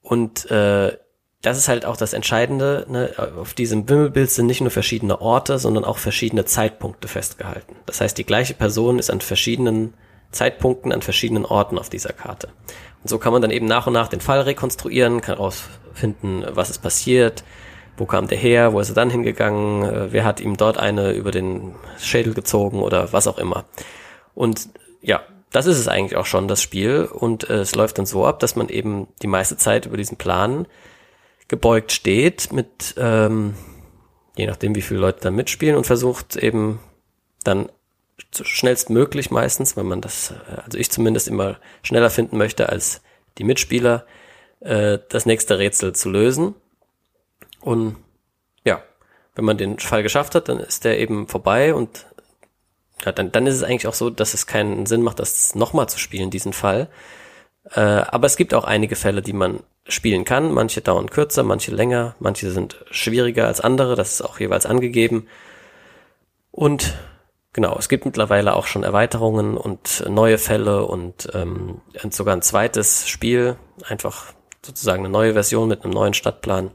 Und 0.02 0.50
äh, 0.50 0.96
das 1.44 1.58
ist 1.58 1.68
halt 1.68 1.84
auch 1.84 1.96
das 1.96 2.12
Entscheidende. 2.12 2.86
Ne? 2.88 3.10
Auf 3.38 3.54
diesem 3.54 3.88
Wimmelbild 3.88 4.30
sind 4.30 4.46
nicht 4.46 4.60
nur 4.60 4.70
verschiedene 4.70 5.20
Orte, 5.20 5.58
sondern 5.58 5.84
auch 5.84 5.98
verschiedene 5.98 6.44
Zeitpunkte 6.44 7.06
festgehalten. 7.06 7.76
Das 7.86 8.00
heißt, 8.00 8.16
die 8.16 8.24
gleiche 8.24 8.54
Person 8.54 8.98
ist 8.98 9.10
an 9.10 9.20
verschiedenen 9.20 9.94
Zeitpunkten 10.34 10.92
an 10.92 11.02
verschiedenen 11.02 11.44
Orten 11.44 11.78
auf 11.78 11.88
dieser 11.88 12.12
Karte. 12.12 12.48
Und 13.02 13.08
so 13.08 13.18
kann 13.18 13.32
man 13.32 13.40
dann 13.40 13.50
eben 13.50 13.66
nach 13.66 13.86
und 13.86 13.92
nach 13.92 14.08
den 14.08 14.20
Fall 14.20 14.40
rekonstruieren, 14.40 15.20
kann 15.20 15.36
rausfinden, 15.36 16.44
was 16.50 16.70
ist 16.70 16.78
passiert, 16.78 17.44
wo 17.96 18.04
kam 18.06 18.26
der 18.26 18.38
her, 18.38 18.72
wo 18.72 18.80
ist 18.80 18.88
er 18.88 18.94
dann 18.94 19.10
hingegangen, 19.10 19.84
äh, 19.84 20.12
wer 20.12 20.24
hat 20.24 20.40
ihm 20.40 20.56
dort 20.56 20.78
eine 20.78 21.12
über 21.12 21.30
den 21.30 21.74
Schädel 21.98 22.34
gezogen 22.34 22.82
oder 22.82 23.12
was 23.12 23.28
auch 23.28 23.38
immer. 23.38 23.64
Und 24.34 24.68
ja, 25.00 25.22
das 25.52 25.66
ist 25.66 25.78
es 25.78 25.86
eigentlich 25.86 26.16
auch 26.16 26.26
schon, 26.26 26.48
das 26.48 26.60
Spiel. 26.60 27.04
Und 27.04 27.48
äh, 27.48 27.58
es 27.58 27.76
läuft 27.76 27.98
dann 27.98 28.06
so 28.06 28.26
ab, 28.26 28.40
dass 28.40 28.56
man 28.56 28.68
eben 28.68 29.06
die 29.22 29.28
meiste 29.28 29.56
Zeit 29.56 29.86
über 29.86 29.96
diesen 29.96 30.16
Plan 30.16 30.66
gebeugt 31.48 31.92
steht, 31.92 32.52
mit 32.52 32.94
ähm, 32.96 33.54
je 34.36 34.46
nachdem, 34.46 34.74
wie 34.74 34.82
viele 34.82 35.00
Leute 35.00 35.20
da 35.20 35.30
mitspielen 35.30 35.76
und 35.76 35.86
versucht 35.86 36.36
eben 36.36 36.80
dann 37.44 37.68
schnellstmöglich 38.32 39.30
meistens, 39.30 39.76
wenn 39.76 39.86
man 39.86 40.00
das, 40.00 40.32
äh, 40.32 40.60
also 40.64 40.78
ich 40.78 40.90
zumindest 40.90 41.28
immer 41.28 41.58
schneller 41.82 42.10
finden 42.10 42.36
möchte 42.36 42.68
als 42.68 43.02
die 43.38 43.44
Mitspieler, 43.44 44.06
äh, 44.60 44.98
das 45.08 45.26
nächste 45.26 45.58
Rätsel 45.58 45.94
zu 45.94 46.10
lösen. 46.10 46.54
Und 47.60 47.96
ja, 48.64 48.82
wenn 49.34 49.44
man 49.44 49.58
den 49.58 49.78
Fall 49.78 50.02
geschafft 50.02 50.34
hat, 50.34 50.48
dann 50.48 50.60
ist 50.60 50.84
der 50.84 50.98
eben 50.98 51.28
vorbei 51.28 51.74
und 51.74 52.06
ja, 53.04 53.12
dann, 53.12 53.32
dann 53.32 53.46
ist 53.46 53.54
es 53.54 53.62
eigentlich 53.62 53.86
auch 53.86 53.94
so, 53.94 54.10
dass 54.10 54.34
es 54.34 54.46
keinen 54.46 54.86
Sinn 54.86 55.02
macht, 55.02 55.18
das 55.18 55.54
nochmal 55.54 55.88
zu 55.88 55.98
spielen, 55.98 56.30
diesen 56.30 56.52
Fall. 56.52 56.88
Äh, 57.72 57.80
aber 57.80 58.26
es 58.26 58.36
gibt 58.36 58.54
auch 58.54 58.64
einige 58.64 58.96
Fälle, 58.96 59.22
die 59.22 59.32
man 59.32 59.60
spielen 59.86 60.24
kann. 60.24 60.52
Manche 60.52 60.80
dauern 60.80 61.10
kürzer, 61.10 61.42
manche 61.42 61.74
länger, 61.74 62.14
manche 62.18 62.50
sind 62.50 62.84
schwieriger 62.90 63.46
als 63.46 63.60
andere. 63.60 63.96
Das 63.96 64.12
ist 64.12 64.22
auch 64.22 64.38
jeweils 64.40 64.66
angegeben. 64.66 65.28
Und 66.50 66.94
genau, 67.52 67.76
es 67.78 67.88
gibt 67.88 68.04
mittlerweile 68.04 68.54
auch 68.54 68.66
schon 68.66 68.84
Erweiterungen 68.84 69.56
und 69.56 70.04
neue 70.08 70.38
Fälle 70.38 70.84
und, 70.86 71.28
ähm, 71.34 71.80
sogar 72.10 72.34
ein 72.36 72.42
zweites 72.42 73.08
Spiel, 73.08 73.56
einfach 73.88 74.32
sozusagen 74.64 75.00
eine 75.04 75.12
neue 75.12 75.32
Version 75.32 75.68
mit 75.68 75.84
einem 75.84 75.92
neuen 75.92 76.14
Stadtplan. 76.14 76.70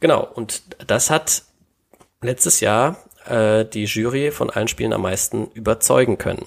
Genau, 0.00 0.26
und 0.26 0.62
das 0.86 1.10
hat 1.10 1.42
letztes 2.22 2.60
Jahr 2.60 2.96
äh, 3.26 3.64
die 3.64 3.84
Jury 3.84 4.30
von 4.30 4.50
allen 4.50 4.68
Spielen 4.68 4.92
am 4.92 5.02
meisten 5.02 5.50
überzeugen 5.52 6.18
können. 6.18 6.46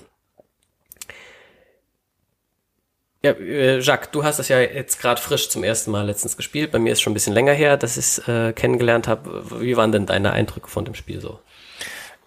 Ja, 3.26 3.32
äh, 3.32 3.80
Jacques, 3.80 4.12
du 4.12 4.26
hast 4.26 4.40
das 4.40 4.50
ja 4.50 4.60
jetzt 4.60 5.00
gerade 5.00 5.22
frisch 5.22 5.48
zum 5.48 5.64
ersten 5.64 5.92
Mal 5.92 6.06
letztens 6.06 6.36
gespielt. 6.36 6.72
Bei 6.72 6.80
mir 6.80 6.92
ist 6.92 7.02
schon 7.02 7.12
ein 7.12 7.14
bisschen 7.14 7.34
länger 7.34 7.54
her, 7.54 7.78
dass 7.78 7.96
ich 7.96 8.06
es 8.06 8.28
äh, 8.28 8.52
kennengelernt 8.52 9.08
habe. 9.08 9.62
Wie 9.62 9.78
waren 9.78 9.94
denn 9.94 10.06
deine 10.06 10.34
Eindrücke 10.34 10.68
von 10.68 10.84
dem 10.84 10.94
Spiel 10.94 11.22
so? 11.22 11.40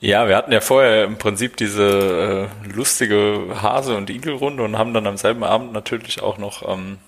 Ja, 0.01 0.27
wir 0.27 0.37
hatten 0.37 0.53
ja 0.53 0.61
vorher 0.61 1.05
im 1.05 1.19
Prinzip 1.19 1.59
diese 1.59 2.49
äh, 2.65 2.69
lustige 2.69 3.61
Hase- 3.61 3.97
und 3.97 4.09
Igelrunde 4.09 4.63
und 4.63 4.79
haben 4.79 4.95
dann 4.95 5.07
am 5.07 5.19
selben 5.19 5.45
Abend 5.45 5.73
natürlich 5.75 6.23
auch 6.23 6.39
noch 6.39 6.67
ähm, 6.67 6.99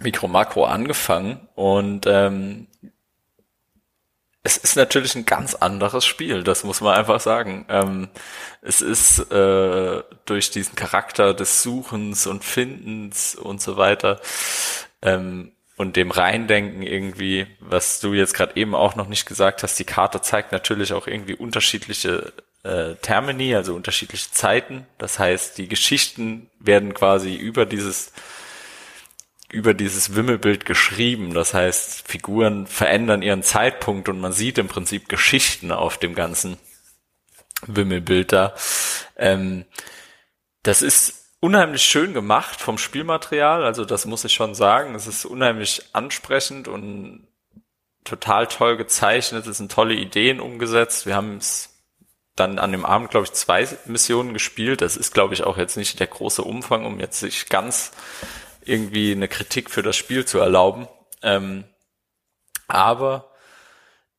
Mikro-Makro 0.00 0.64
angefangen. 0.64 1.48
Und 1.54 2.06
ähm, 2.06 2.66
es 4.42 4.56
ist 4.56 4.76
natürlich 4.76 5.14
ein 5.14 5.26
ganz 5.26 5.54
anderes 5.54 6.06
Spiel, 6.06 6.42
das 6.44 6.64
muss 6.64 6.80
man 6.80 6.96
einfach 6.96 7.20
sagen. 7.20 7.66
Ähm, 7.68 8.08
es 8.62 8.80
ist 8.80 9.18
äh, 9.32 10.02
durch 10.26 10.50
diesen 10.50 10.74
Charakter 10.76 11.34
des 11.34 11.62
Suchens 11.62 12.26
und 12.26 12.44
Findens 12.44 13.34
und 13.34 13.60
so 13.60 13.76
weiter 13.76 14.20
ähm, 15.02 15.52
und 15.76 15.96
dem 15.96 16.10
Reindenken 16.10 16.82
irgendwie, 16.82 17.46
was 17.60 18.00
du 18.00 18.14
jetzt 18.14 18.34
gerade 18.34 18.56
eben 18.56 18.74
auch 18.74 18.96
noch 18.96 19.08
nicht 19.08 19.26
gesagt 19.26 19.62
hast, 19.62 19.78
die 19.78 19.84
Karte 19.84 20.20
zeigt 20.20 20.52
natürlich 20.52 20.92
auch 20.92 21.06
irgendwie 21.06 21.34
unterschiedliche 21.34 22.32
äh, 22.64 22.94
Termini, 22.96 23.54
also 23.54 23.74
unterschiedliche 23.74 24.30
Zeiten. 24.30 24.86
Das 24.98 25.18
heißt, 25.18 25.58
die 25.58 25.68
Geschichten 25.68 26.50
werden 26.58 26.94
quasi 26.94 27.34
über 27.34 27.66
dieses 27.66 28.12
über 29.50 29.74
dieses 29.74 30.14
Wimmelbild 30.14 30.64
geschrieben. 30.64 31.34
Das 31.34 31.54
heißt, 31.54 32.06
Figuren 32.06 32.66
verändern 32.66 33.22
ihren 33.22 33.42
Zeitpunkt 33.42 34.08
und 34.08 34.20
man 34.20 34.32
sieht 34.32 34.58
im 34.58 34.68
Prinzip 34.68 35.08
Geschichten 35.08 35.72
auf 35.72 35.98
dem 35.98 36.14
ganzen 36.14 36.58
Wimmelbild 37.66 38.32
da. 38.32 38.54
Ähm, 39.16 39.64
das 40.62 40.82
ist 40.82 41.36
unheimlich 41.40 41.82
schön 41.82 42.12
gemacht 42.12 42.60
vom 42.60 42.78
Spielmaterial, 42.78 43.64
also 43.64 43.84
das 43.84 44.06
muss 44.06 44.24
ich 44.24 44.34
schon 44.34 44.54
sagen. 44.54 44.94
Es 44.94 45.06
ist 45.06 45.24
unheimlich 45.24 45.82
ansprechend 45.92 46.68
und 46.68 47.26
total 48.04 48.46
toll 48.46 48.76
gezeichnet. 48.76 49.46
Es 49.46 49.58
sind 49.58 49.72
tolle 49.72 49.94
Ideen 49.94 50.40
umgesetzt. 50.40 51.06
Wir 51.06 51.14
haben 51.14 51.36
es 51.36 51.74
dann 52.36 52.58
an 52.58 52.72
dem 52.72 52.84
Abend, 52.84 53.10
glaube 53.10 53.26
ich, 53.26 53.32
zwei 53.32 53.66
Missionen 53.86 54.32
gespielt. 54.32 54.80
Das 54.80 54.96
ist, 54.96 55.12
glaube 55.12 55.34
ich, 55.34 55.44
auch 55.44 55.58
jetzt 55.58 55.76
nicht 55.76 55.98
der 56.00 56.06
große 56.06 56.42
Umfang, 56.42 56.86
um 56.86 57.00
jetzt 57.00 57.20
sich 57.20 57.48
ganz 57.48 57.92
irgendwie 58.68 59.12
eine 59.12 59.28
Kritik 59.28 59.70
für 59.70 59.82
das 59.82 59.96
Spiel 59.96 60.24
zu 60.24 60.38
erlauben. 60.38 60.88
Ähm, 61.22 61.64
aber 62.66 63.30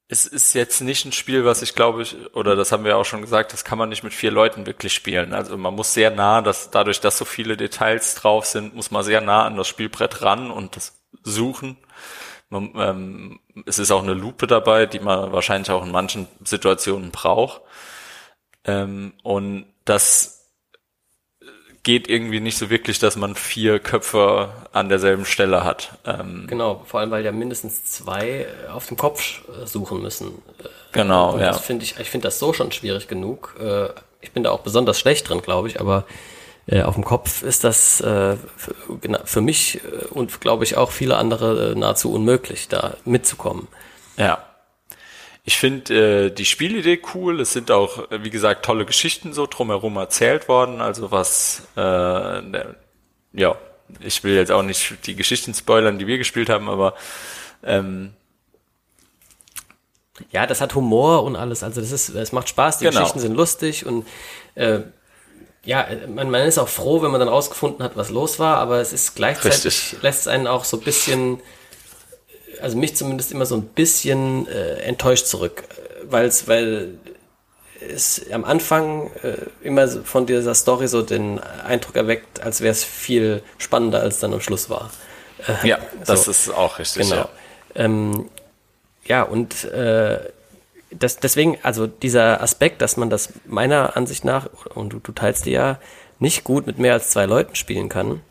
es 0.07 0.25
ist 0.25 0.53
jetzt 0.55 0.81
nicht 0.81 1.05
ein 1.05 1.11
Spiel, 1.11 1.45
was 1.45 1.61
ich 1.61 1.75
glaube 1.75 2.01
ich, 2.01 2.15
oder 2.35 2.55
das 2.55 2.71
haben 2.71 2.83
wir 2.83 2.97
auch 2.97 3.05
schon 3.05 3.21
gesagt, 3.21 3.53
das 3.53 3.63
kann 3.63 3.77
man 3.77 3.89
nicht 3.89 4.03
mit 4.03 4.13
vier 4.13 4.31
Leuten 4.31 4.65
wirklich 4.65 4.91
spielen. 4.93 5.33
Also 5.33 5.55
man 5.55 5.75
muss 5.75 5.93
sehr 5.93 6.09
nah, 6.09 6.41
dass 6.41 6.71
dadurch, 6.71 6.99
dass 6.99 7.17
so 7.17 7.25
viele 7.25 7.57
Details 7.57 8.15
drauf 8.15 8.45
sind, 8.45 8.75
muss 8.75 8.89
man 8.89 9.03
sehr 9.03 9.21
nah 9.21 9.45
an 9.45 9.55
das 9.55 9.67
Spielbrett 9.67 10.23
ran 10.23 10.49
und 10.49 10.75
das 10.75 10.99
suchen. 11.21 11.77
Man, 12.49 12.71
ähm, 12.75 13.39
es 13.67 13.77
ist 13.77 13.91
auch 13.91 14.01
eine 14.01 14.15
Lupe 14.15 14.47
dabei, 14.47 14.87
die 14.87 14.99
man 14.99 15.31
wahrscheinlich 15.31 15.69
auch 15.69 15.85
in 15.85 15.91
manchen 15.91 16.27
Situationen 16.43 17.11
braucht. 17.11 17.61
Ähm, 18.65 19.13
und 19.21 19.67
das 19.85 20.38
geht 21.83 22.09
irgendwie 22.09 22.39
nicht 22.39 22.57
so 22.57 22.69
wirklich, 22.69 22.99
dass 22.99 23.15
man 23.15 23.35
vier 23.35 23.79
Köpfe 23.79 24.49
an 24.73 24.89
derselben 24.89 25.25
Stelle 25.25 25.63
hat. 25.63 25.97
Ähm, 26.05 26.45
genau, 26.47 26.83
vor 26.85 26.99
allem 26.99 27.11
weil 27.11 27.23
ja 27.23 27.31
mindestens 27.31 27.85
zwei 27.85 28.47
äh, 28.67 28.69
auf 28.71 28.87
dem 28.87 28.97
Kopf 28.97 29.41
äh, 29.49 29.65
suchen 29.65 30.01
müssen. 30.01 30.27
Äh, 30.59 30.67
genau, 30.91 31.33
Und 31.33 31.39
ja. 31.39 31.47
Das 31.47 31.61
finde 31.61 31.85
ich, 31.85 31.97
ich 31.99 32.09
finde 32.09 32.27
das 32.27 32.39
so 32.39 32.53
schon 32.53 32.71
schwierig 32.71 33.07
genug. 33.07 33.55
Ich 34.21 34.31
bin 34.31 34.43
da 34.43 34.51
auch 34.51 34.59
besonders 34.59 34.99
schlecht 34.99 35.29
drin, 35.29 35.41
glaube 35.41 35.69
ich, 35.69 35.79
aber 35.79 36.05
auf 36.83 36.93
dem 36.93 37.03
Kopf 37.03 37.41
ist 37.41 37.63
das 37.63 37.97
für, 37.97 38.37
für 39.23 39.41
mich 39.41 39.79
und 40.11 40.39
glaube 40.39 40.65
ich 40.65 40.77
auch 40.77 40.91
viele 40.91 41.17
andere 41.17 41.73
nahezu 41.75 42.13
unmöglich, 42.13 42.67
da 42.67 42.95
mitzukommen. 43.05 43.67
Ja. 44.17 44.48
Ich 45.49 45.57
finde 45.57 46.27
äh, 46.27 46.29
die 46.29 46.45
Spielidee 46.45 47.01
cool. 47.15 47.41
Es 47.41 47.53
sind 47.53 47.71
auch, 47.71 48.07
wie 48.11 48.29
gesagt, 48.29 48.63
tolle 48.63 48.85
Geschichten 48.85 49.33
so 49.33 49.47
drumherum 49.47 49.97
erzählt 49.97 50.47
worden. 50.47 50.79
Also 50.79 51.09
was, 51.09 51.63
äh, 51.75 51.79
der, 51.79 52.75
ja, 53.33 53.55
ich 53.99 54.23
will 54.23 54.35
jetzt 54.35 54.51
auch 54.51 54.61
nicht 54.61 55.07
die 55.07 55.15
Geschichten 55.15 55.55
spoilern, 55.55 55.97
die 55.97 56.05
wir 56.05 56.19
gespielt 56.19 56.51
haben, 56.51 56.69
aber 56.69 56.93
ähm, 57.63 58.13
ja, 60.29 60.45
das 60.45 60.61
hat 60.61 60.75
Humor 60.75 61.23
und 61.23 61.35
alles. 61.35 61.63
Also 61.63 61.81
das 61.81 61.91
ist, 61.91 62.09
es 62.09 62.31
macht 62.31 62.47
Spaß. 62.49 62.77
Die 62.77 62.85
genau. 62.85 62.99
Geschichten 62.99 63.19
sind 63.19 63.33
lustig 63.33 63.87
und 63.87 64.05
äh, 64.53 64.81
ja, 65.65 65.87
man, 66.13 66.29
man 66.29 66.43
ist 66.43 66.59
auch 66.59 66.69
froh, 66.69 67.01
wenn 67.01 67.09
man 67.09 67.19
dann 67.19 67.29
rausgefunden 67.29 67.83
hat, 67.83 67.97
was 67.97 68.11
los 68.11 68.37
war. 68.37 68.57
Aber 68.57 68.81
es 68.81 68.93
ist 68.93 69.15
gleichzeitig 69.15 69.65
Richtig. 69.65 70.01
lässt 70.03 70.19
es 70.19 70.27
einen 70.27 70.45
auch 70.45 70.63
so 70.63 70.77
ein 70.77 70.83
bisschen 70.83 71.41
also 72.61 72.77
mich 72.77 72.95
zumindest 72.95 73.31
immer 73.31 73.45
so 73.45 73.55
ein 73.55 73.63
bisschen 73.63 74.47
äh, 74.47 74.75
enttäuscht 74.81 75.27
zurück, 75.27 75.63
weil's, 76.03 76.47
weil 76.47 76.95
es 77.79 78.25
am 78.31 78.43
Anfang 78.43 79.09
äh, 79.23 79.37
immer 79.61 79.87
von 79.87 80.25
dieser 80.25 80.53
Story 80.55 80.87
so 80.87 81.01
den 81.01 81.39
Eindruck 81.39 81.95
erweckt, 81.95 82.41
als 82.41 82.61
wäre 82.61 82.71
es 82.71 82.83
viel 82.83 83.41
spannender, 83.57 84.01
als 84.01 84.19
dann 84.19 84.33
am 84.33 84.41
Schluss 84.41 84.69
war. 84.69 84.91
Äh, 85.47 85.67
ja, 85.67 85.79
das 86.05 86.25
so. 86.25 86.31
ist 86.31 86.49
auch 86.49 86.79
richtig. 86.79 87.09
Genau. 87.09 87.21
Ja, 87.21 87.29
ähm, 87.75 88.29
ja 89.05 89.23
und 89.23 89.63
äh, 89.65 90.19
das, 90.91 91.17
deswegen, 91.17 91.57
also 91.63 91.87
dieser 91.87 92.41
Aspekt, 92.41 92.81
dass 92.81 92.97
man 92.97 93.09
das 93.09 93.29
meiner 93.45 93.95
Ansicht 93.95 94.25
nach, 94.25 94.47
und 94.73 94.93
du, 94.93 94.99
du 94.99 95.11
teilst 95.11 95.45
dir 95.45 95.51
ja, 95.53 95.79
nicht 96.19 96.43
gut 96.43 96.67
mit 96.67 96.79
mehr 96.79 96.93
als 96.93 97.09
zwei 97.09 97.25
Leuten 97.25 97.55
spielen 97.55 97.89
kann, 97.89 98.21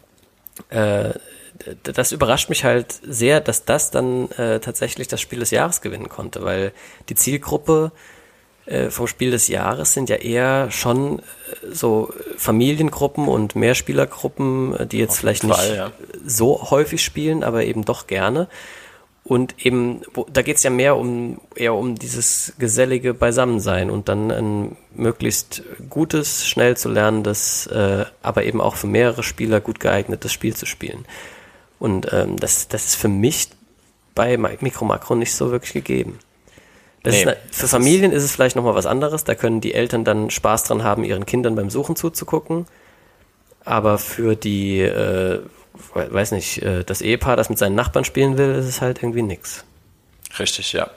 äh, 0.71 1.11
das 1.83 2.13
überrascht 2.13 2.49
mich 2.49 2.65
halt 2.65 2.93
sehr, 3.03 3.41
dass 3.41 3.65
das 3.65 3.91
dann 3.91 4.31
äh, 4.33 4.61
tatsächlich 4.61 5.09
das 5.09 5.21
Spiel 5.21 5.41
des 5.41 5.51
Jahres 5.51 5.81
gewinnen 5.81 6.09
konnte, 6.09 6.45
weil 6.45 6.73
die 7.09 7.15
Zielgruppe 7.15 7.93
äh, 8.67 8.91
vom 8.91 9.07
Spiel 9.07 9.31
des 9.31 9.49
Jahres 9.49 9.95
sind 9.95 10.09
ja 10.09 10.17
eher 10.17 10.71
schon 10.71 11.19
äh, 11.19 11.23
so 11.73 12.13
Familiengruppen 12.37 13.27
und 13.27 13.57
Mehrspielergruppen, 13.57 14.75
äh, 14.75 14.87
die 14.87 14.99
jetzt 14.99 15.19
vielleicht 15.19 15.45
Fall, 15.45 15.69
nicht 15.69 15.77
ja. 15.77 15.93
so 16.25 16.71
häufig 16.71 17.03
spielen, 17.03 17.43
aber 17.43 17.65
eben 17.65 17.85
doch 17.85 18.07
gerne. 18.07 18.49
Und 19.25 19.65
eben, 19.65 20.03
wo, 20.15 20.27
da 20.33 20.41
geht's 20.43 20.63
ja 20.63 20.71
mehr 20.71 20.97
um 20.97 21.41
eher 21.55 21.75
um 21.75 21.97
dieses 21.97 22.55
gesellige 22.59 23.13
Beisammensein 23.13 23.91
und 23.91 24.09
dann 24.09 24.31
ein 24.31 24.77
möglichst 24.95 25.63
gutes, 25.91 26.47
schnell 26.47 26.77
zu 26.77 26.89
lernendes, 26.89 27.67
äh, 27.69 28.07
aber 28.23 28.45
eben 28.45 28.61
auch 28.61 28.77
für 28.77 28.87
mehrere 28.87 29.23
Spieler 29.23 29.61
gut 29.61 29.81
geeignetes 29.81 30.33
Spiel 30.33 30.57
zu 30.57 30.65
spielen. 30.65 31.05
Und 31.79 32.13
ähm, 32.13 32.37
das, 32.37 32.69
das 32.69 32.87
ist 32.87 32.95
für 32.97 33.09
mich 33.09 33.49
bei 34.15 34.37
Mikro 34.37 34.85
Makro 34.85 35.15
nicht 35.15 35.33
so 35.33 35.51
wirklich 35.51 35.73
gegeben. 35.73 36.19
Nee, 37.05 37.23
ist, 37.23 37.37
für 37.53 37.69
Familien 37.69 38.13
ist 38.13 38.25
es 38.25 38.33
vielleicht 38.33 38.57
nochmal 38.57 38.75
was 38.75 38.87
anderes. 38.87 39.25
Da 39.25 39.35
können 39.35 39.61
die 39.61 39.75
Eltern 39.75 40.05
dann 40.05 40.31
Spaß 40.31 40.65
dran 40.65 40.83
haben, 40.83 41.05
ihren 41.05 41.27
Kindern 41.27 41.55
beim 41.55 41.71
Suchen 41.71 41.97
zuzugucken. 41.97 42.67
Aber 43.65 43.99
für 43.99 44.35
die, 44.35 44.81
äh, 44.81 45.41
weiß 45.95 46.33
nicht, 46.33 46.63
äh, 46.63 46.85
das 46.85 47.01
Ehepaar, 47.01 47.37
das 47.37 47.49
mit 47.49 47.59
seinen 47.59 47.77
Nachbarn 47.77 48.05
spielen 48.05 48.37
will, 48.39 48.55
ist 48.55 48.67
es 48.67 48.81
halt 48.81 49.03
irgendwie 49.03 49.23
nix. 49.23 49.65
Richtig, 50.39 50.73
ja. 50.73 50.91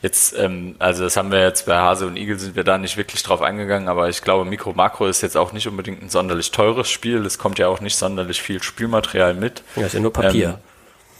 Jetzt, 0.00 0.36
ähm, 0.38 0.76
also 0.78 1.02
das 1.02 1.16
haben 1.16 1.32
wir 1.32 1.42
jetzt 1.42 1.66
bei 1.66 1.76
Hase 1.76 2.06
und 2.06 2.16
Igel 2.16 2.38
sind 2.38 2.54
wir 2.54 2.62
da 2.62 2.78
nicht 2.78 2.96
wirklich 2.96 3.22
drauf 3.22 3.42
eingegangen, 3.42 3.88
aber 3.88 4.08
ich 4.08 4.22
glaube, 4.22 4.44
Mikro 4.44 4.72
Makro 4.72 5.06
ist 5.06 5.22
jetzt 5.22 5.36
auch 5.36 5.52
nicht 5.52 5.66
unbedingt 5.66 6.02
ein 6.02 6.08
sonderlich 6.08 6.52
teures 6.52 6.88
Spiel. 6.88 7.26
Es 7.26 7.38
kommt 7.38 7.58
ja 7.58 7.66
auch 7.68 7.80
nicht 7.80 7.96
sonderlich 7.96 8.40
viel 8.40 8.62
Spielmaterial 8.62 9.34
mit. 9.34 9.62
Ja, 9.74 9.86
ist 9.86 9.94
ja 9.94 10.00
nur 10.00 10.12
Papier. 10.12 10.48
Ähm, 10.48 10.54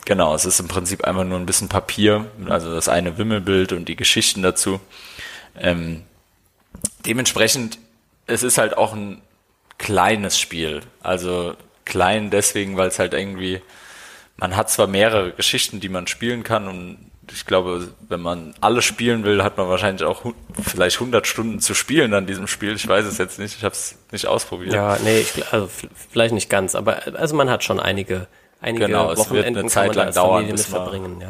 genau, 0.04 0.34
es 0.34 0.44
ist 0.44 0.60
im 0.60 0.68
Prinzip 0.68 1.04
einfach 1.04 1.24
nur 1.24 1.38
ein 1.38 1.46
bisschen 1.46 1.68
Papier, 1.68 2.26
also 2.48 2.72
das 2.72 2.88
eine 2.88 3.18
Wimmelbild 3.18 3.72
und 3.72 3.86
die 3.86 3.96
Geschichten 3.96 4.42
dazu. 4.42 4.80
Ähm, 5.58 6.04
dementsprechend, 7.04 7.78
es 8.26 8.44
ist 8.44 8.58
halt 8.58 8.76
auch 8.76 8.92
ein 8.92 9.20
kleines 9.78 10.38
Spiel. 10.38 10.82
Also 11.00 11.56
klein 11.84 12.30
deswegen, 12.30 12.76
weil 12.76 12.88
es 12.88 13.00
halt 13.00 13.12
irgendwie, 13.12 13.60
man 14.36 14.54
hat 14.54 14.70
zwar 14.70 14.86
mehrere 14.86 15.32
Geschichten, 15.32 15.80
die 15.80 15.88
man 15.88 16.06
spielen 16.06 16.44
kann 16.44 16.68
und 16.68 17.10
ich 17.32 17.46
glaube, 17.46 17.88
wenn 18.08 18.20
man 18.20 18.54
alles 18.60 18.84
spielen 18.84 19.24
will, 19.24 19.42
hat 19.42 19.56
man 19.56 19.68
wahrscheinlich 19.68 20.04
auch 20.04 20.22
vielleicht 20.62 20.96
100 20.96 21.26
Stunden 21.26 21.60
zu 21.60 21.74
spielen 21.74 22.14
an 22.14 22.26
diesem 22.26 22.46
Spiel. 22.46 22.74
Ich 22.74 22.86
weiß 22.86 23.04
es 23.04 23.18
jetzt 23.18 23.38
nicht, 23.38 23.56
ich 23.56 23.64
habe 23.64 23.74
es 23.74 23.96
nicht 24.10 24.26
ausprobiert. 24.26 24.74
Ja, 24.74 24.98
nee, 25.02 25.20
ich, 25.20 25.52
also 25.52 25.68
vielleicht 26.10 26.34
nicht 26.34 26.50
ganz, 26.50 26.74
aber 26.74 27.02
also 27.14 27.34
man 27.34 27.50
hat 27.50 27.64
schon 27.64 27.80
einige, 27.80 28.26
einige 28.60 28.86
genau, 28.86 29.16
Wochenenden 29.16 29.26
es 29.26 29.30
wird 29.30 29.56
eine 29.58 29.68
Zeit 29.68 29.94
lang 29.94 30.12
dauern, 30.12 30.48
bis 30.48 30.68
man, 30.68 30.82
verbringen. 30.82 31.20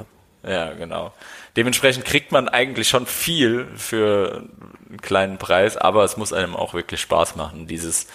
Ja. 0.45 0.51
ja, 0.51 0.73
genau. 0.75 1.13
Dementsprechend 1.57 2.05
kriegt 2.05 2.31
man 2.33 2.49
eigentlich 2.49 2.89
schon 2.89 3.07
viel 3.07 3.67
für 3.77 4.45
einen 4.89 5.01
kleinen 5.01 5.39
Preis, 5.39 5.77
aber 5.77 6.05
es 6.05 6.17
muss 6.17 6.33
einem 6.33 6.55
auch 6.55 6.75
wirklich 6.75 7.01
Spaß 7.01 7.37
machen, 7.37 7.67
dieses 7.67 8.07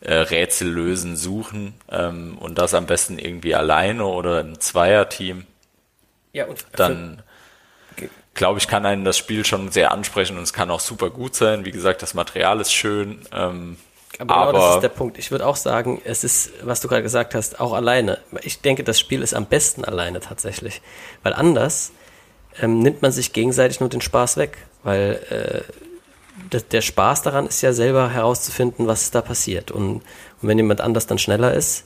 äh, 0.00 0.14
Rätsel 0.14 0.68
lösen, 0.68 1.16
suchen 1.16 1.74
ähm, 1.90 2.38
und 2.38 2.58
das 2.58 2.74
am 2.74 2.86
besten 2.86 3.18
irgendwie 3.18 3.54
alleine 3.54 4.04
oder 4.04 4.40
im 4.40 4.60
Zweierteam. 4.60 5.44
Ja, 6.32 6.46
und 6.46 6.64
dann 6.72 7.22
glaube 8.38 8.58
ich, 8.58 8.68
kann 8.68 8.86
einen 8.86 9.04
das 9.04 9.18
Spiel 9.18 9.44
schon 9.44 9.70
sehr 9.70 9.92
ansprechen 9.92 10.38
und 10.38 10.44
es 10.44 10.52
kann 10.52 10.70
auch 10.70 10.80
super 10.80 11.10
gut 11.10 11.34
sein. 11.34 11.64
Wie 11.64 11.72
gesagt, 11.72 12.00
das 12.00 12.14
Material 12.14 12.60
ist 12.60 12.72
schön. 12.72 13.20
Ähm, 13.32 13.76
aber, 14.18 14.36
aber 14.36 14.52
genau 14.52 14.66
das 14.66 14.74
ist 14.76 14.82
der 14.82 14.88
Punkt. 14.88 15.18
Ich 15.18 15.30
würde 15.30 15.46
auch 15.46 15.56
sagen, 15.56 16.00
es 16.04 16.24
ist, 16.24 16.52
was 16.62 16.80
du 16.80 16.88
gerade 16.88 17.02
gesagt 17.02 17.34
hast, 17.34 17.60
auch 17.60 17.72
alleine. 17.72 18.18
Ich 18.42 18.60
denke, 18.60 18.84
das 18.84 18.98
Spiel 18.98 19.22
ist 19.22 19.34
am 19.34 19.46
besten 19.46 19.84
alleine 19.84 20.20
tatsächlich. 20.20 20.80
Weil 21.22 21.34
anders 21.34 21.92
ähm, 22.62 22.78
nimmt 22.78 23.02
man 23.02 23.12
sich 23.12 23.32
gegenseitig 23.32 23.80
nur 23.80 23.88
den 23.88 24.00
Spaß 24.00 24.36
weg. 24.36 24.56
Weil 24.84 25.64
äh, 26.50 26.60
der 26.60 26.80
Spaß 26.80 27.22
daran 27.22 27.46
ist 27.46 27.60
ja 27.60 27.72
selber 27.72 28.08
herauszufinden, 28.08 28.86
was 28.86 29.10
da 29.10 29.20
passiert. 29.20 29.72
Und, 29.72 29.96
und 29.96 30.02
wenn 30.42 30.56
jemand 30.56 30.80
anders 30.80 31.08
dann 31.08 31.18
schneller 31.18 31.52
ist 31.52 31.84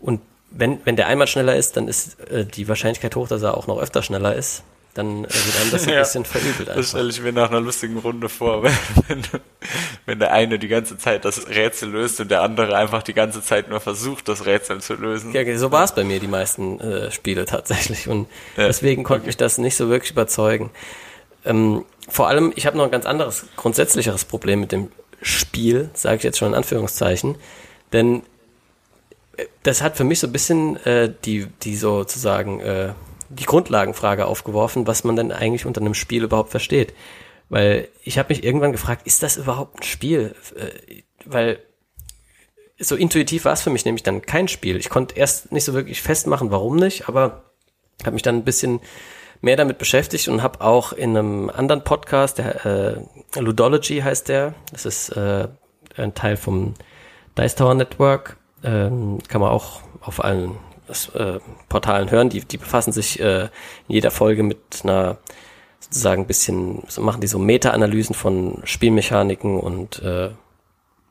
und 0.00 0.20
wenn, 0.50 0.80
wenn 0.84 0.96
der 0.96 1.08
einmal 1.08 1.26
schneller 1.26 1.56
ist, 1.56 1.76
dann 1.76 1.88
ist 1.88 2.20
äh, 2.30 2.44
die 2.44 2.68
Wahrscheinlichkeit 2.68 3.16
hoch, 3.16 3.28
dass 3.28 3.42
er 3.42 3.56
auch 3.56 3.66
noch 3.66 3.78
öfter 3.78 4.02
schneller 4.02 4.34
ist 4.34 4.62
dann 4.94 5.24
äh, 5.24 5.28
wird 5.28 5.60
einem 5.60 5.70
das 5.70 5.82
ein 5.86 5.88
ja, 5.94 6.00
bisschen 6.00 6.24
verübelt. 6.24 6.68
Einfach. 6.68 6.74
Das 6.74 6.88
stelle 6.90 7.10
ich 7.10 7.20
mir 7.20 7.32
nach 7.32 7.50
einer 7.50 7.60
lustigen 7.60 7.98
Runde 7.98 8.28
vor, 8.28 8.62
wenn, 8.62 8.72
wenn, 9.08 9.22
wenn 10.06 10.18
der 10.18 10.32
eine 10.32 10.58
die 10.58 10.68
ganze 10.68 10.98
Zeit 10.98 11.24
das 11.24 11.48
Rätsel 11.48 11.90
löst 11.90 12.20
und 12.20 12.30
der 12.30 12.42
andere 12.42 12.76
einfach 12.76 13.02
die 13.02 13.14
ganze 13.14 13.42
Zeit 13.42 13.68
nur 13.68 13.80
versucht, 13.80 14.28
das 14.28 14.46
Rätsel 14.46 14.80
zu 14.80 14.94
lösen. 14.94 15.32
Ja, 15.32 15.58
so 15.58 15.70
war 15.70 15.84
es 15.84 15.94
bei 15.94 16.04
mir 16.04 16.20
die 16.20 16.26
meisten 16.26 16.80
äh, 16.80 17.10
Spiele 17.10 17.44
tatsächlich 17.44 18.08
und 18.08 18.28
ja. 18.56 18.66
deswegen 18.66 19.04
konnte 19.04 19.22
okay. 19.22 19.28
mich 19.28 19.36
das 19.36 19.58
nicht 19.58 19.76
so 19.76 19.88
wirklich 19.88 20.12
überzeugen. 20.12 20.70
Ähm, 21.44 21.84
vor 22.08 22.28
allem, 22.28 22.52
ich 22.56 22.66
habe 22.66 22.76
noch 22.76 22.84
ein 22.84 22.90
ganz 22.90 23.06
anderes, 23.06 23.46
grundsätzlicheres 23.56 24.24
Problem 24.24 24.60
mit 24.60 24.72
dem 24.72 24.90
Spiel, 25.22 25.90
sage 25.94 26.16
ich 26.16 26.22
jetzt 26.22 26.38
schon 26.38 26.48
in 26.48 26.54
Anführungszeichen, 26.54 27.36
denn 27.92 28.22
äh, 29.36 29.46
das 29.62 29.82
hat 29.82 29.96
für 29.96 30.04
mich 30.04 30.20
so 30.20 30.26
ein 30.26 30.32
bisschen 30.32 30.76
äh, 30.84 31.12
die, 31.24 31.46
die 31.62 31.76
sozusagen 31.76 32.60
äh, 32.60 32.92
die 33.28 33.44
Grundlagenfrage 33.44 34.26
aufgeworfen, 34.26 34.86
was 34.86 35.04
man 35.04 35.16
denn 35.16 35.32
eigentlich 35.32 35.66
unter 35.66 35.80
einem 35.80 35.94
Spiel 35.94 36.24
überhaupt 36.24 36.50
versteht. 36.50 36.94
Weil 37.48 37.88
ich 38.02 38.18
habe 38.18 38.28
mich 38.30 38.44
irgendwann 38.44 38.72
gefragt, 38.72 39.06
ist 39.06 39.22
das 39.22 39.36
überhaupt 39.36 39.80
ein 39.80 39.82
Spiel? 39.82 40.34
Äh, 40.56 41.02
weil 41.24 41.60
so 42.78 42.94
intuitiv 42.94 43.44
war 43.44 43.52
es 43.52 43.62
für 43.62 43.70
mich 43.70 43.84
nämlich 43.84 44.02
dann 44.02 44.22
kein 44.22 44.48
Spiel. 44.48 44.76
Ich 44.76 44.88
konnte 44.88 45.16
erst 45.16 45.52
nicht 45.52 45.64
so 45.64 45.74
wirklich 45.74 46.00
festmachen, 46.00 46.50
warum 46.50 46.76
nicht, 46.76 47.08
aber 47.08 47.44
habe 48.02 48.12
mich 48.12 48.22
dann 48.22 48.36
ein 48.36 48.44
bisschen 48.44 48.80
mehr 49.40 49.56
damit 49.56 49.78
beschäftigt 49.78 50.28
und 50.28 50.42
habe 50.42 50.60
auch 50.60 50.92
in 50.92 51.16
einem 51.16 51.50
anderen 51.50 51.82
Podcast, 51.84 52.38
der 52.38 52.66
äh, 52.66 53.40
Ludology 53.40 54.00
heißt 54.00 54.28
der, 54.28 54.54
das 54.72 54.84
ist 54.84 55.10
äh, 55.10 55.48
ein 55.96 56.14
Teil 56.14 56.36
vom 56.36 56.74
Dice 57.36 57.54
Tower 57.54 57.74
Network, 57.74 58.36
ähm, 58.62 59.18
kann 59.28 59.40
man 59.40 59.50
auch 59.50 59.80
auf 60.00 60.22
allen 60.22 60.56
äh, 61.14 61.40
Portalen 61.68 62.10
hören, 62.10 62.28
die, 62.28 62.40
die 62.40 62.58
befassen 62.58 62.92
sich 62.92 63.20
äh, 63.20 63.44
in 63.44 63.94
jeder 63.94 64.10
Folge 64.10 64.42
mit 64.42 64.58
einer 64.82 65.18
sozusagen 65.80 66.22
ein 66.22 66.26
bisschen, 66.26 66.82
machen 66.98 67.20
die 67.20 67.26
so 67.26 67.38
Meta-Analysen 67.38 68.14
von 68.14 68.60
Spielmechaniken 68.64 69.58
und 69.58 70.02
äh, 70.02 70.30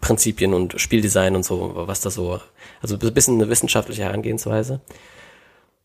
Prinzipien 0.02 0.54
und 0.54 0.80
Spieldesign 0.80 1.36
und 1.36 1.44
so, 1.44 1.72
was 1.76 2.02
da 2.02 2.10
so, 2.10 2.40
also 2.82 2.96
ein 2.96 3.14
bisschen 3.14 3.36
eine 3.36 3.50
wissenschaftliche 3.50 4.04
Herangehensweise. 4.04 4.82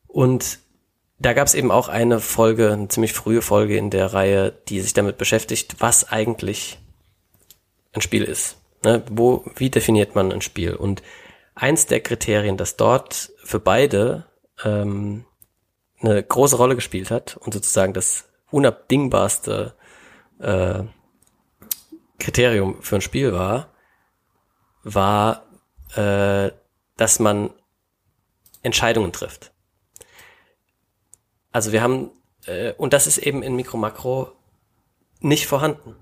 Und 0.06 0.58
da 1.18 1.32
gab 1.32 1.46
es 1.46 1.54
eben 1.54 1.70
auch 1.70 1.88
eine 1.88 2.20
Folge, 2.20 2.72
eine 2.72 2.88
ziemlich 2.88 3.12
frühe 3.12 3.42
Folge 3.42 3.76
in 3.76 3.90
der 3.90 4.12
Reihe, 4.12 4.52
die 4.68 4.80
sich 4.80 4.92
damit 4.92 5.18
beschäftigt, 5.18 5.76
was 5.78 6.10
eigentlich 6.10 6.78
ein 7.92 8.00
Spiel 8.00 8.24
ist. 8.24 8.56
Ne? 8.84 9.02
Wo, 9.10 9.44
wie 9.56 9.70
definiert 9.70 10.14
man 10.14 10.32
ein 10.32 10.42
Spiel? 10.42 10.74
Und 10.74 11.02
eins 11.54 11.86
der 11.86 12.00
Kriterien, 12.00 12.56
das 12.56 12.76
dort 12.76 13.32
für 13.44 13.60
beide 13.60 14.26
ähm, 14.64 15.24
eine 16.00 16.22
große 16.22 16.56
Rolle 16.56 16.74
gespielt 16.74 17.10
hat 17.10 17.36
und 17.36 17.52
sozusagen 17.52 17.92
das 17.92 18.28
unabdingbarste 18.50 19.74
äh, 20.40 20.82
Kriterium 22.18 22.82
für 22.82 22.96
ein 22.96 23.00
Spiel 23.00 23.32
war, 23.32 23.68
war, 24.82 25.46
äh, 25.94 26.50
dass 26.96 27.18
man 27.18 27.50
Entscheidungen 28.62 29.12
trifft. 29.12 29.52
Also 31.50 31.72
wir 31.72 31.82
haben, 31.82 32.10
äh, 32.46 32.72
und 32.72 32.92
das 32.92 33.06
ist 33.06 33.18
eben 33.18 33.42
in 33.42 33.56
Mikro-Makro 33.56 34.32
nicht 35.20 35.46
vorhanden. 35.46 35.96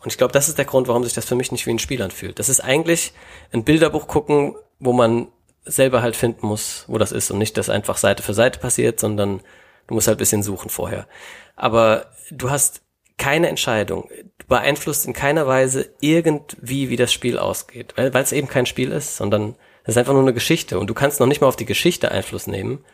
Und 0.00 0.12
ich 0.12 0.18
glaube, 0.18 0.32
das 0.32 0.48
ist 0.48 0.58
der 0.58 0.64
Grund, 0.64 0.88
warum 0.88 1.04
sich 1.04 1.12
das 1.12 1.26
für 1.26 1.36
mich 1.36 1.52
nicht 1.52 1.66
wie 1.66 1.70
ein 1.70 1.78
Spiel 1.78 2.02
anfühlt. 2.02 2.38
Das 2.38 2.48
ist 2.48 2.60
eigentlich 2.60 3.12
ein 3.52 3.64
Bilderbuch 3.64 4.08
gucken, 4.08 4.56
wo 4.82 4.92
man 4.92 5.28
selber 5.64 6.02
halt 6.02 6.16
finden 6.16 6.46
muss, 6.46 6.84
wo 6.88 6.98
das 6.98 7.12
ist 7.12 7.30
und 7.30 7.38
nicht, 7.38 7.56
dass 7.56 7.70
einfach 7.70 7.96
Seite 7.96 8.22
für 8.22 8.34
Seite 8.34 8.58
passiert, 8.58 8.98
sondern 8.98 9.40
du 9.86 9.94
musst 9.94 10.08
halt 10.08 10.18
bisschen 10.18 10.42
suchen 10.42 10.70
vorher. 10.70 11.06
Aber 11.54 12.06
du 12.30 12.50
hast 12.50 12.82
keine 13.16 13.48
Entscheidung. 13.48 14.10
Du 14.38 14.46
beeinflusst 14.48 15.06
in 15.06 15.12
keiner 15.12 15.46
Weise 15.46 15.90
irgendwie, 16.00 16.90
wie 16.90 16.96
das 16.96 17.12
Spiel 17.12 17.38
ausgeht, 17.38 17.94
weil 17.96 18.14
es 18.16 18.32
eben 18.32 18.48
kein 18.48 18.66
Spiel 18.66 18.90
ist, 18.90 19.16
sondern 19.16 19.54
es 19.84 19.90
ist 19.90 19.98
einfach 19.98 20.12
nur 20.12 20.22
eine 20.22 20.34
Geschichte 20.34 20.78
und 20.78 20.88
du 20.88 20.94
kannst 20.94 21.20
noch 21.20 21.28
nicht 21.28 21.40
mal 21.40 21.46
auf 21.46 21.56
die 21.56 21.64
Geschichte 21.64 22.10
Einfluss 22.10 22.48
nehmen. 22.48 22.84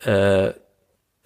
Äh, 0.00 0.54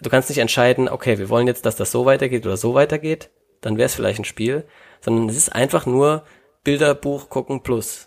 du 0.01 0.11
kannst 0.11 0.28
nicht 0.28 0.38
entscheiden, 0.38 0.88
okay, 0.90 1.18
wir 1.18 1.30
wollen 1.30 1.47
jetzt, 1.47 1.64
dass 1.64 1.76
das 1.76 1.90
so 1.90 2.05
weitergeht 2.05 2.44
oder 2.44 2.59
so 2.59 2.74
weitergeht, 2.74 3.30
dann 3.62 3.78
wäre 3.78 3.86
es 3.86 3.94
vielleicht 3.94 4.18
ein 4.18 4.24
Spiel, 4.24 4.64
sondern 5.01 5.30
es 5.30 5.36
ist 5.36 5.55
einfach 5.55 5.86
nur 5.86 6.24
Bilderbuch 6.64 7.30
gucken 7.30 7.62
plus. 7.62 8.06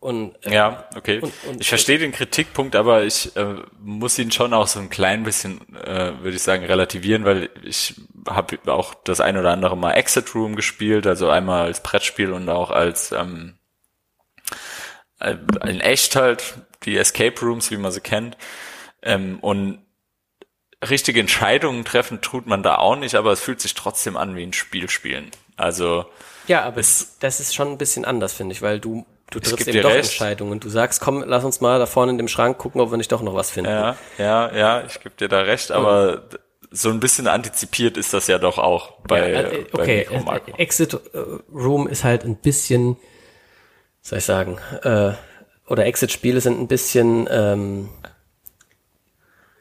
Und, 0.00 0.36
äh, 0.46 0.54
ja, 0.54 0.88
okay. 0.94 1.18
Und, 1.20 1.32
und, 1.48 1.60
ich 1.60 1.68
verstehe 1.68 1.98
den 1.98 2.12
Kritikpunkt, 2.12 2.76
aber 2.76 3.02
ich 3.02 3.34
äh, 3.36 3.56
muss 3.80 4.18
ihn 4.18 4.30
schon 4.30 4.54
auch 4.54 4.68
so 4.68 4.78
ein 4.78 4.90
klein 4.90 5.24
bisschen, 5.24 5.60
äh, 5.74 6.12
würde 6.20 6.36
ich 6.36 6.42
sagen, 6.42 6.64
relativieren, 6.64 7.24
weil 7.24 7.50
ich 7.64 7.94
habe 8.28 8.58
auch 8.66 8.94
das 8.94 9.20
ein 9.20 9.36
oder 9.36 9.50
andere 9.50 9.76
Mal 9.76 9.94
Exit 9.94 10.34
Room 10.36 10.54
gespielt, 10.54 11.06
also 11.06 11.28
einmal 11.30 11.66
als 11.66 11.82
Brettspiel 11.82 12.32
und 12.32 12.48
auch 12.48 12.70
als 12.70 13.10
ähm, 13.10 13.58
äh, 15.18 15.34
in 15.66 15.80
echt 15.80 16.14
halt 16.14 16.54
die 16.84 16.96
Escape 16.96 17.40
Rooms, 17.40 17.72
wie 17.72 17.76
man 17.76 17.90
sie 17.90 18.00
kennt. 18.00 18.36
Ähm, 19.02 19.40
und 19.40 19.80
richtige 20.88 21.18
Entscheidungen 21.18 21.84
treffen 21.84 22.20
tut 22.20 22.46
man 22.46 22.62
da 22.62 22.76
auch 22.76 22.94
nicht, 22.94 23.16
aber 23.16 23.32
es 23.32 23.40
fühlt 23.40 23.60
sich 23.60 23.74
trotzdem 23.74 24.16
an 24.16 24.36
wie 24.36 24.44
ein 24.44 24.52
Spiel 24.52 24.88
spielen. 24.88 25.32
Also 25.56 26.06
ja, 26.46 26.62
aber 26.62 26.78
es, 26.78 27.18
das 27.18 27.40
ist 27.40 27.54
schon 27.54 27.68
ein 27.68 27.78
bisschen 27.78 28.04
anders, 28.04 28.32
finde 28.32 28.52
ich, 28.54 28.62
weil 28.62 28.78
du 28.78 29.04
du 29.30 29.40
triffst 29.40 29.68
eben 29.68 29.82
doch 29.82 29.90
recht. 29.90 30.10
Entscheidungen. 30.10 30.60
Du 30.60 30.68
sagst, 30.68 31.00
komm, 31.00 31.22
lass 31.26 31.44
uns 31.44 31.60
mal 31.60 31.78
da 31.78 31.86
vorne 31.86 32.12
in 32.12 32.18
dem 32.18 32.28
Schrank 32.28 32.58
gucken, 32.58 32.80
ob 32.80 32.90
wir 32.90 32.96
nicht 32.96 33.12
doch 33.12 33.22
noch 33.22 33.34
was 33.34 33.50
finden. 33.50 33.70
Ja, 33.70 33.96
ja, 34.18 34.54
ja, 34.54 34.84
ich 34.86 35.00
gebe 35.00 35.14
dir 35.16 35.28
da 35.28 35.40
recht, 35.40 35.70
aber 35.70 36.16
mhm. 36.16 36.38
so 36.70 36.90
ein 36.90 37.00
bisschen 37.00 37.26
antizipiert 37.26 37.96
ist 37.96 38.14
das 38.14 38.26
ja 38.26 38.38
doch 38.38 38.58
auch 38.58 38.92
bei, 39.06 39.30
ja, 39.30 39.40
äh, 39.40 39.66
okay. 39.72 40.08
Bei 40.24 40.40
Exit 40.56 40.94
äh, 40.94 40.98
Room 41.52 41.88
ist 41.88 42.04
halt 42.04 42.24
ein 42.24 42.36
bisschen, 42.36 42.96
soll 44.00 44.18
ich 44.18 44.24
sagen, 44.24 44.58
äh, 44.82 45.12
oder 45.66 45.84
Exit-Spiele 45.84 46.40
sind 46.40 46.58
ein 46.58 46.68
bisschen 46.68 47.28
ähm, 47.30 47.90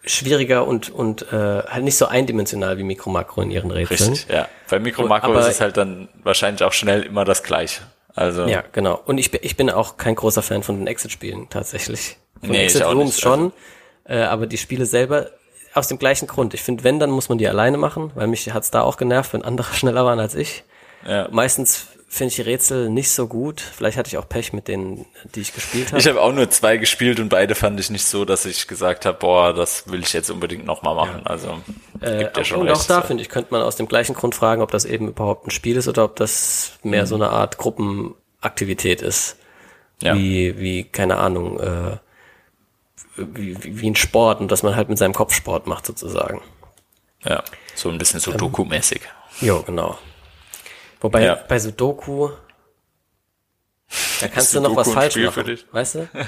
schwieriger 0.06 0.66
und 0.66 0.90
und 0.90 1.34
äh, 1.34 1.64
halt 1.64 1.84
nicht 1.84 1.98
so 1.98 2.06
eindimensional 2.06 2.78
wie 2.78 2.84
Mikro 2.84 3.10
Makro 3.10 3.42
in 3.42 3.52
ihren 3.52 3.72
Rätseln. 3.72 4.12
Richtig, 4.12 4.34
ja. 4.34 4.48
Bei 4.70 4.80
Mikro 4.80 5.06
Makro 5.06 5.38
ist 5.38 5.48
es 5.48 5.60
halt 5.60 5.76
dann 5.76 6.08
wahrscheinlich 6.24 6.64
auch 6.64 6.72
schnell 6.72 7.04
immer 7.04 7.26
das 7.26 7.44
Gleiche. 7.44 7.82
Also 8.18 8.48
ja, 8.48 8.64
genau. 8.72 9.00
Und 9.06 9.20
ich, 9.20 9.32
ich 9.44 9.56
bin 9.56 9.70
auch 9.70 9.98
kein 9.98 10.16
großer 10.16 10.42
Fan 10.42 10.64
von 10.64 10.80
den 10.80 10.88
Exit-Spielen 10.88 11.50
tatsächlich. 11.52 12.18
Von 12.40 12.50
nee, 12.50 12.64
Exit 12.64 12.84
Rooms 12.84 13.20
schon, 13.20 13.54
also. 14.06 14.22
äh, 14.22 14.24
aber 14.24 14.48
die 14.48 14.58
Spiele 14.58 14.88
selber 14.88 15.30
aus 15.76 15.88
dem 15.88 16.00
gleichen 16.00 16.28
Grund. 16.28 16.56
Ich 16.56 16.64
finde, 16.64 16.84
wenn, 16.84 17.00
dann 17.00 17.12
muss 17.12 17.30
man 17.30 17.38
die 17.38 17.48
alleine 17.48 17.78
machen, 17.78 18.12
weil 18.16 18.26
mich 18.26 18.52
hat's 18.52 18.72
da 18.72 18.82
auch 18.82 18.98
genervt, 18.98 19.34
wenn 19.34 19.44
andere 19.44 19.72
schneller 19.74 20.04
waren 20.04 20.20
als 20.20 20.34
ich. 20.34 20.64
Ja. 21.08 21.28
Meistens 21.30 21.90
finde 22.08 22.30
ich 22.30 22.36
die 22.36 22.42
Rätsel 22.42 22.90
nicht 22.90 23.12
so 23.12 23.28
gut. 23.28 23.60
Vielleicht 23.60 23.98
hatte 23.98 24.08
ich 24.08 24.18
auch 24.18 24.28
Pech 24.28 24.54
mit 24.54 24.68
denen, 24.68 25.06
die 25.36 25.42
ich 25.42 25.54
gespielt 25.54 25.88
habe. 25.88 26.00
Ich 26.00 26.08
habe 26.08 26.22
auch 26.22 26.32
nur 26.32 26.50
zwei 26.50 26.78
gespielt 26.78 27.20
und 27.20 27.30
beide 27.30 27.54
fand 27.54 27.80
ich 27.80 27.90
nicht 27.90 28.06
so, 28.06 28.24
dass 28.24 28.46
ich 28.46 28.68
gesagt 28.68 29.06
habe, 29.06 29.18
boah, 29.18 29.54
das 29.54 29.90
will 29.92 30.00
ich 30.02 30.14
jetzt 30.14 30.30
unbedingt 30.30 30.66
nochmal 30.66 30.96
machen. 30.96 31.22
Ja. 31.26 31.30
Also 31.30 31.60
äh, 32.00 32.20
gibt 32.20 32.38
ja 32.38 32.44
schon 32.46 32.62
und 32.62 32.70
recht. 32.70 32.80
auch 32.80 32.86
da 32.86 33.02
finde 33.02 33.24
ich, 33.24 33.30
könnte 33.30 33.52
man 33.52 33.62
aus 33.62 33.76
dem 33.76 33.88
gleichen 33.88 34.16
Grund 34.16 34.36
fragen, 34.36 34.62
ob 34.62 34.72
das 34.72 34.86
eben 34.86 35.10
überhaupt 35.10 35.48
ein 35.48 35.52
Spiel 35.52 35.76
ist 35.76 35.88
oder 35.88 36.06
ob 36.06 36.16
das 36.16 36.80
mehr 36.82 37.04
mhm. 37.04 37.08
so 37.08 37.16
eine 37.16 37.30
Art 37.30 37.58
Gruppenaktivität 37.58 39.02
ist. 39.02 39.38
Ja. 40.02 40.16
Wie, 40.16 40.58
wie, 40.60 40.84
keine 40.86 41.18
Ahnung, 41.18 41.60
äh, 41.60 41.98
wie, 43.18 43.64
wie, 43.64 43.82
wie 43.82 43.90
ein 43.90 43.96
Sport 43.96 44.40
und 44.40 44.52
dass 44.52 44.64
man 44.64 44.76
halt 44.76 44.90
mit 44.90 44.98
seinem 44.98 45.14
Kopf 45.14 45.34
Sport 45.34 45.68
macht 45.68 45.86
sozusagen. 45.86 46.42
Ja, 47.26 47.44
so 47.76 47.90
ein 47.90 47.98
bisschen 47.98 48.20
so 48.20 48.32
ähm, 48.32 48.38
Doku-mäßig. 48.38 49.02
Jo, 49.42 49.64
genau. 49.64 49.98
Wobei 51.02 51.24
ja. 51.24 51.36
bei 51.48 51.60
Sudoku, 51.60 52.30
da 54.22 54.28
kannst 54.28 54.56
du 54.56 54.62
noch 54.62 54.76
was 54.76 54.92
falsch 54.92 55.16
machen, 55.18 55.60
weißt 55.72 55.96
du? 55.96 56.10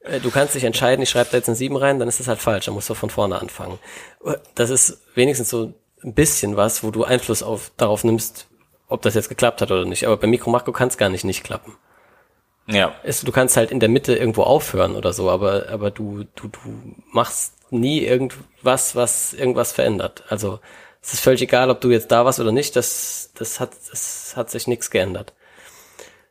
Äh, 0.00 0.20
du 0.20 0.30
kannst 0.30 0.54
dich 0.54 0.62
entscheiden, 0.62 1.02
ich 1.02 1.10
schreibe 1.10 1.30
da 1.30 1.38
jetzt 1.38 1.48
ein 1.48 1.56
7 1.56 1.74
rein, 1.74 1.98
dann 1.98 2.06
ist 2.06 2.20
das 2.20 2.28
halt 2.28 2.38
falsch, 2.38 2.66
dann 2.66 2.74
musst 2.74 2.88
du 2.88 2.94
von 2.94 3.10
vorne 3.10 3.40
anfangen. 3.40 3.80
Das 4.54 4.70
ist 4.70 5.00
wenigstens 5.16 5.50
so 5.50 5.74
ein 6.04 6.14
bisschen 6.14 6.56
was, 6.56 6.84
wo 6.84 6.92
du 6.92 7.02
Einfluss 7.02 7.42
auf, 7.42 7.72
darauf 7.76 8.04
nimmst, 8.04 8.46
ob 8.86 9.02
das 9.02 9.14
jetzt 9.14 9.28
geklappt 9.28 9.60
hat 9.60 9.72
oder 9.72 9.84
nicht. 9.84 10.04
Aber 10.06 10.16
bei 10.16 10.28
Mikro 10.28 10.50
Makro 10.50 10.70
kann 10.70 10.86
es 10.86 10.98
gar 10.98 11.08
nicht 11.08 11.24
nicht 11.24 11.42
klappen. 11.42 11.74
Ja. 12.68 12.94
Du 13.24 13.32
kannst 13.32 13.56
halt 13.56 13.70
in 13.70 13.80
der 13.80 13.88
Mitte 13.88 14.14
irgendwo 14.14 14.42
aufhören 14.42 14.96
oder 14.96 15.12
so, 15.12 15.30
aber, 15.30 15.68
aber 15.68 15.90
du, 15.90 16.24
du, 16.34 16.48
du 16.48 16.58
machst 17.12 17.54
nie 17.70 18.00
irgendwas, 18.00 18.94
was 18.94 19.32
irgendwas 19.32 19.72
verändert. 19.72 20.24
Also 20.28 20.60
es 21.06 21.14
ist 21.14 21.20
völlig 21.20 21.40
egal, 21.42 21.70
ob 21.70 21.80
du 21.80 21.90
jetzt 21.90 22.10
da 22.10 22.24
warst 22.24 22.40
oder 22.40 22.50
nicht, 22.50 22.74
das, 22.74 23.30
das 23.34 23.60
hat, 23.60 23.70
das 23.90 24.34
hat 24.34 24.50
sich 24.50 24.66
nichts 24.66 24.90
geändert. 24.90 25.34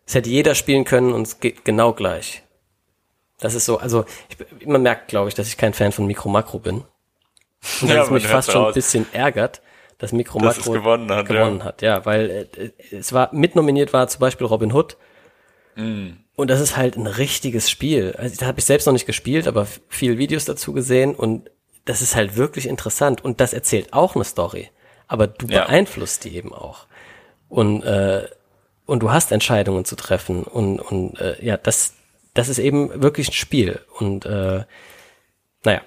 Es 0.05 0.15
hätte 0.15 0.29
jeder 0.29 0.53
spielen 0.53 0.83
können 0.83 1.13
und 1.13 1.21
es 1.21 1.39
geht 1.39 1.63
genau 1.63 1.93
gleich. 1.93 2.43
Das 3.39 3.55
ist 3.55 3.65
so, 3.65 3.77
also 3.77 4.03
ich, 4.27 4.67
man 4.67 4.81
merkt, 4.81 5.07
glaube 5.07 5.29
ich, 5.29 5.33
dass 5.33 5.47
ich 5.47 5.55
kein 5.55 5.73
Fan 5.73 5.93
von 5.93 6.05
Mikro 6.05 6.27
Makro 6.27 6.59
bin. 6.59 6.83
Und 7.81 7.89
dass 7.89 7.89
ja, 7.89 8.03
es 8.03 8.09
mich 8.09 8.27
fast 8.27 8.51
schon 8.51 8.65
ein 8.65 8.73
bisschen 8.73 9.05
ärgert, 9.13 9.61
dass 9.97 10.11
Mikro 10.11 10.39
dass 10.39 10.57
Makro 10.57 10.73
gewonnen 10.73 11.09
hat. 11.09 11.25
Gewonnen 11.25 11.59
ja. 11.59 11.65
hat, 11.65 11.81
ja, 11.81 12.05
weil 12.05 12.49
äh, 12.57 12.71
es 12.93 13.13
war 13.13 13.33
mitnominiert 13.33 13.93
war 13.93 14.09
zum 14.09 14.19
Beispiel 14.19 14.45
Robin 14.45 14.73
Hood. 14.73 14.97
Mm. 15.75 16.09
Und 16.35 16.49
das 16.49 16.59
ist 16.59 16.75
halt 16.75 16.97
ein 16.97 17.07
richtiges 17.07 17.69
Spiel. 17.69 18.13
Also 18.17 18.35
da 18.37 18.47
habe 18.47 18.59
ich 18.59 18.65
selbst 18.65 18.87
noch 18.87 18.93
nicht 18.93 19.05
gespielt, 19.05 19.47
aber 19.47 19.65
viel 19.87 20.17
Videos 20.17 20.43
dazu 20.43 20.73
gesehen 20.73 21.15
und 21.15 21.49
das 21.85 22.01
ist 22.01 22.15
halt 22.15 22.35
wirklich 22.35 22.67
interessant 22.67 23.23
und 23.23 23.39
das 23.39 23.53
erzählt 23.53 23.93
auch 23.93 24.15
eine 24.15 24.25
Story, 24.25 24.69
aber 25.07 25.27
du 25.27 25.47
ja. 25.47 25.65
beeinflusst 25.65 26.23
die 26.25 26.35
eben 26.35 26.53
auch. 26.53 26.87
Und 27.49 27.83
äh, 27.83 28.27
und 28.87 29.01
du 29.01 29.11
hast 29.11 29.31
Entscheidungen 29.31 29.85
zu 29.85 29.95
treffen 29.95 30.43
und 30.43 30.79
und 30.79 31.19
äh, 31.19 31.43
ja, 31.43 31.57
das 31.57 31.93
das 32.35 32.49
ist 32.49 32.59
eben 32.59 33.01
wirklich 33.01 33.29
ein 33.29 33.33
Spiel. 33.33 33.79
Und 33.97 34.25
äh, 34.25 34.65
naja, 35.63 35.81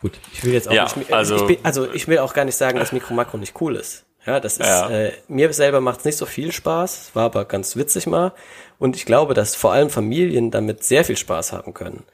gut. 0.00 0.18
Ich 0.32 0.44
will 0.44 0.54
jetzt 0.54 0.68
auch 0.68 0.72
ja, 0.72 0.88
nicht, 0.96 1.12
also, 1.12 1.36
ich, 1.36 1.46
bin, 1.46 1.58
also 1.64 1.92
ich 1.92 2.08
will 2.08 2.18
auch 2.18 2.32
gar 2.32 2.46
nicht 2.46 2.56
sagen, 2.56 2.78
dass 2.78 2.92
Mikro 2.92 3.12
Makro 3.12 3.36
nicht 3.36 3.60
cool 3.60 3.76
ist. 3.76 4.06
Ja, 4.24 4.40
das 4.40 4.58
ist 4.58 4.66
ja. 4.66 4.88
Äh, 4.88 5.12
mir 5.26 5.52
selber 5.52 5.80
macht 5.80 6.00
es 6.00 6.04
nicht 6.04 6.16
so 6.16 6.26
viel 6.26 6.52
Spaß, 6.52 7.10
war 7.14 7.24
aber 7.24 7.44
ganz 7.44 7.76
witzig 7.76 8.06
mal. 8.06 8.32
Und 8.78 8.96
ich 8.96 9.04
glaube, 9.04 9.34
dass 9.34 9.54
vor 9.54 9.72
allem 9.72 9.90
Familien 9.90 10.50
damit 10.50 10.84
sehr 10.84 11.04
viel 11.04 11.16
Spaß 11.16 11.52
haben 11.52 11.74
können. 11.74 12.04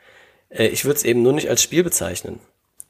Äh, 0.49 0.69
ich 0.69 0.85
würde 0.85 0.97
es 0.97 1.05
eben 1.05 1.23
nur 1.23 1.33
nicht 1.35 1.51
als 1.51 1.63
Spiel 1.63 1.85
bezeichnen. 1.85 2.41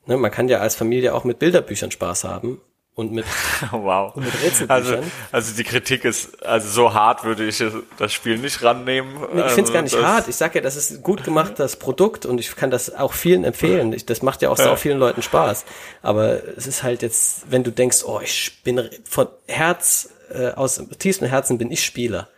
Ne, 0.07 0.17
man 0.17 0.31
kann 0.31 0.49
ja 0.49 0.59
als 0.59 0.75
Familie 0.75 1.15
auch 1.15 1.25
mit 1.25 1.39
Bilderbüchern 1.39 1.91
Spaß 1.91 2.25
haben 2.25 2.61
und 2.95 3.13
mit, 3.13 3.25
wow. 3.73 4.15
und 4.15 4.25
mit 4.25 4.71
Also, 4.71 4.99
also 5.33 5.57
die 5.57 5.65
Kritik 5.65 6.05
ist, 6.05 6.45
also 6.45 6.69
so 6.69 6.95
hart 6.95 7.25
würde 7.25 7.45
ich 7.45 7.63
das 7.99 8.13
Spiel 8.13 8.39
nicht 8.39 8.63
rannehmen. 8.63 9.15
Nee, 9.33 9.41
ich 9.47 9.53
finde 9.53 9.69
es 9.69 9.73
gar 9.73 9.83
nicht 9.83 9.95
also 9.95 10.07
hart. 10.07 10.29
Ich 10.29 10.37
sage 10.37 10.57
ja, 10.57 10.61
das 10.61 10.77
ist 10.77 11.03
gut 11.03 11.25
gemacht, 11.25 11.55
das 11.57 11.77
Produkt 11.77 12.25
und 12.25 12.39
ich 12.39 12.55
kann 12.55 12.71
das 12.71 12.95
auch 12.95 13.13
vielen 13.13 13.45
empfehlen. 13.45 13.93
Ich, 13.93 14.07
das 14.07 14.23
macht 14.23 14.43
ja 14.43 14.51
auch 14.51 14.59
ja. 14.59 14.77
vielen 14.77 14.99
Leuten 14.99 15.23
Spaß. 15.23 15.65
Aber 16.03 16.41
es 16.57 16.67
ist 16.67 16.83
halt 16.83 17.03
jetzt, 17.03 17.51
wenn 17.51 17.65
du 17.65 17.73
denkst, 17.73 18.05
oh, 18.05 18.21
ich 18.23 18.63
bin 18.63 18.89
von 19.05 19.27
Herz, 19.47 20.11
äh, 20.33 20.53
aus 20.53 20.81
tiefstem 20.99 21.29
Herzen 21.29 21.59
bin 21.59 21.73
ich 21.73 21.85
Spieler. 21.85 22.29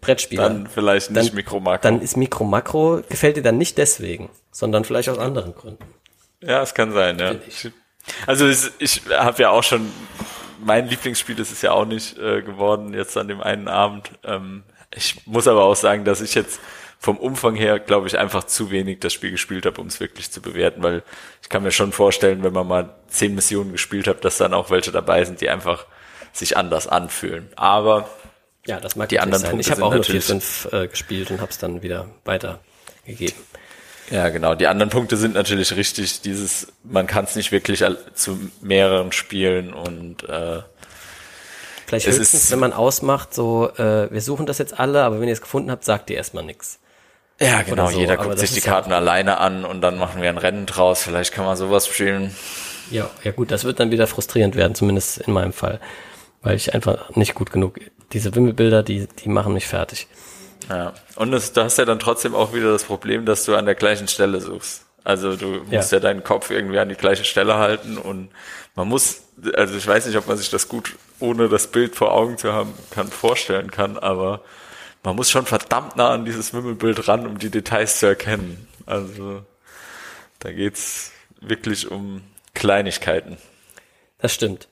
Brettspieler. 0.00 0.48
Dann 0.48 0.66
vielleicht 0.66 1.10
nicht 1.10 1.28
dann, 1.28 1.36
Mikro 1.36 1.60
Makro. 1.60 1.82
Dann 1.82 2.00
ist 2.00 2.16
Mikro 2.16 2.44
Makro, 2.44 3.02
gefällt 3.08 3.36
dir 3.36 3.42
dann 3.42 3.58
nicht 3.58 3.78
deswegen, 3.78 4.30
sondern 4.50 4.84
vielleicht 4.84 5.08
aus 5.08 5.18
anderen 5.18 5.54
Gründen. 5.54 5.84
Ja, 6.42 6.62
es 6.62 6.74
kann 6.74 6.92
sein, 6.92 7.18
ja. 7.18 7.34
Also 8.26 8.48
ich, 8.48 8.70
ich 8.78 9.02
habe 9.10 9.42
ja 9.42 9.50
auch 9.50 9.62
schon, 9.62 9.90
mein 10.64 10.88
Lieblingsspiel 10.88 11.38
ist 11.38 11.52
es 11.52 11.62
ja 11.62 11.72
auch 11.72 11.84
nicht 11.84 12.18
äh, 12.18 12.42
geworden 12.42 12.94
jetzt 12.94 13.16
an 13.16 13.28
dem 13.28 13.40
einen 13.40 13.68
Abend. 13.68 14.10
Ähm, 14.24 14.64
ich 14.94 15.26
muss 15.26 15.48
aber 15.48 15.64
auch 15.64 15.76
sagen, 15.76 16.04
dass 16.04 16.20
ich 16.20 16.34
jetzt 16.34 16.60
vom 16.98 17.16
Umfang 17.16 17.56
her, 17.56 17.80
glaube 17.80 18.06
ich, 18.06 18.16
einfach 18.16 18.44
zu 18.44 18.70
wenig 18.70 19.00
das 19.00 19.12
Spiel 19.12 19.32
gespielt 19.32 19.66
habe, 19.66 19.80
um 19.80 19.88
es 19.88 19.98
wirklich 19.98 20.30
zu 20.30 20.40
bewerten, 20.40 20.82
weil 20.82 21.02
ich 21.42 21.48
kann 21.48 21.64
mir 21.64 21.72
schon 21.72 21.90
vorstellen, 21.92 22.44
wenn 22.44 22.52
man 22.52 22.66
mal 22.66 22.94
zehn 23.08 23.34
Missionen 23.34 23.72
gespielt 23.72 24.06
hat, 24.06 24.24
dass 24.24 24.38
dann 24.38 24.54
auch 24.54 24.70
welche 24.70 24.92
dabei 24.92 25.24
sind, 25.24 25.40
die 25.40 25.48
einfach 25.48 25.86
sich 26.32 26.56
anders 26.56 26.86
anfühlen. 26.86 27.48
Aber 27.56 28.08
ja, 28.66 28.78
das 28.78 28.94
mag 28.94 29.08
die 29.08 29.18
anderen 29.18 29.42
sein. 29.42 29.50
Punkte 29.50 29.68
Ich 29.68 29.72
habe 29.72 29.84
auch 29.84 29.94
nur 29.94 30.04
vier, 30.04 30.22
fünf 30.22 30.68
äh, 30.72 30.86
gespielt 30.86 31.30
und 31.32 31.40
habe 31.40 31.50
es 31.50 31.58
dann 31.58 31.82
wieder 31.82 32.08
weitergegeben. 32.24 33.34
Ja, 34.12 34.28
genau. 34.28 34.54
Die 34.54 34.66
anderen 34.66 34.90
Punkte 34.90 35.16
sind 35.16 35.34
natürlich 35.34 35.74
richtig. 35.74 36.20
Dieses, 36.20 36.68
man 36.84 37.06
kann 37.06 37.24
es 37.24 37.34
nicht 37.34 37.50
wirklich 37.50 37.82
zu 38.12 38.38
mehreren 38.60 39.10
spielen 39.10 39.72
und 39.72 40.28
äh, 40.28 40.60
Vielleicht 41.86 42.06
es 42.06 42.18
höchstens, 42.18 42.44
ist, 42.44 42.50
wenn 42.50 42.58
man 42.58 42.74
ausmacht, 42.74 43.32
so, 43.32 43.70
äh, 43.76 44.12
wir 44.12 44.20
suchen 44.20 44.44
das 44.44 44.58
jetzt 44.58 44.78
alle, 44.78 45.02
aber 45.02 45.20
wenn 45.20 45.28
ihr 45.28 45.32
es 45.32 45.40
gefunden 45.40 45.70
habt, 45.70 45.84
sagt 45.84 46.10
ihr 46.10 46.16
erstmal 46.16 46.44
nichts. 46.44 46.78
Ja, 47.40 47.62
genau. 47.62 47.88
So. 47.88 47.98
Jeder 47.98 48.18
guckt 48.18 48.38
sich 48.38 48.52
die 48.52 48.60
Karten 48.60 48.90
ja 48.90 48.96
alleine 48.96 49.38
an 49.38 49.64
und 49.64 49.80
dann 49.80 49.98
machen 49.98 50.20
wir 50.20 50.28
ein 50.28 50.38
Rennen 50.38 50.66
draus. 50.66 51.02
Vielleicht 51.02 51.32
kann 51.32 51.46
man 51.46 51.56
sowas 51.56 51.86
spielen. 51.86 52.36
Ja, 52.90 53.10
ja 53.24 53.32
gut, 53.32 53.50
das 53.50 53.64
wird 53.64 53.80
dann 53.80 53.90
wieder 53.90 54.06
frustrierend 54.06 54.56
werden, 54.56 54.74
zumindest 54.74 55.18
in 55.18 55.32
meinem 55.32 55.54
Fall. 55.54 55.80
Weil 56.42 56.56
ich 56.56 56.74
einfach 56.74 57.16
nicht 57.16 57.34
gut 57.34 57.50
genug, 57.50 57.80
diese 58.12 58.34
Wimmelbilder, 58.34 58.82
die, 58.82 59.06
die 59.06 59.28
machen 59.30 59.54
mich 59.54 59.66
fertig. 59.66 60.06
Ja. 60.72 60.94
Und 61.16 61.32
es, 61.34 61.52
du 61.52 61.62
hast 61.62 61.76
ja 61.78 61.84
dann 61.84 61.98
trotzdem 61.98 62.34
auch 62.34 62.54
wieder 62.54 62.72
das 62.72 62.84
Problem, 62.84 63.26
dass 63.26 63.44
du 63.44 63.54
an 63.54 63.66
der 63.66 63.74
gleichen 63.74 64.08
Stelle 64.08 64.40
suchst. 64.40 64.86
Also 65.04 65.36
du 65.36 65.64
musst 65.64 65.92
ja. 65.92 65.98
ja 65.98 66.00
deinen 66.00 66.24
Kopf 66.24 66.50
irgendwie 66.50 66.78
an 66.78 66.88
die 66.88 66.94
gleiche 66.94 67.24
Stelle 67.24 67.56
halten 67.56 67.98
und 67.98 68.30
man 68.74 68.88
muss, 68.88 69.22
also 69.54 69.76
ich 69.76 69.86
weiß 69.86 70.06
nicht, 70.06 70.16
ob 70.16 70.28
man 70.28 70.36
sich 70.36 70.48
das 70.48 70.68
gut 70.68 70.96
ohne 71.18 71.48
das 71.48 71.66
Bild 71.66 71.94
vor 71.94 72.12
Augen 72.12 72.38
zu 72.38 72.52
haben 72.52 72.72
kann, 72.90 73.08
vorstellen 73.08 73.70
kann, 73.70 73.98
aber 73.98 74.42
man 75.02 75.16
muss 75.16 75.30
schon 75.30 75.44
verdammt 75.44 75.96
nah 75.96 76.10
an 76.10 76.24
dieses 76.24 76.54
Wimmelbild 76.54 77.08
ran, 77.08 77.26
um 77.26 77.38
die 77.38 77.50
Details 77.50 77.98
zu 77.98 78.06
erkennen. 78.06 78.68
Also 78.86 79.42
da 80.38 80.52
geht's 80.52 81.10
wirklich 81.40 81.90
um 81.90 82.22
Kleinigkeiten. 82.54 83.36
Das 84.18 84.32
stimmt. 84.32 84.68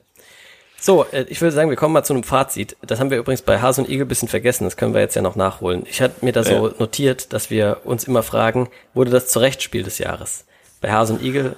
So, 0.83 1.05
äh, 1.11 1.25
ich 1.29 1.39
würde 1.41 1.53
sagen, 1.53 1.69
wir 1.69 1.77
kommen 1.77 1.93
mal 1.93 2.03
zu 2.03 2.13
einem 2.13 2.23
Fazit. 2.23 2.75
Das 2.81 2.99
haben 2.99 3.11
wir 3.11 3.19
übrigens 3.19 3.43
bei 3.43 3.61
Hase 3.61 3.81
und 3.81 3.89
Igel 3.89 4.07
bisschen 4.07 4.27
vergessen. 4.27 4.63
Das 4.63 4.77
können 4.77 4.95
wir 4.95 5.01
jetzt 5.01 5.15
ja 5.15 5.21
noch 5.21 5.35
nachholen. 5.35 5.83
Ich 5.87 6.01
hatte 6.01 6.25
mir 6.25 6.33
da 6.33 6.43
so 6.43 6.69
ja. 6.69 6.73
notiert, 6.79 7.33
dass 7.33 7.51
wir 7.51 7.81
uns 7.83 8.05
immer 8.05 8.23
fragen, 8.23 8.67
wurde 8.95 9.11
das 9.11 9.27
Zurechtspiel 9.27 9.83
des 9.83 9.99
Jahres? 9.99 10.45
Bei 10.81 10.91
Hase 10.91 11.13
und 11.13 11.23
Igel 11.23 11.55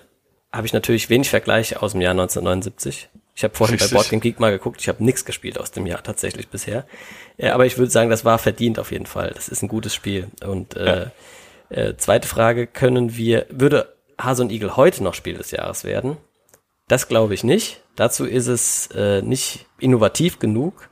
habe 0.52 0.68
ich 0.68 0.74
natürlich 0.74 1.10
wenig 1.10 1.30
Vergleiche 1.30 1.82
aus 1.82 1.94
dem 1.94 2.02
Jahr 2.02 2.12
1979. 2.12 3.10
Ich 3.34 3.44
habe 3.46 3.56
vorhin 3.56 3.76
Richtig. 3.76 3.92
bei 3.92 3.96
Boardgame 3.96 4.20
Geek 4.20 4.42
mal 4.42 4.52
geguckt. 4.52 4.82
Ich 4.82 4.90
habe 4.90 5.02
nichts 5.02 5.24
gespielt 5.24 5.58
aus 5.58 5.72
dem 5.72 5.88
Jahr 5.88 6.04
tatsächlich 6.04 6.50
bisher. 6.50 6.86
Äh, 7.38 7.50
aber 7.50 7.66
ich 7.66 7.78
würde 7.78 7.92
sagen, 7.92 8.10
das 8.10 8.26
war 8.26 8.38
verdient 8.40 8.78
auf 8.78 8.92
jeden 8.92 9.06
Fall. 9.06 9.32
Das 9.34 9.48
ist 9.48 9.62
ein 9.62 9.70
gutes 9.70 9.96
Spiel. 9.96 10.28
Und 10.46 10.76
äh, 10.76 11.08
ja. 11.70 11.78
äh, 11.78 11.96
zweite 11.96 12.28
Frage, 12.28 12.68
können 12.68 13.16
wir, 13.16 13.46
würde 13.50 13.94
Hase 14.20 14.44
und 14.44 14.52
Igel 14.52 14.76
heute 14.76 15.02
noch 15.02 15.14
Spiel 15.14 15.36
des 15.36 15.52
Jahres 15.52 15.86
werden? 15.86 16.18
Das 16.88 17.08
glaube 17.08 17.34
ich 17.34 17.44
nicht. 17.44 17.82
Dazu 17.96 18.26
ist 18.26 18.48
es 18.48 18.88
äh, 18.88 19.22
nicht 19.22 19.66
innovativ 19.80 20.40
genug. 20.40 20.90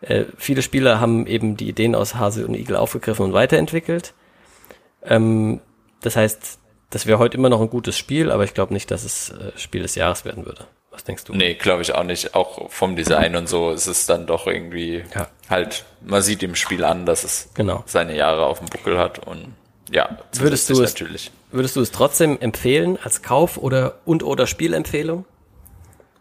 Äh, 0.00 0.24
viele 0.36 0.62
Spieler 0.62 1.00
haben 1.00 1.26
eben 1.26 1.56
die 1.56 1.68
Ideen 1.68 1.94
aus 1.94 2.14
Hase 2.14 2.46
und 2.46 2.54
Igel 2.54 2.76
aufgegriffen 2.76 3.24
und 3.24 3.32
weiterentwickelt. 3.32 4.14
Ähm, 5.02 5.60
das 6.00 6.16
heißt, 6.16 6.58
das 6.90 7.06
wäre 7.06 7.18
heute 7.18 7.36
immer 7.36 7.48
noch 7.48 7.60
ein 7.60 7.70
gutes 7.70 7.98
Spiel, 7.98 8.30
aber 8.30 8.44
ich 8.44 8.54
glaube 8.54 8.72
nicht, 8.72 8.90
dass 8.90 9.04
es 9.04 9.30
äh, 9.30 9.52
Spiel 9.56 9.82
des 9.82 9.94
Jahres 9.94 10.24
werden 10.24 10.46
würde. 10.46 10.66
Was 10.90 11.04
denkst 11.04 11.24
du? 11.24 11.34
Nee, 11.34 11.54
glaube 11.54 11.82
ich 11.82 11.94
auch 11.94 12.02
nicht. 12.02 12.34
Auch 12.34 12.70
vom 12.70 12.96
Design 12.96 13.36
und 13.36 13.48
so 13.48 13.70
ist 13.70 13.86
es 13.86 14.06
dann 14.06 14.26
doch 14.26 14.46
irgendwie 14.46 15.04
ja. 15.14 15.28
halt, 15.48 15.84
man 16.00 16.22
sieht 16.22 16.42
im 16.42 16.54
Spiel 16.54 16.84
an, 16.84 17.06
dass 17.06 17.24
es 17.24 17.50
genau. 17.54 17.84
seine 17.86 18.16
Jahre 18.16 18.46
auf 18.46 18.58
dem 18.58 18.68
Buckel 18.68 18.98
hat 18.98 19.24
und 19.26 19.54
ja, 19.90 20.18
würdest 20.34 20.68
du 20.70 20.74
es 20.74 20.94
natürlich. 20.94 21.30
Würdest 21.50 21.76
du 21.76 21.80
es 21.80 21.90
trotzdem 21.90 22.38
empfehlen 22.40 22.98
als 23.02 23.22
Kauf 23.22 23.56
oder 23.56 23.94
und 24.04 24.22
oder 24.22 24.46
Spielempfehlung? 24.46 25.24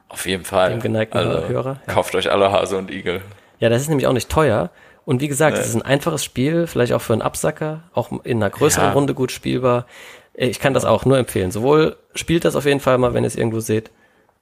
Auf 0.09 0.25
jeden 0.25 0.45
Fall. 0.45 0.71
Dem 0.71 0.79
geneigten 0.79 1.17
also, 1.17 1.47
Hörer. 1.47 1.81
Ja. 1.85 1.93
Kauft 1.93 2.15
euch 2.15 2.31
alle 2.31 2.51
Hase 2.51 2.77
und 2.77 2.89
Igel. 2.91 3.21
Ja, 3.59 3.69
das 3.69 3.81
ist 3.81 3.89
nämlich 3.89 4.07
auch 4.07 4.13
nicht 4.13 4.29
teuer. 4.29 4.69
Und 5.03 5.21
wie 5.21 5.27
gesagt, 5.27 5.57
es 5.57 5.67
ist 5.67 5.75
ein 5.75 5.81
einfaches 5.81 6.23
Spiel, 6.23 6.67
vielleicht 6.67 6.91
auch 6.93 7.01
für 7.01 7.13
einen 7.13 7.21
Absacker, 7.21 7.83
auch 7.93 8.11
in 8.23 8.37
einer 8.37 8.49
größeren 8.49 8.89
ja. 8.89 8.93
Runde 8.93 9.13
gut 9.13 9.31
spielbar. 9.31 9.85
Ich 10.33 10.59
kann 10.59 10.73
das 10.73 10.85
auch 10.85 11.05
nur 11.05 11.17
empfehlen. 11.17 11.51
Sowohl 11.51 11.95
spielt 12.13 12.45
das 12.45 12.55
auf 12.55 12.65
jeden 12.65 12.79
Fall 12.79 12.97
mal, 12.97 13.13
wenn 13.13 13.23
ihr 13.23 13.27
es 13.27 13.35
irgendwo 13.35 13.59
seht. 13.59 13.89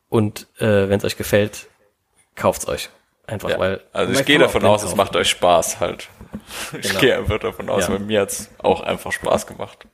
Und 0.10 0.48
äh, 0.58 0.90
wenn 0.90 0.98
es 0.98 1.06
euch 1.06 1.18
gefällt, 1.18 1.68
kauft's 2.36 2.68
euch. 2.68 2.90
Einfach 3.28 3.50
ja. 3.50 3.60
weil. 3.60 3.82
Also 3.94 4.14
ich 4.14 4.26
gehe 4.26 4.40
davon 4.40 4.66
aus, 4.66 4.84
es 4.84 4.96
macht 4.96 5.16
euch 5.16 5.30
Spaß 5.30 5.80
halt. 5.80 6.10
Ich 6.80 6.90
genau. 6.90 7.00
gehe 7.00 7.18
einfach 7.18 7.40
davon 7.40 7.70
aus, 7.70 7.88
ja. 7.88 7.94
weil 7.94 8.00
mir 8.00 8.22
hat's 8.22 8.50
auch 8.60 8.82
einfach 8.82 9.12
Spaß 9.12 9.48
gemacht. 9.48 9.88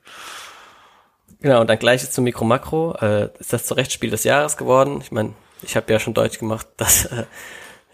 Genau, 1.41 1.61
und 1.61 1.69
dann 1.69 1.79
gleiches 1.79 2.11
zum 2.11 2.23
Mikro 2.23 2.45
Makro. 2.45 2.95
Äh, 3.01 3.29
ist 3.39 3.53
das 3.53 3.65
zu 3.65 3.73
Recht 3.73 3.91
Spiel 3.91 4.09
des 4.09 4.23
Jahres 4.23 4.57
geworden? 4.57 4.99
Ich 5.01 5.11
meine, 5.11 5.33
ich 5.61 5.75
habe 5.75 5.91
ja 5.91 5.99
schon 5.99 6.13
deutlich 6.13 6.39
gemacht, 6.39 6.67
dass 6.77 7.05
äh, 7.05 7.25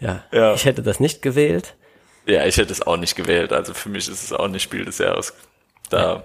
ja, 0.00 0.24
ja, 0.32 0.54
ich 0.54 0.64
hätte 0.64 0.82
das 0.82 1.00
nicht 1.00 1.22
gewählt. 1.22 1.74
Ja, 2.26 2.44
ich 2.44 2.56
hätte 2.58 2.72
es 2.72 2.86
auch 2.86 2.96
nicht 2.98 3.16
gewählt. 3.16 3.52
Also 3.52 3.74
für 3.74 3.88
mich 3.88 4.08
ist 4.08 4.22
es 4.22 4.32
auch 4.32 4.48
nicht 4.48 4.62
Spiel 4.62 4.84
des 4.84 4.98
Jahres. 4.98 5.34
Da. 5.88 6.00
Ja. 6.00 6.22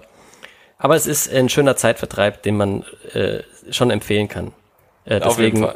Aber 0.76 0.96
es 0.96 1.06
ist 1.06 1.32
ein 1.32 1.48
schöner 1.48 1.76
Zeitvertreib, 1.76 2.42
den 2.42 2.56
man 2.56 2.84
äh, 3.14 3.42
schon 3.70 3.90
empfehlen 3.90 4.28
kann. 4.28 4.52
Äh, 5.04 5.20
deswegen 5.20 5.62
ja, 5.62 5.74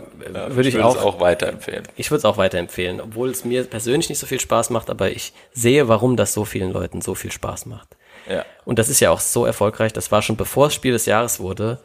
würde 0.55 0.69
ich, 0.69 0.77
ich 0.77 0.83
auch, 0.83 1.03
auch 1.03 1.21
weiterempfehlen. 1.21 1.85
Ich 1.97 2.11
würde 2.11 2.19
es 2.19 2.25
auch 2.25 2.39
weiterempfehlen, 2.39 3.01
obwohl 3.01 3.31
es 3.31 3.45
mir 3.45 3.65
persönlich 3.65 4.09
nicht 4.09 4.19
so 4.19 4.27
viel 4.27 4.41
Spaß 4.41 4.71
macht, 4.71 4.89
aber 4.89 5.11
ich 5.11 5.33
sehe, 5.53 5.89
warum 5.89 6.17
das 6.17 6.33
so 6.33 6.45
vielen 6.45 6.73
Leuten 6.73 7.03
so 7.03 7.15
viel 7.15 7.31
Spaß 7.31 7.67
macht. 7.67 7.97
Ja. 8.29 8.45
Und 8.65 8.79
das 8.79 8.89
ist 8.89 9.01
ja 9.01 9.11
auch 9.11 9.21
so 9.21 9.45
erfolgreich, 9.45 9.93
das 9.93 10.11
war 10.11 10.23
schon 10.23 10.37
bevor 10.37 10.69
es 10.69 10.75
Spiel 10.75 10.93
des 10.93 11.07
Jahres 11.07 11.41
wurde, 11.41 11.79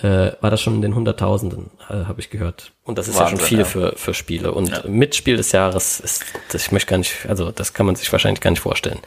äh, 0.00 0.32
war 0.40 0.50
das 0.50 0.60
schon 0.60 0.74
in 0.76 0.82
den 0.82 0.94
Hunderttausenden, 0.94 1.70
äh, 1.88 2.04
habe 2.04 2.20
ich 2.20 2.30
gehört. 2.30 2.72
Und 2.84 2.98
das 2.98 3.08
ist 3.08 3.18
Wahnsinn, 3.18 3.38
ja 3.38 3.40
schon 3.40 3.48
viel 3.48 3.58
ja. 3.58 3.64
für, 3.64 3.92
für 3.96 4.14
Spiele. 4.14 4.52
Und 4.52 4.68
ja. 4.68 4.82
mit 4.86 5.14
Spiel 5.14 5.36
des 5.36 5.52
Jahres 5.52 6.00
ist, 6.00 6.24
das, 6.52 6.66
ich 6.66 6.72
möchte 6.72 6.90
gar 6.90 6.98
nicht, 6.98 7.26
also 7.28 7.50
das 7.50 7.74
kann 7.74 7.86
man 7.86 7.96
sich 7.96 8.10
wahrscheinlich 8.10 8.40
gar 8.40 8.50
nicht 8.50 8.60
vorstellen. 8.60 9.00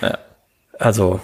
Ja. 0.00 0.18
Also. 0.78 1.20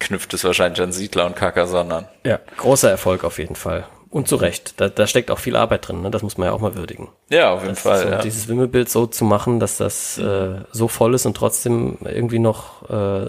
Knüpft 0.00 0.34
es 0.34 0.42
wahrscheinlich 0.44 0.80
an 0.80 0.92
Siedler 0.92 1.26
und 1.26 1.36
Carcassonne 1.36 1.94
an. 1.94 2.08
Ja, 2.24 2.40
großer 2.56 2.90
Erfolg 2.90 3.22
auf 3.22 3.38
jeden 3.38 3.54
Fall. 3.54 3.86
Und 4.14 4.28
zu 4.28 4.36
Recht. 4.36 4.80
Da, 4.80 4.88
da 4.88 5.08
steckt 5.08 5.32
auch 5.32 5.40
viel 5.40 5.56
Arbeit 5.56 5.88
drin, 5.88 6.02
ne? 6.02 6.08
das 6.08 6.22
muss 6.22 6.38
man 6.38 6.46
ja 6.46 6.52
auch 6.52 6.60
mal 6.60 6.76
würdigen. 6.76 7.08
Ja, 7.30 7.52
auf 7.52 7.62
jeden 7.62 7.74
das 7.74 7.82
Fall. 7.82 8.00
So, 8.00 8.08
ja. 8.10 8.20
Dieses 8.20 8.46
Wimmelbild 8.46 8.88
so 8.88 9.08
zu 9.08 9.24
machen, 9.24 9.58
dass 9.58 9.76
das 9.76 10.18
äh, 10.18 10.60
so 10.70 10.86
voll 10.86 11.14
ist 11.14 11.26
und 11.26 11.36
trotzdem 11.36 11.98
irgendwie 12.04 12.38
noch 12.38 12.88
äh, 12.88 13.28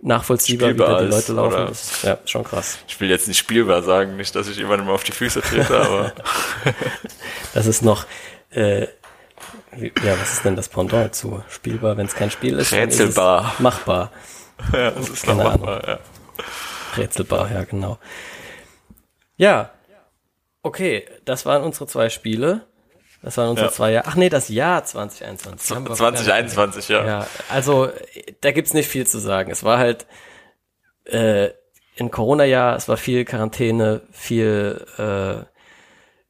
nachvollziehbar, 0.00 0.70
spielbar 0.70 1.00
wie 1.00 1.04
die 1.04 1.10
Leute 1.12 1.32
laufen. 1.34 1.66
Das 1.68 1.92
ist 1.92 2.02
ja 2.02 2.18
schon 2.24 2.42
krass. 2.42 2.78
Ich 2.88 2.98
will 2.98 3.08
jetzt 3.08 3.28
nicht 3.28 3.38
spielbar 3.38 3.84
sagen, 3.84 4.16
nicht, 4.16 4.34
dass 4.34 4.48
ich 4.48 4.56
jemandem 4.56 4.88
auf 4.88 5.04
die 5.04 5.12
Füße 5.12 5.40
trete, 5.40 5.78
aber. 5.78 6.12
das 7.54 7.66
ist 7.66 7.82
noch, 7.82 8.06
äh, 8.50 8.88
wie, 9.70 9.92
ja, 10.04 10.20
was 10.20 10.32
ist 10.32 10.44
denn 10.44 10.56
das 10.56 10.68
Pendant 10.68 11.14
zu 11.14 11.44
spielbar, 11.48 11.96
wenn 11.96 12.06
es 12.06 12.16
kein 12.16 12.32
Spiel 12.32 12.58
ist? 12.58 12.72
Rätselbar. 12.72 13.52
Ist 13.52 13.60
machbar. 13.60 14.10
Ja, 14.72 14.90
das 14.90 15.10
ist 15.10 15.26
noch 15.28 15.36
machbar, 15.36 15.86
ja. 15.86 15.98
Rätselbar, 16.96 17.52
ja, 17.52 17.62
genau. 17.62 17.98
Ja. 19.36 19.70
Okay, 20.66 21.06
das 21.24 21.46
waren 21.46 21.62
unsere 21.62 21.86
zwei 21.86 22.08
Spiele. 22.08 22.66
Das 23.22 23.36
waren 23.36 23.50
unsere 23.50 23.68
ja. 23.68 23.72
zwei 23.72 23.92
Jahre. 23.92 24.08
Ach 24.08 24.16
nee, 24.16 24.28
das 24.28 24.48
Jahr 24.48 24.82
2021. 24.84 25.96
2021, 25.96 26.88
ja. 26.88 27.06
Ja, 27.06 27.26
also 27.48 27.88
da 28.40 28.50
gibt's 28.50 28.74
nicht 28.74 28.88
viel 28.88 29.06
zu 29.06 29.20
sagen. 29.20 29.52
Es 29.52 29.62
war 29.62 29.78
halt 29.78 30.08
äh, 31.04 31.50
ein 32.00 32.10
Corona-Jahr, 32.10 32.74
es 32.74 32.88
war 32.88 32.96
viel 32.96 33.24
Quarantäne, 33.24 34.02
viel 34.10 34.84
äh, 34.98 35.44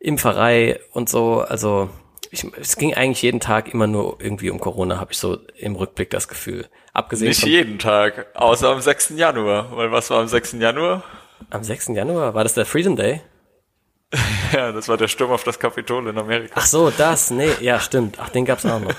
Impferei 0.07 0.80
und 0.93 1.09
so. 1.09 1.41
Also 1.41 1.89
ich, 2.30 2.45
es 2.61 2.76
ging 2.76 2.93
eigentlich 2.93 3.22
jeden 3.22 3.41
Tag 3.41 3.72
immer 3.72 3.87
nur 3.87 4.18
irgendwie 4.20 4.51
um 4.51 4.61
Corona, 4.61 5.01
habe 5.01 5.12
ich 5.12 5.18
so 5.18 5.39
im 5.57 5.76
Rückblick 5.76 6.11
das 6.11 6.28
Gefühl. 6.28 6.66
Abgesehen 6.93 7.28
Nicht 7.28 7.47
jeden 7.47 7.78
Tag, 7.78 8.26
außer 8.34 8.68
am 8.68 8.82
6. 8.82 9.14
Januar. 9.16 9.74
Weil 9.74 9.93
was 9.93 10.11
war 10.11 10.20
am 10.20 10.28
6. 10.28 10.53
Januar? 10.59 11.03
Am 11.49 11.64
6. 11.64 11.89
Januar? 11.89 12.34
War 12.34 12.43
das 12.43 12.53
der 12.53 12.66
Freedom 12.66 12.97
Day? 12.97 13.22
ja, 14.52 14.72
das 14.72 14.88
war 14.88 14.96
der 14.96 15.09
Sturm 15.09 15.32
auf 15.32 15.44
das 15.44 15.59
Kapitol 15.59 16.09
in 16.09 16.18
Amerika. 16.18 16.54
Ach 16.57 16.66
so, 16.66 16.90
das, 16.90 17.30
nee, 17.30 17.50
ja, 17.61 17.80
stimmt. 17.80 18.18
Ach, 18.20 18.28
den 18.28 18.44
gab's 18.44 18.64
auch 18.64 18.80
noch. 18.80 18.94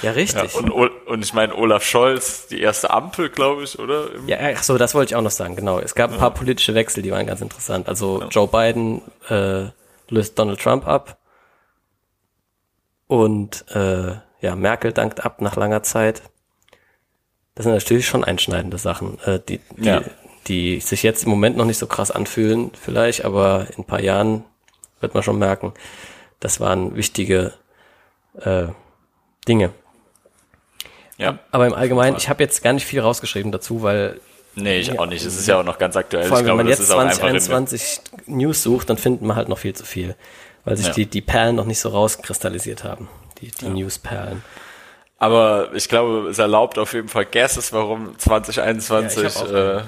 Ja, 0.00 0.12
richtig. 0.12 0.54
Ja, 0.54 0.60
und, 0.60 0.90
und 1.06 1.24
ich 1.24 1.34
meine, 1.34 1.54
Olaf 1.54 1.84
Scholz, 1.84 2.46
die 2.46 2.60
erste 2.60 2.90
Ampel, 2.90 3.28
glaube 3.28 3.64
ich, 3.64 3.78
oder? 3.78 4.08
Ja, 4.26 4.38
ach 4.54 4.62
so, 4.62 4.78
das 4.78 4.94
wollte 4.94 5.12
ich 5.12 5.16
auch 5.16 5.22
noch 5.22 5.30
sagen, 5.30 5.56
genau. 5.56 5.78
Es 5.78 5.94
gab 5.94 6.10
ein 6.10 6.18
paar 6.18 6.32
politische 6.32 6.74
Wechsel, 6.74 7.02
die 7.02 7.10
waren 7.10 7.26
ganz 7.26 7.42
interessant. 7.42 7.86
Also 7.86 8.22
ja. 8.22 8.28
Joe 8.28 8.48
Biden 8.48 9.02
äh, 9.28 9.70
löst 10.08 10.38
Donald 10.38 10.60
Trump 10.60 10.86
ab 10.86 11.18
und 13.08 13.66
äh, 13.74 14.14
ja, 14.40 14.56
Merkel 14.56 14.92
dankt 14.92 15.24
ab 15.24 15.42
nach 15.42 15.56
langer 15.56 15.82
Zeit. 15.82 16.22
Das 17.54 17.64
sind 17.64 17.74
natürlich 17.74 18.06
schon 18.06 18.24
einschneidende 18.24 18.78
Sachen, 18.78 19.18
äh, 19.24 19.38
die, 19.46 19.60
die, 19.76 19.86
ja 19.86 20.02
die 20.46 20.80
sich 20.80 21.02
jetzt 21.02 21.24
im 21.24 21.30
Moment 21.30 21.56
noch 21.56 21.64
nicht 21.64 21.78
so 21.78 21.86
krass 21.86 22.10
anfühlen, 22.10 22.70
vielleicht, 22.80 23.24
aber 23.24 23.66
in 23.70 23.82
ein 23.82 23.84
paar 23.84 24.00
Jahren 24.00 24.44
wird 25.00 25.14
man 25.14 25.22
schon 25.22 25.38
merken, 25.38 25.72
das 26.40 26.60
waren 26.60 26.96
wichtige 26.96 27.52
äh, 28.40 28.66
Dinge. 29.46 29.72
Ja. 31.16 31.38
Aber 31.50 31.66
im 31.66 31.74
Allgemeinen, 31.74 32.16
ich 32.16 32.28
habe 32.28 32.42
jetzt 32.42 32.62
gar 32.62 32.72
nicht 32.72 32.86
viel 32.86 33.00
rausgeschrieben 33.00 33.52
dazu, 33.52 33.82
weil 33.82 34.20
Nee, 34.54 34.78
ich 34.80 34.98
auch 34.98 35.06
nicht. 35.06 35.24
Es 35.24 35.36
ist 35.36 35.46
ja 35.46 35.60
auch 35.60 35.64
noch 35.64 35.78
ganz 35.78 35.96
aktuell. 35.96 36.26
Vor 36.26 36.36
allem, 36.36 36.46
glaube, 36.46 36.58
wenn 36.58 36.66
man 36.66 36.72
jetzt 36.72 36.88
2021 36.88 38.00
News 38.26 38.62
sucht, 38.62 38.90
dann 38.90 38.98
findet 38.98 39.22
man 39.22 39.36
halt 39.36 39.48
noch 39.48 39.58
viel 39.58 39.74
zu 39.74 39.84
viel, 39.84 40.16
weil 40.64 40.76
sich 40.76 40.88
ja. 40.88 40.92
die, 40.94 41.06
die 41.06 41.20
Perlen 41.20 41.54
noch 41.54 41.64
nicht 41.64 41.78
so 41.78 41.90
rauskristallisiert 41.90 42.82
haben, 42.82 43.08
die, 43.40 43.52
die 43.52 43.66
ja. 43.66 43.70
News-Perlen. 43.70 44.42
Aber 45.18 45.70
ich 45.74 45.88
glaube, 45.88 46.28
es 46.28 46.38
erlaubt 46.38 46.78
auf 46.78 46.92
jeden 46.92 47.08
Fall 47.08 47.24
Guesses, 47.24 47.72
warum 47.72 48.18
2021 48.18 49.22
ja, 49.22 49.84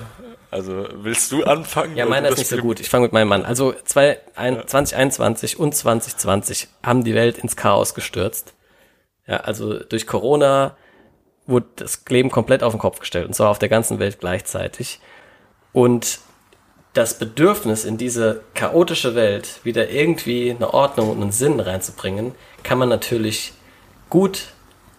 also 0.51 0.89
willst 0.93 1.31
du 1.31 1.45
anfangen? 1.45 1.97
Ja, 1.97 2.07
meiner 2.07 2.29
ist 2.29 2.39
nicht 2.39 2.49
so 2.49 2.57
gut. 2.57 2.81
Ich 2.81 2.89
fange 2.89 3.05
mit 3.05 3.13
meinem 3.13 3.29
Mann. 3.29 3.45
Also 3.45 3.73
zwei, 3.85 4.19
ein, 4.35 4.57
ja. 4.57 4.67
2021 4.67 5.59
und 5.59 5.75
2020 5.75 6.69
haben 6.83 7.05
die 7.05 7.15
Welt 7.15 7.39
ins 7.39 7.55
Chaos 7.55 7.95
gestürzt. 7.95 8.55
Ja, 9.27 9.39
also 9.39 9.79
durch 9.79 10.09
Corona 10.09 10.77
wurde 11.47 11.67
das 11.77 12.03
Leben 12.09 12.31
komplett 12.31 12.65
auf 12.65 12.73
den 12.73 12.81
Kopf 12.81 12.99
gestellt 12.99 13.27
und 13.27 13.35
zwar 13.35 13.51
auf 13.51 13.61
der 13.61 13.69
ganzen 13.69 14.01
Welt 14.01 14.19
gleichzeitig. 14.19 15.01
Und 15.73 16.19
das 16.95 17.19
Bedürfnis 17.19 17.85
in 17.85 17.97
diese 17.97 18.41
chaotische 18.55 19.15
Welt 19.15 19.61
wieder 19.63 19.91
irgendwie 19.91 20.51
eine 20.51 20.75
Ordnung 20.75 21.11
und 21.11 21.23
einen 21.23 21.31
Sinn 21.31 21.61
reinzubringen, 21.61 22.35
kann 22.65 22.79
man 22.79 22.89
natürlich 22.89 23.53
gut 24.09 24.49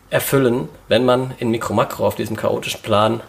erfüllen, 0.10 0.70
wenn 0.88 1.04
man 1.04 1.34
in 1.40 1.52
Mikro-Makro 1.52 2.08
auf 2.08 2.16
diesem 2.16 2.38
chaotischen 2.38 2.82
Plan 2.82 3.20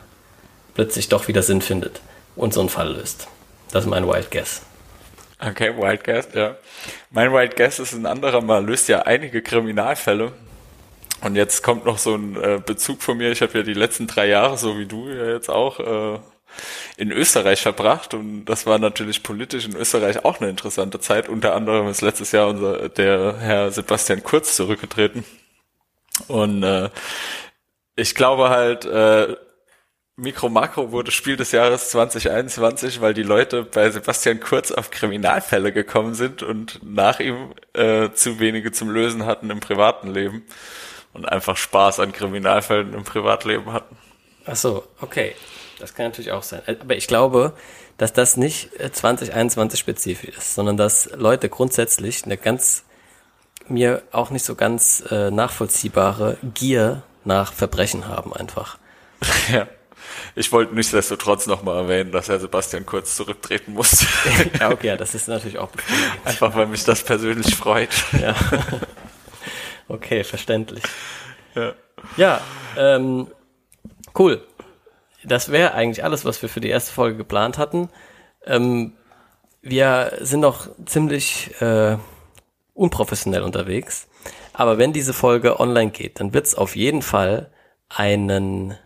plötzlich 0.74 1.08
doch 1.08 1.26
wieder 1.26 1.42
Sinn 1.42 1.60
findet 1.62 2.00
und 2.36 2.52
so 2.54 2.60
einen 2.60 2.68
Fall 2.68 2.92
löst. 2.92 3.28
Das 3.70 3.84
ist 3.84 3.90
mein 3.90 4.06
Wild 4.06 4.30
Guess. 4.30 4.62
Okay, 5.38 5.76
Wild 5.76 6.04
Guess, 6.04 6.28
ja. 6.34 6.56
Mein 7.10 7.32
Wild 7.32 7.56
Guess 7.56 7.78
ist 7.78 7.92
ein 7.92 8.06
anderer, 8.06 8.40
man 8.40 8.66
löst 8.66 8.88
ja 8.88 9.02
einige 9.02 9.42
Kriminalfälle. 9.42 10.32
Und 11.22 11.36
jetzt 11.36 11.62
kommt 11.62 11.84
noch 11.84 11.98
so 11.98 12.16
ein 12.16 12.36
äh, 12.36 12.60
Bezug 12.64 13.02
von 13.02 13.16
mir. 13.16 13.30
Ich 13.30 13.42
habe 13.42 13.58
ja 13.58 13.62
die 13.62 13.74
letzten 13.74 14.08
drei 14.08 14.26
Jahre, 14.26 14.58
so 14.58 14.78
wie 14.78 14.86
du 14.86 15.08
ja 15.08 15.30
jetzt 15.30 15.50
auch, 15.50 15.78
äh, 15.78 16.18
in 16.96 17.12
Österreich 17.12 17.62
verbracht. 17.62 18.14
Und 18.14 18.44
das 18.46 18.66
war 18.66 18.78
natürlich 18.78 19.22
politisch 19.22 19.66
in 19.66 19.76
Österreich 19.76 20.24
auch 20.24 20.40
eine 20.40 20.50
interessante 20.50 21.00
Zeit. 21.00 21.28
Unter 21.28 21.54
anderem 21.54 21.88
ist 21.88 22.02
letztes 22.02 22.32
Jahr 22.32 22.48
unser 22.48 22.88
der 22.88 23.36
Herr 23.38 23.70
Sebastian 23.70 24.22
Kurz 24.22 24.56
zurückgetreten. 24.56 25.24
Und 26.28 26.62
äh, 26.62 26.90
ich 27.96 28.14
glaube 28.14 28.50
halt, 28.50 28.84
äh, 28.84 29.36
Mikro 30.22 30.48
Makro 30.48 30.92
wurde 30.92 31.10
Spiel 31.10 31.36
des 31.36 31.50
Jahres 31.50 31.90
2021, 31.90 33.00
weil 33.00 33.12
die 33.12 33.24
Leute 33.24 33.64
bei 33.64 33.90
Sebastian 33.90 34.38
Kurz 34.38 34.70
auf 34.70 34.92
Kriminalfälle 34.92 35.72
gekommen 35.72 36.14
sind 36.14 36.44
und 36.44 36.78
nach 36.84 37.18
ihm 37.18 37.52
äh, 37.72 38.10
zu 38.12 38.38
wenige 38.38 38.70
zum 38.70 38.88
Lösen 38.90 39.26
hatten 39.26 39.50
im 39.50 39.58
privaten 39.58 40.14
Leben 40.14 40.44
und 41.12 41.28
einfach 41.28 41.56
Spaß 41.56 41.98
an 41.98 42.12
Kriminalfällen 42.12 42.94
im 42.94 43.02
Privatleben 43.02 43.72
hatten. 43.72 43.96
Ach 44.46 44.54
so, 44.54 44.84
okay. 45.00 45.34
Das 45.80 45.94
kann 45.94 46.06
natürlich 46.06 46.30
auch 46.30 46.44
sein. 46.44 46.62
Aber 46.66 46.94
ich 46.94 47.08
glaube, 47.08 47.54
dass 47.98 48.12
das 48.12 48.36
nicht 48.36 48.70
2021 48.92 49.76
äh, 49.76 49.80
spezifisch 49.80 50.36
ist, 50.36 50.54
sondern 50.54 50.76
dass 50.76 51.10
Leute 51.16 51.48
grundsätzlich 51.48 52.24
eine 52.24 52.36
ganz 52.36 52.84
mir 53.66 54.02
auch 54.12 54.30
nicht 54.30 54.44
so 54.44 54.54
ganz 54.54 55.02
äh, 55.10 55.32
nachvollziehbare 55.32 56.38
Gier 56.54 57.02
nach 57.24 57.52
Verbrechen 57.52 58.06
haben 58.06 58.32
einfach. 58.32 58.78
Ja. 59.52 59.66
Ich 60.34 60.50
wollte 60.52 60.74
nichtsdestotrotz 60.74 61.46
nochmal 61.46 61.76
erwähnen, 61.82 62.12
dass 62.12 62.28
Herr 62.28 62.40
Sebastian 62.40 62.86
Kurz 62.86 63.16
zurücktreten 63.16 63.72
muss. 63.72 64.06
ja, 64.60 64.70
okay, 64.70 64.88
ja, 64.88 64.96
das 64.96 65.14
ist 65.14 65.28
natürlich 65.28 65.58
auch 65.58 65.70
Einfach, 66.24 66.54
weil 66.54 66.66
mich 66.66 66.84
das 66.84 67.02
persönlich 67.02 67.54
freut. 67.54 67.90
Ja. 68.20 68.34
Okay, 69.88 70.24
verständlich. 70.24 70.82
Ja, 71.54 71.74
ja 72.16 72.40
ähm, 72.78 73.26
cool. 74.18 74.42
Das 75.22 75.50
wäre 75.50 75.74
eigentlich 75.74 76.02
alles, 76.02 76.24
was 76.24 76.40
wir 76.40 76.48
für 76.48 76.60
die 76.60 76.70
erste 76.70 76.92
Folge 76.92 77.18
geplant 77.18 77.58
hatten. 77.58 77.90
Ähm, 78.46 78.94
wir 79.60 80.16
sind 80.20 80.40
noch 80.40 80.68
ziemlich 80.86 81.60
äh, 81.60 81.98
unprofessionell 82.74 83.42
unterwegs. 83.42 84.08
Aber 84.52 84.78
wenn 84.78 84.92
diese 84.92 85.12
Folge 85.12 85.60
online 85.60 85.90
geht, 85.90 86.20
dann 86.20 86.34
wird 86.34 86.46
es 86.46 86.54
auf 86.54 86.76
jeden 86.76 87.02
Fall 87.02 87.50
einen 87.88 88.76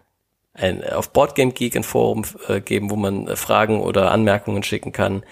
ein, 0.57 0.85
auf 0.85 1.11
Boardgame 1.11 1.53
Geek 1.53 1.77
ein 1.77 1.83
Forum 1.83 2.25
äh, 2.49 2.61
geben, 2.61 2.91
wo 2.91 2.97
man 2.97 3.29
äh, 3.29 3.37
Fragen 3.37 3.81
oder 3.81 4.11
Anmerkungen 4.11 4.63
schicken 4.63 4.93
kann. 4.93 5.25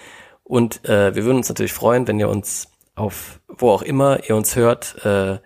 Und 0.43 0.85
äh, 0.85 1.15
wir 1.15 1.25
würden 1.25 1.37
uns 1.37 1.49
natürlich 1.49 1.73
freuen, 1.73 2.07
wenn 2.07 2.19
ihr 2.19 2.29
uns 2.29 2.69
auf 2.95 3.39
wo 3.47 3.71
auch 3.71 3.81
immer 3.81 4.27
ihr 4.27 4.35
uns 4.35 4.55
hört, 4.55 5.05
äh, 5.05 5.39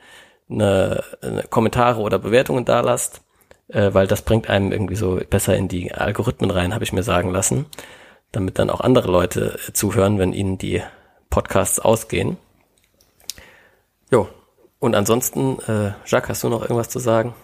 eine, 0.50 1.04
eine 1.22 1.44
Kommentare 1.50 2.02
oder 2.02 2.20
Bewertungen 2.20 2.66
da 2.66 2.82
lasst, 2.82 3.22
äh, 3.68 3.94
weil 3.94 4.08
das 4.08 4.24
bringt 4.24 4.50
einem 4.50 4.72
irgendwie 4.72 4.96
so 4.96 5.20
besser 5.30 5.56
in 5.56 5.68
die 5.68 5.94
Algorithmen 5.94 6.52
rein, 6.52 6.74
habe 6.74 6.84
ich 6.84 6.94
mir 6.94 7.04
sagen 7.04 7.32
lassen, 7.32 7.66
damit 8.32 8.60
dann 8.60 8.70
auch 8.70 8.82
andere 8.82 9.12
Leute 9.12 9.60
äh, 9.68 9.74
zuhören, 9.74 10.20
wenn 10.20 10.34
ihnen 10.34 10.58
die 10.58 10.82
Podcasts 11.30 11.80
ausgehen. 11.80 12.38
Jo. 14.12 14.28
Und 14.80 14.96
ansonsten, 14.96 15.60
äh, 15.68 15.92
Jacques, 16.06 16.30
hast 16.30 16.44
du 16.44 16.50
noch 16.50 16.62
irgendwas 16.62 16.90
zu 16.90 17.00
sagen? 17.00 17.36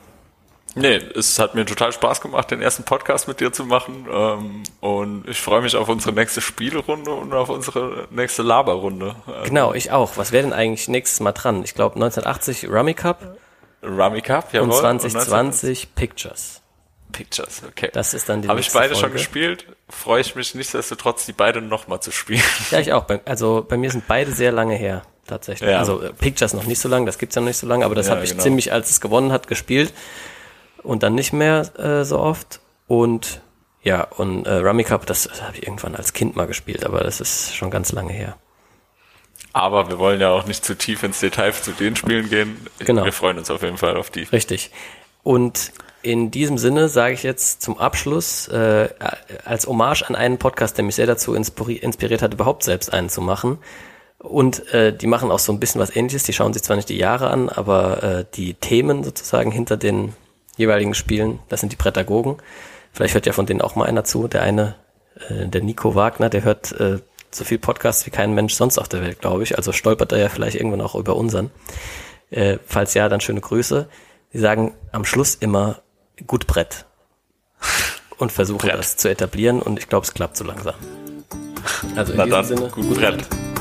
Nee, 0.73 0.97
es 1.15 1.39
hat 1.39 1.55
mir 1.55 1.65
total 1.65 1.93
Spaß 1.93 2.19
gemacht, 2.19 2.51
den 2.51 2.61
ersten 2.61 2.83
Podcast 2.83 3.29
mit 3.29 3.39
dir 3.39 3.53
zu 3.53 3.63
machen. 3.63 4.07
Ähm, 4.11 4.63
und 4.81 5.27
ich 5.27 5.39
freue 5.39 5.61
mich 5.61 5.75
auf 5.75 5.87
unsere 5.87 6.13
nächste 6.13 6.41
Spielrunde 6.41 7.11
und 7.11 7.33
auf 7.33 7.49
unsere 7.49 8.07
nächste 8.11 8.43
Laberrunde. 8.43 9.15
Also 9.25 9.43
genau, 9.43 9.73
ich 9.73 9.91
auch. 9.91 10.17
Was 10.17 10.33
wäre 10.33 10.43
denn 10.43 10.53
eigentlich 10.53 10.89
nächstes 10.89 11.21
Mal 11.21 11.31
dran? 11.31 11.63
Ich 11.63 11.75
glaube 11.75 11.95
1980 11.95 12.69
Rummy 12.69 12.93
Cup. 12.93 13.37
Rummy 13.81 14.21
Cup, 14.21 14.53
ja. 14.53 14.61
Und 14.61 14.73
2020 14.73 15.83
und 15.85 15.95
Pictures. 15.95 16.61
Pictures, 17.13 17.61
okay. 17.65 17.89
Das 17.93 18.13
ist 18.13 18.27
dann 18.27 18.41
die 18.41 18.49
Habe 18.49 18.59
ich 18.59 18.69
beide 18.73 18.95
Folge. 18.95 18.99
schon 18.99 19.11
gespielt? 19.13 19.65
Freue 19.87 20.19
ich 20.19 20.35
mich 20.35 20.55
nichtsdestotrotz, 20.55 21.25
die 21.25 21.31
beide 21.31 21.61
nochmal 21.61 22.01
zu 22.01 22.11
spielen. 22.11 22.43
Ja, 22.71 22.79
ich 22.79 22.91
auch. 22.91 23.05
Also 23.23 23.65
bei 23.67 23.77
mir 23.77 23.91
sind 23.91 24.07
beide 24.07 24.33
sehr 24.33 24.51
lange 24.51 24.75
her, 24.75 25.03
tatsächlich. 25.25 25.69
Ja. 25.69 25.79
Also 25.79 26.01
äh, 26.01 26.11
Pictures 26.11 26.53
noch 26.53 26.65
nicht 26.65 26.79
so 26.79 26.89
lange, 26.89 27.05
das 27.05 27.17
gibt's 27.17 27.35
ja 27.35 27.41
noch 27.41 27.47
nicht 27.47 27.57
so 27.57 27.67
lange, 27.67 27.85
aber 27.85 27.95
das 27.95 28.07
ja, 28.07 28.15
habe 28.15 28.25
ich 28.25 28.31
genau. 28.31 28.43
ziemlich, 28.43 28.73
als 28.73 28.89
es 28.89 28.99
gewonnen 28.99 29.31
hat, 29.31 29.47
gespielt 29.47 29.93
und 30.85 31.03
dann 31.03 31.15
nicht 31.15 31.33
mehr 31.33 31.69
äh, 31.77 32.05
so 32.05 32.19
oft. 32.19 32.61
Und 32.87 33.41
ja, 33.83 34.03
und 34.03 34.45
äh, 34.45 34.55
Rummy 34.55 34.83
Cup, 34.83 35.05
das, 35.05 35.23
das 35.23 35.41
habe 35.41 35.57
ich 35.57 35.63
irgendwann 35.63 35.95
als 35.95 36.13
Kind 36.13 36.35
mal 36.35 36.47
gespielt, 36.47 36.85
aber 36.85 36.99
das 37.01 37.21
ist 37.21 37.55
schon 37.55 37.69
ganz 37.69 37.91
lange 37.91 38.13
her. 38.13 38.37
Aber 39.53 39.89
wir 39.89 39.99
wollen 39.99 40.19
ja 40.19 40.29
auch 40.31 40.45
nicht 40.45 40.65
zu 40.65 40.75
tief 40.75 41.03
ins 41.03 41.19
Detail 41.19 41.53
zu 41.53 41.71
den 41.71 41.95
Spielen 41.95 42.29
gehen. 42.29 42.67
Genau. 42.79 43.05
Wir 43.05 43.13
freuen 43.13 43.37
uns 43.37 43.49
auf 43.49 43.61
jeden 43.61 43.77
Fall 43.77 43.95
auf 43.95 44.09
die. 44.09 44.23
Richtig. 44.23 44.71
Und 45.23 45.71
in 46.01 46.29
diesem 46.29 46.57
Sinne 46.57 46.89
sage 46.89 47.13
ich 47.13 47.23
jetzt 47.23 47.61
zum 47.61 47.77
Abschluss, 47.77 48.47
äh, 48.47 48.89
als 49.45 49.65
Hommage 49.65 50.03
an 50.03 50.15
einen 50.15 50.37
Podcast, 50.37 50.77
der 50.77 50.85
mich 50.85 50.95
sehr 50.95 51.07
dazu 51.07 51.33
inspiriert 51.33 52.21
hat, 52.21 52.33
überhaupt 52.33 52.63
selbst 52.63 52.93
einen 52.93 53.09
zu 53.09 53.21
machen. 53.21 53.59
Und 54.19 54.71
äh, 54.73 54.95
die 54.95 55.07
machen 55.07 55.31
auch 55.31 55.39
so 55.39 55.51
ein 55.51 55.59
bisschen 55.59 55.79
was 55.79 55.95
ähnliches. 55.95 56.23
Die 56.23 56.33
schauen 56.33 56.53
sich 56.53 56.63
zwar 56.63 56.75
nicht 56.75 56.89
die 56.89 56.97
Jahre 56.97 57.29
an, 57.29 57.49
aber 57.49 58.03
äh, 58.03 58.25
die 58.33 58.55
Themen 58.55 59.03
sozusagen 59.03 59.51
hinter 59.51 59.77
den 59.77 60.13
jeweiligen 60.57 60.93
Spielen, 60.93 61.39
das 61.49 61.59
sind 61.59 61.71
die 61.71 61.77
Prädagogen. 61.77 62.37
Vielleicht 62.93 63.13
hört 63.13 63.25
ja 63.25 63.33
von 63.33 63.45
denen 63.45 63.61
auch 63.61 63.75
mal 63.75 63.85
einer 63.85 64.03
zu. 64.03 64.27
Der 64.27 64.41
eine, 64.41 64.75
äh, 65.29 65.47
der 65.47 65.61
Nico 65.61 65.95
Wagner, 65.95 66.29
der 66.29 66.43
hört 66.43 66.71
äh, 66.79 66.99
so 67.31 67.43
viel 67.43 67.59
Podcasts 67.59 68.05
wie 68.05 68.11
kein 68.11 68.33
Mensch 68.33 68.53
sonst 68.53 68.77
auf 68.77 68.87
der 68.87 69.01
Welt, 69.01 69.19
glaube 69.19 69.43
ich. 69.43 69.57
Also 69.57 69.71
stolpert 69.71 70.11
er 70.11 70.19
ja 70.19 70.29
vielleicht 70.29 70.55
irgendwann 70.55 70.81
auch 70.81 70.95
über 70.95 71.15
unseren. 71.15 71.51
Äh, 72.29 72.57
falls 72.65 72.93
ja, 72.93 73.09
dann 73.09 73.21
schöne 73.21 73.41
Grüße. 73.41 73.87
Sie 74.31 74.39
sagen 74.39 74.73
am 74.91 75.05
Schluss 75.05 75.35
immer 75.35 75.81
gut 76.27 76.47
Brett 76.47 76.85
und 78.17 78.31
versuchen 78.31 78.67
Brett. 78.69 78.77
das 78.77 78.97
zu 78.97 79.09
etablieren 79.09 79.61
und 79.61 79.79
ich 79.79 79.89
glaube, 79.89 80.05
es 80.05 80.13
klappt 80.13 80.37
so 80.37 80.43
langsam. 80.43 80.75
Also 81.95 82.13
in 82.13 82.17
Na 82.17 82.25
diesem 82.25 82.29
dann, 82.29 82.45
Sinne, 82.45 82.69
gut, 82.69 82.87
gut 82.87 82.97
Brett. 82.97 83.17
Brett. 83.17 83.54